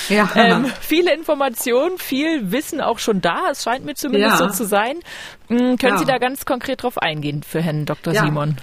Ja. 0.09 0.29
ähm, 0.35 0.71
viele 0.81 1.13
Informationen, 1.13 1.97
viel 1.97 2.51
Wissen 2.51 2.81
auch 2.81 2.99
schon 2.99 3.21
da. 3.21 3.49
Es 3.51 3.63
scheint 3.63 3.85
mir 3.85 3.95
zumindest 3.95 4.39
ja. 4.39 4.47
so 4.47 4.53
zu 4.53 4.65
sein. 4.65 4.99
Mhm, 5.47 5.77
können 5.77 5.93
ja. 5.93 5.97
Sie 5.97 6.05
da 6.05 6.17
ganz 6.17 6.45
konkret 6.45 6.83
drauf 6.83 6.97
eingehen 6.97 7.43
für 7.43 7.61
Herrn 7.61 7.85
Dr. 7.85 8.13
Simon? 8.13 8.57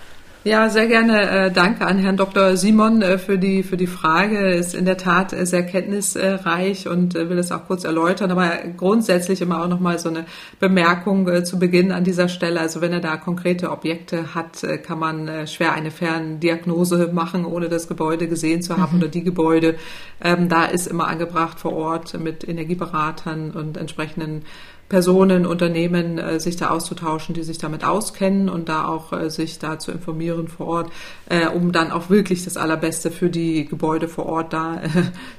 Ja, 0.45 0.71
sehr 0.71 0.87
gerne. 0.87 1.29
Äh, 1.29 1.51
danke 1.51 1.85
an 1.85 1.99
Herrn 1.99 2.17
Dr. 2.17 2.57
Simon 2.57 3.03
äh, 3.03 3.19
für 3.19 3.39
die 3.39 3.65
für 3.65 3.77
die 3.77 3.89
Frage. 3.89 4.53
Ist 4.53 4.73
in 4.73 4.85
der 4.85 4.97
Tat 4.97 5.33
äh, 5.33 5.45
sehr 5.45 5.67
kenntnisreich 5.67 6.87
und 6.87 7.15
will 7.15 7.37
das 7.37 7.51
auch 7.51 7.67
kurz 7.67 7.83
erläutern. 7.83 8.31
Aber 8.31 8.49
grundsätzlich 8.77 9.41
immer 9.43 9.65
auch 9.65 9.69
noch 9.69 9.81
mal 9.81 9.99
so 9.99 10.09
eine 10.09 10.27
Bemerkung 10.61 11.45
zu 11.45 11.59
Beginn 11.59 11.91
an 11.91 12.05
dieser 12.05 12.29
Stelle. 12.29 12.61
Also 12.61 12.81
wenn 12.81 12.93
er 12.93 13.01
da 13.01 13.17
konkrete 13.17 13.71
Objekte 13.71 14.35
hat, 14.35 14.65
kann 14.87 14.99
man 14.99 15.47
schwer 15.47 15.73
eine 15.73 15.91
Ferndiagnose 15.91 17.11
machen, 17.13 17.45
ohne 17.45 17.69
das 17.69 17.89
Gebäude 17.89 18.29
gesehen 18.29 18.63
zu 18.63 18.77
haben 18.77 18.97
mhm. 18.97 19.03
oder 19.03 19.09
die 19.09 19.25
Gebäude. 19.25 19.75
Ähm, 20.23 20.49
da 20.49 20.67
ist 20.67 20.87
immer 20.87 21.09
angebracht 21.09 21.59
vor 21.59 21.73
Ort 21.73 22.19
mit 22.19 22.49
Energieberatern 22.49 23.51
und 23.51 23.77
entsprechenden 23.77 24.45
Personen, 24.89 25.45
Unternehmen 25.45 26.41
sich 26.41 26.57
da 26.57 26.71
auszutauschen, 26.71 27.35
die 27.35 27.43
sich 27.43 27.59
damit 27.59 27.85
auskennen 27.85 28.49
und 28.49 28.71
da 28.71 28.87
auch 28.87 29.29
sich 29.29 29.59
da 29.59 29.79
zu 29.79 29.93
informieren 29.93 30.28
vor 30.49 30.67
Ort, 30.67 30.93
äh, 31.29 31.47
um 31.47 31.73
dann 31.73 31.91
auch 31.91 32.11
wirklich 32.11 32.45
das 32.45 32.57
Allerbeste 32.57 33.11
für 33.11 33.31
die 33.31 33.67
Gebäude 33.67 34.09
vor 34.09 34.27
Ort 34.27 34.53
da 34.53 34.83
äh, 34.83 34.89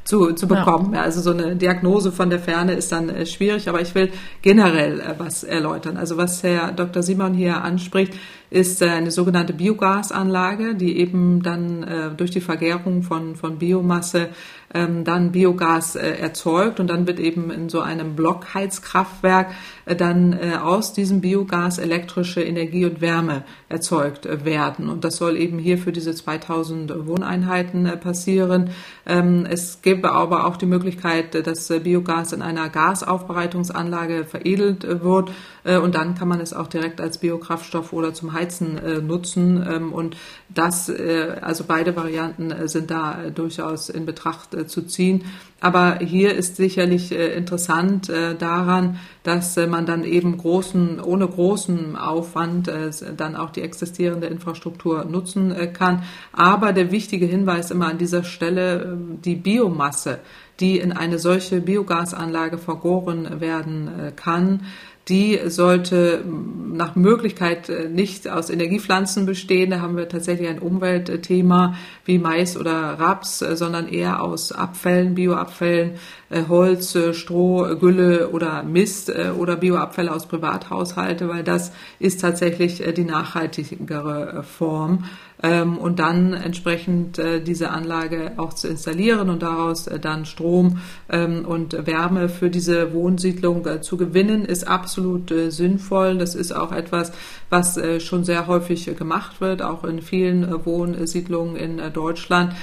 zu, 0.03 0.33
zu 0.33 0.47
bekommen. 0.47 0.93
Ja. 0.93 1.01
Also 1.01 1.21
so 1.21 1.31
eine 1.31 1.55
Diagnose 1.55 2.11
von 2.11 2.29
der 2.29 2.39
Ferne 2.39 2.73
ist 2.73 2.91
dann 2.91 3.09
äh, 3.09 3.25
schwierig, 3.25 3.69
aber 3.69 3.81
ich 3.81 3.95
will 3.95 4.09
generell 4.41 4.99
äh, 4.99 5.15
was 5.17 5.43
erläutern. 5.43 5.97
Also 5.97 6.17
was 6.17 6.43
Herr 6.43 6.71
Dr. 6.71 7.03
Simon 7.03 7.33
hier 7.33 7.63
anspricht, 7.63 8.13
ist 8.49 8.81
äh, 8.81 8.89
eine 8.89 9.11
sogenannte 9.11 9.53
Biogasanlage, 9.53 10.75
die 10.75 10.97
eben 10.97 11.43
dann 11.43 11.83
äh, 11.83 12.09
durch 12.15 12.31
die 12.31 12.41
Vergärung 12.41 13.03
von, 13.03 13.35
von 13.35 13.57
Biomasse 13.57 14.29
ähm, 14.73 15.03
dann 15.03 15.31
Biogas 15.31 15.95
äh, 15.95 16.11
erzeugt 16.17 16.79
und 16.79 16.87
dann 16.87 17.07
wird 17.07 17.19
eben 17.19 17.49
in 17.51 17.69
so 17.69 17.81
einem 17.81 18.15
Blockheizkraftwerk 18.15 19.51
äh, 19.85 19.95
dann 19.95 20.33
äh, 20.33 20.57
aus 20.61 20.93
diesem 20.93 21.21
Biogas 21.21 21.77
elektrische 21.79 22.41
Energie 22.41 22.85
und 22.85 23.01
Wärme 23.01 23.43
erzeugt 23.67 24.25
äh, 24.25 24.45
werden. 24.45 24.89
Und 24.89 25.03
das 25.03 25.17
soll 25.17 25.37
eben 25.37 25.57
hier 25.57 25.77
für 25.77 25.91
diese 25.91 26.13
2000 26.13 27.07
Wohneinheiten 27.07 27.85
äh, 27.85 27.97
passieren. 27.97 28.69
Ähm, 29.09 29.45
es 29.49 29.81
gäbe 29.81 30.11
aber 30.11 30.45
auch 30.45 30.55
die 30.55 30.65
Möglichkeit, 30.65 31.35
äh, 31.35 31.43
dass 31.43 31.67
Biogas 31.67 32.31
in 32.31 32.41
einer 32.41 32.69
Gasaufbereitungsanlage 32.69 34.25
veredelt 34.25 34.85
wird 35.03 35.31
und 35.65 35.93
dann 35.93 36.15
kann 36.15 36.27
man 36.27 36.39
es 36.39 36.53
auch 36.53 36.67
direkt 36.67 37.01
als 37.01 37.17
Biokraftstoff 37.17 37.91
oder 37.91 38.13
zum 38.13 38.33
Heizen 38.33 38.79
nutzen. 39.05 39.63
Ähm, 39.69 39.93
und 39.93 40.15
das, 40.47 40.89
also 40.89 41.65
beide 41.67 41.95
Varianten 41.95 42.67
sind 42.67 42.89
da 42.89 43.29
durchaus 43.29 43.89
in 43.89 44.05
Betracht 44.05 44.55
zu 44.67 44.81
ziehen. 44.83 45.25
Aber 45.61 45.99
hier 45.99 46.35
ist 46.35 46.55
sicherlich 46.55 47.11
äh, 47.11 47.35
interessant 47.35 48.09
äh, 48.09 48.35
daran, 48.35 48.99
dass 49.23 49.57
äh, 49.57 49.67
man 49.67 49.85
dann 49.85 50.03
eben 50.03 50.37
großen, 50.37 51.01
ohne 51.01 51.27
großen 51.27 51.95
Aufwand 51.97 52.67
äh, 52.67 52.91
dann 53.15 53.35
auch 53.35 53.49
die 53.49 53.61
existierende 53.61 54.27
Infrastruktur 54.27 55.03
nutzen 55.05 55.51
äh, 55.51 55.67
kann. 55.67 56.03
Aber 56.31 56.71
der 56.71 56.91
wichtige 56.91 57.25
Hinweis 57.25 57.71
immer 57.71 57.87
an 57.87 57.97
dieser 57.97 58.23
Stelle, 58.23 58.81
äh, 58.81 58.85
die 59.23 59.35
Biomasse, 59.35 60.19
die 60.61 60.77
in 60.77 60.91
eine 60.91 61.19
solche 61.19 61.61
Biogasanlage 61.61 62.57
vergoren 62.57 63.39
werden 63.39 64.11
kann, 64.17 64.65
die 65.09 65.39
sollte 65.45 66.23
nach 66.71 66.95
Möglichkeit 66.95 67.69
äh, 67.69 67.89
nicht 67.89 68.27
aus 68.27 68.49
Energiepflanzen 68.49 69.25
bestehen. 69.25 69.71
Da 69.71 69.81
haben 69.81 69.97
wir 69.97 70.07
tatsächlich 70.07 70.47
ein 70.47 70.59
Umweltthema 70.59 71.75
wie 72.05 72.19
Mais 72.19 72.55
oder 72.55 72.73
Raps, 72.99 73.41
äh, 73.41 73.55
sondern 73.55 73.87
eher 73.87 74.21
aus 74.21 74.51
Abfällen, 74.51 75.15
Bioabfällen, 75.15 75.93
Holz, 76.31 76.97
Stroh, 77.13 77.75
Gülle 77.79 78.29
oder 78.29 78.63
Mist 78.63 79.11
oder 79.37 79.55
Bioabfälle 79.55 80.13
aus 80.13 80.27
Privathaushalte, 80.27 81.27
weil 81.27 81.43
das 81.43 81.71
ist 81.99 82.21
tatsächlich 82.21 82.83
die 82.95 83.03
nachhaltigere 83.03 84.43
Form 84.43 85.05
ähm, 85.41 85.77
und 85.77 85.99
dann 85.99 86.33
entsprechend 86.33 87.17
äh, 87.17 87.41
diese 87.41 87.69
Anlage 87.69 88.33
auch 88.37 88.53
zu 88.53 88.67
installieren 88.67 89.29
und 89.29 89.41
daraus 89.41 89.87
äh, 89.87 89.99
dann 89.99 90.25
Strom 90.25 90.79
ähm, 91.09 91.45
und 91.45 91.87
Wärme 91.87 92.29
für 92.29 92.49
diese 92.49 92.93
Wohnsiedlung 92.93 93.65
äh, 93.65 93.81
zu 93.81 93.95
gewinnen, 93.95 94.43
ist 94.43 94.67
absolut 94.67 95.31
äh, 95.31 95.49
sinnvoll. 95.49 96.17
Das 96.17 96.35
ist 96.35 96.51
auch 96.51 96.71
etwas, 96.71 97.13
was 97.49 97.77
äh, 97.77 97.99
schon 97.99 98.25
sehr 98.25 98.47
häufig 98.47 98.87
äh, 98.87 98.93
gemacht 98.93 99.39
wird, 99.39 99.61
auch 99.61 99.83
in 99.85 100.01
vielen 100.01 100.65
Wohnsiedlungen 100.65 101.55
in 101.55 101.81
Deutschland 101.93 102.53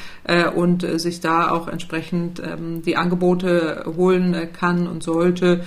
und 0.54 0.82
sich 1.00 1.20
da 1.20 1.50
auch 1.50 1.68
entsprechend 1.68 2.40
ähm, 2.40 2.82
die 2.82 2.96
Angebote 2.96 3.55
holen 3.96 4.48
kann 4.52 4.86
und 4.86 5.02
sollte, 5.02 5.62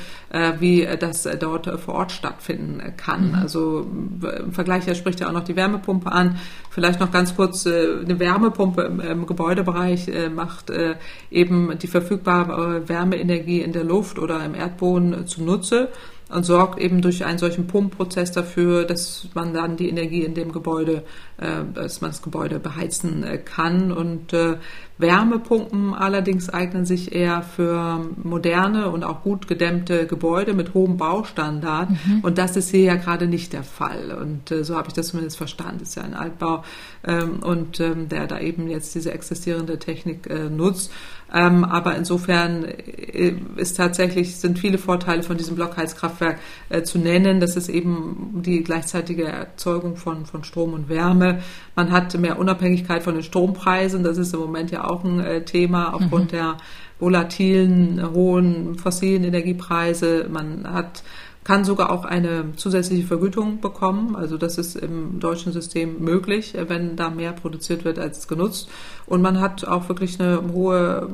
wie 0.60 0.88
das 1.00 1.28
dort 1.40 1.80
vor 1.80 1.96
Ort 1.96 2.12
stattfinden 2.12 2.82
kann. 2.98 3.30
Mhm. 3.30 3.36
Also 3.36 3.88
im 4.22 4.52
Vergleich, 4.52 4.88
er 4.88 4.96
spricht 4.96 5.20
ja 5.20 5.28
auch 5.28 5.34
noch 5.34 5.44
die 5.44 5.56
Wärmepumpe 5.56 6.12
an. 6.12 6.38
Vielleicht 6.70 7.00
noch 7.00 7.12
ganz 7.12 7.36
kurz, 7.36 7.66
äh, 7.66 8.00
eine 8.04 8.20
Wärmepumpe 8.20 8.84
im, 8.84 9.00
im 9.00 9.26
Gebäudebereich 9.26 10.08
äh, 10.08 10.30
macht 10.30 10.70
äh, 10.70 10.96
eben 11.32 11.78
die 11.80 11.88
verfügbare 11.88 12.88
Wärmeenergie 12.88 13.62
in 13.62 13.74
der 13.74 13.84
Luft 13.84 14.20
oder 14.20 14.44
im 14.46 14.56
Erdboden 14.56 15.28
zunutze 15.28 15.90
und 16.30 16.46
sorgt 16.46 16.80
eben 16.80 17.02
durch 17.02 17.26
einen 17.26 17.40
solchen 17.40 17.66
Pumpprozess 17.66 18.32
dafür, 18.32 18.86
dass 18.86 19.28
man 19.34 19.54
dann 19.54 19.78
die 19.78 19.90
Energie 19.90 20.24
in 20.24 20.36
dem 20.36 20.52
Gebäude, 20.52 21.04
äh, 21.38 21.64
dass 21.74 22.02
man 22.02 22.12
das 22.12 22.22
Gebäude 22.22 22.60
beheizen 22.60 23.24
äh, 23.24 23.40
kann. 23.40 23.92
Und 23.92 24.32
äh, 24.34 24.58
Wärmepumpen 25.00 25.94
allerdings 25.94 26.50
eignen 26.50 26.86
sich 26.86 27.14
eher 27.16 27.42
für 27.42 28.06
moderne 28.22 28.90
und 28.92 29.06
auch 29.06 29.24
gut 29.24 29.48
gedämmte 29.48 30.06
Gebäude 30.06 30.54
mit 30.54 30.74
hohem 30.74 30.98
Baustandard. 30.98 31.90
Mhm. 31.92 32.20
Und 32.22 32.38
das 32.38 32.58
ist 32.58 32.70
hier 32.70 32.82
ja 32.82 32.96
gerade 32.96 33.26
nicht 33.26 33.54
der 33.54 33.64
Fall. 33.64 34.12
Und 34.12 34.52
äh, 34.52 34.66
so 34.66 34.76
habe 34.76 34.90
ich 34.90 34.94
das 34.94 35.08
zumindest 35.08 35.38
verstanden. 35.38 35.78
Das 35.80 35.90
ist 35.90 35.96
ja 35.96 36.04
ein 36.04 36.14
Altbau 36.14 36.66
ähm, 37.06 37.40
und 37.42 37.80
ähm, 37.80 38.10
der 38.10 38.28
da 38.28 38.40
eben 38.40 38.68
jetzt 38.68 38.94
diese 38.94 39.14
existierende 39.14 39.80
Technik 39.80 40.30
äh, 40.30 40.50
nutzt. 40.50 40.92
Ähm, 41.34 41.64
aber 41.64 41.96
insofern 41.96 42.66
äh, 42.66 43.36
ist 43.56 43.78
tatsächlich, 43.78 44.38
sind 44.38 44.58
viele 44.58 44.78
Vorteile 44.78 45.24
von 45.24 45.38
diesem 45.38 45.56
Blockheizkraftwerk 45.56 46.40
äh, 46.70 46.82
zu 46.82 46.98
nennen. 46.98 47.40
Das 47.40 47.56
ist 47.56 47.70
eben 47.70 48.42
die 48.44 48.64
gleichzeitige 48.64 49.26
Erzeugung 49.26 49.96
von, 49.96 50.26
von 50.26 50.44
Strom 50.44 50.74
und 50.74 50.90
Wärme. 50.90 51.42
Man 51.76 51.92
hat 51.92 52.18
mehr 52.18 52.40
Unabhängigkeit 52.40 53.04
von 53.04 53.14
den 53.14 53.24
Strompreisen. 53.24 54.04
Das 54.04 54.18
ist 54.18 54.34
im 54.34 54.40
Moment 54.40 54.72
ja 54.72 54.86
auch 54.86 54.89
ein 55.04 55.20
äh, 55.20 55.46
Thema 55.46 55.94
aufgrund 55.94 56.26
mhm. 56.26 56.38
der 56.38 56.58
volatilen, 57.00 58.14
hohen 58.14 58.76
fossilen 58.76 59.24
Energiepreise. 59.24 60.28
Man 60.30 60.72
hat 60.72 61.04
kann 61.50 61.66
sogar 61.66 61.92
auch 61.92 62.06
eine 62.06 62.54
zusätzliche 62.58 63.08
Vergütung 63.08 63.60
bekommen. 63.60 64.16
Also 64.16 64.38
das 64.38 64.60
ist 64.60 64.76
im 64.76 65.20
deutschen 65.20 65.52
System 65.52 66.00
möglich, 66.00 66.54
wenn 66.68 66.96
da 66.96 67.10
mehr 67.10 67.32
produziert 67.32 67.86
wird 67.86 67.98
als 67.98 68.28
genutzt. 68.28 68.70
Und 69.08 69.24
man 69.24 69.40
hat 69.40 69.66
auch 69.66 69.90
wirklich 69.90 70.20
einen 70.20 70.52
hohe, 70.54 71.10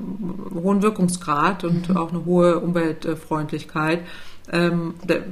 hohen 0.54 0.82
Wirkungsgrad 0.82 1.64
und 1.64 1.88
mhm. 1.88 1.96
auch 1.98 2.10
eine 2.10 2.26
hohe 2.26 2.60
Umweltfreundlichkeit. 2.60 4.02
Ähm, 4.52 4.94
der, 5.04 5.24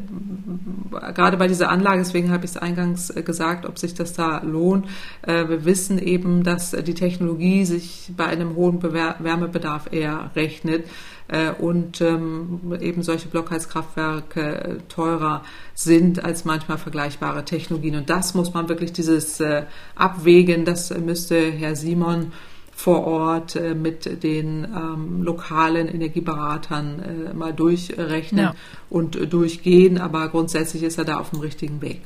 gerade 1.13 1.37
bei 1.37 1.47
dieser 1.47 1.69
Anlage, 1.69 1.99
deswegen 1.99 2.31
habe 2.31 2.45
ich 2.45 2.51
es 2.51 2.57
eingangs 2.57 3.09
äh, 3.09 3.21
gesagt, 3.21 3.65
ob 3.65 3.77
sich 3.77 3.93
das 3.93 4.13
da 4.13 4.41
lohnt. 4.43 4.87
Äh, 5.21 5.47
wir 5.49 5.65
wissen 5.65 5.99
eben, 5.99 6.43
dass 6.43 6.71
die 6.71 6.93
Technologie 6.93 7.65
sich 7.65 8.11
bei 8.15 8.25
einem 8.25 8.55
hohen 8.55 8.79
Bewer 8.79 9.15
Wärmebedarf 9.19 9.91
eher 9.91 10.31
rechnet 10.35 10.85
äh, 11.27 11.51
und 11.51 12.01
ähm, 12.01 12.75
eben 12.81 13.03
solche 13.03 13.27
Blockheizkraftwerke 13.27 14.41
äh, 14.41 14.77
teurer 14.89 15.43
sind 15.73 16.23
als 16.23 16.45
manchmal 16.45 16.77
vergleichbare 16.77 17.45
Technologien. 17.45 17.95
Und 17.95 18.09
das 18.09 18.33
muss 18.33 18.53
man 18.53 18.67
wirklich 18.69 18.93
dieses 18.93 19.39
äh, 19.39 19.63
abwägen. 19.95 20.65
Das 20.65 20.95
müsste 20.97 21.51
Herr 21.51 21.75
Simon 21.75 22.31
vor 22.75 23.05
Ort 23.05 23.55
äh, 23.55 23.75
mit 23.75 24.23
den 24.23 24.65
ähm, 24.65 25.21
lokalen 25.23 25.87
Energieberatern 25.87 26.99
äh, 26.99 27.33
mal 27.33 27.53
durchrechnen 27.53 28.45
ja. 28.45 28.55
und 28.89 29.15
äh, 29.15 29.27
durchgehen. 29.27 29.97
Aber 29.97 30.27
grundsätzlich 30.29 30.83
ist 30.83 30.97
er 30.97 31.05
da 31.05 31.19
auf 31.19 31.29
dem 31.29 31.39
richtigen 31.39 31.81
Weg. 31.81 32.01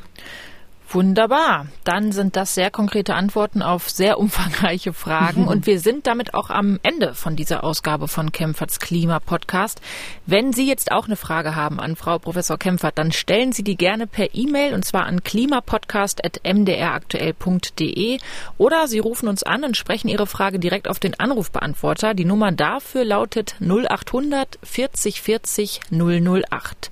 Wunderbar. 0.89 1.67
Dann 1.83 2.13
sind 2.13 2.37
das 2.37 2.55
sehr 2.55 2.71
konkrete 2.71 3.13
Antworten 3.13 3.61
auf 3.61 3.89
sehr 3.89 4.19
umfangreiche 4.19 4.93
Fragen. 4.93 5.45
Und 5.47 5.67
wir 5.67 5.81
sind 5.81 6.07
damit 6.07 6.33
auch 6.33 6.49
am 6.49 6.79
Ende 6.81 7.13
von 7.13 7.35
dieser 7.35 7.65
Ausgabe 7.65 8.07
von 8.07 8.31
Kempferts 8.31 8.79
Klima 8.79 9.19
Podcast. 9.19 9.81
Wenn 10.25 10.53
Sie 10.53 10.65
jetzt 10.65 10.93
auch 10.93 11.07
eine 11.07 11.17
Frage 11.17 11.55
haben 11.55 11.81
an 11.81 11.97
Frau 11.97 12.19
Professor 12.19 12.57
Kempfert, 12.57 12.97
dann 12.97 13.11
stellen 13.11 13.51
Sie 13.51 13.63
die 13.63 13.75
gerne 13.75 14.07
per 14.07 14.33
E-Mail 14.33 14.73
und 14.73 14.85
zwar 14.85 15.07
an 15.07 15.23
klimapodcast.mdraktuell.de 15.23 18.19
oder 18.57 18.87
Sie 18.87 18.99
rufen 18.99 19.27
uns 19.27 19.43
an 19.43 19.65
und 19.65 19.75
sprechen 19.75 20.07
Ihre 20.07 20.25
Frage 20.25 20.57
direkt 20.57 20.87
auf 20.87 20.99
den 20.99 21.19
Anrufbeantworter. 21.19 22.13
Die 22.13 22.23
Nummer 22.23 22.53
dafür 22.53 23.03
lautet 23.03 23.57
0800 23.59 24.57
40 24.63 25.21
40 25.21 25.81
008. 25.91 26.91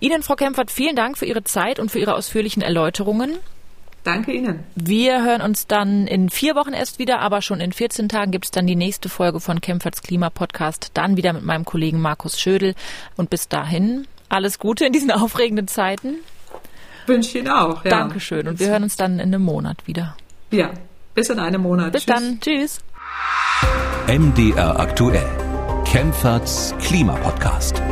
Ihnen, 0.00 0.22
Frau 0.22 0.34
Kempfert, 0.34 0.70
vielen 0.70 0.96
Dank 0.96 1.18
für 1.18 1.26
Ihre 1.26 1.44
Zeit 1.44 1.78
und 1.78 1.90
für 1.90 1.98
Ihre 1.98 2.14
ausführlichen 2.14 2.62
Erläuterungen. 2.62 3.38
Danke 4.02 4.32
Ihnen. 4.32 4.64
Wir 4.74 5.22
hören 5.22 5.42
uns 5.42 5.66
dann 5.66 6.06
in 6.06 6.30
vier 6.30 6.54
Wochen 6.54 6.72
erst 6.72 6.98
wieder, 6.98 7.20
aber 7.20 7.42
schon 7.42 7.60
in 7.60 7.72
14 7.72 8.08
Tagen 8.08 8.30
gibt 8.30 8.46
es 8.46 8.50
dann 8.50 8.66
die 8.66 8.76
nächste 8.76 9.10
Folge 9.10 9.40
von 9.40 9.60
Kempferts 9.60 10.02
Klimapodcast. 10.02 10.92
Dann 10.94 11.18
wieder 11.18 11.34
mit 11.34 11.44
meinem 11.44 11.66
Kollegen 11.66 12.00
Markus 12.00 12.40
Schödel. 12.40 12.74
Und 13.16 13.28
bis 13.28 13.48
dahin 13.48 14.06
alles 14.30 14.58
Gute 14.58 14.86
in 14.86 14.92
diesen 14.92 15.10
aufregenden 15.10 15.68
Zeiten. 15.68 16.16
Wünsche 17.06 17.38
Ihnen 17.38 17.48
auch. 17.48 17.84
Ja. 17.84 17.90
Dankeschön. 17.90 18.48
Und 18.48 18.58
wir 18.58 18.68
hören 18.68 18.84
uns 18.84 18.96
dann 18.96 19.14
in 19.14 19.34
einem 19.34 19.42
Monat 19.42 19.86
wieder. 19.86 20.16
Ja, 20.50 20.70
bis 21.14 21.28
in 21.28 21.38
einem 21.38 21.60
Monat. 21.62 21.92
Bis 21.92 22.06
Tschüss. 22.06 22.14
dann. 22.14 22.40
Tschüss. 22.40 22.80
MDR 24.06 24.80
aktuell. 24.80 25.28
Kempferts 25.84 26.74
Klimapodcast. 26.80 27.82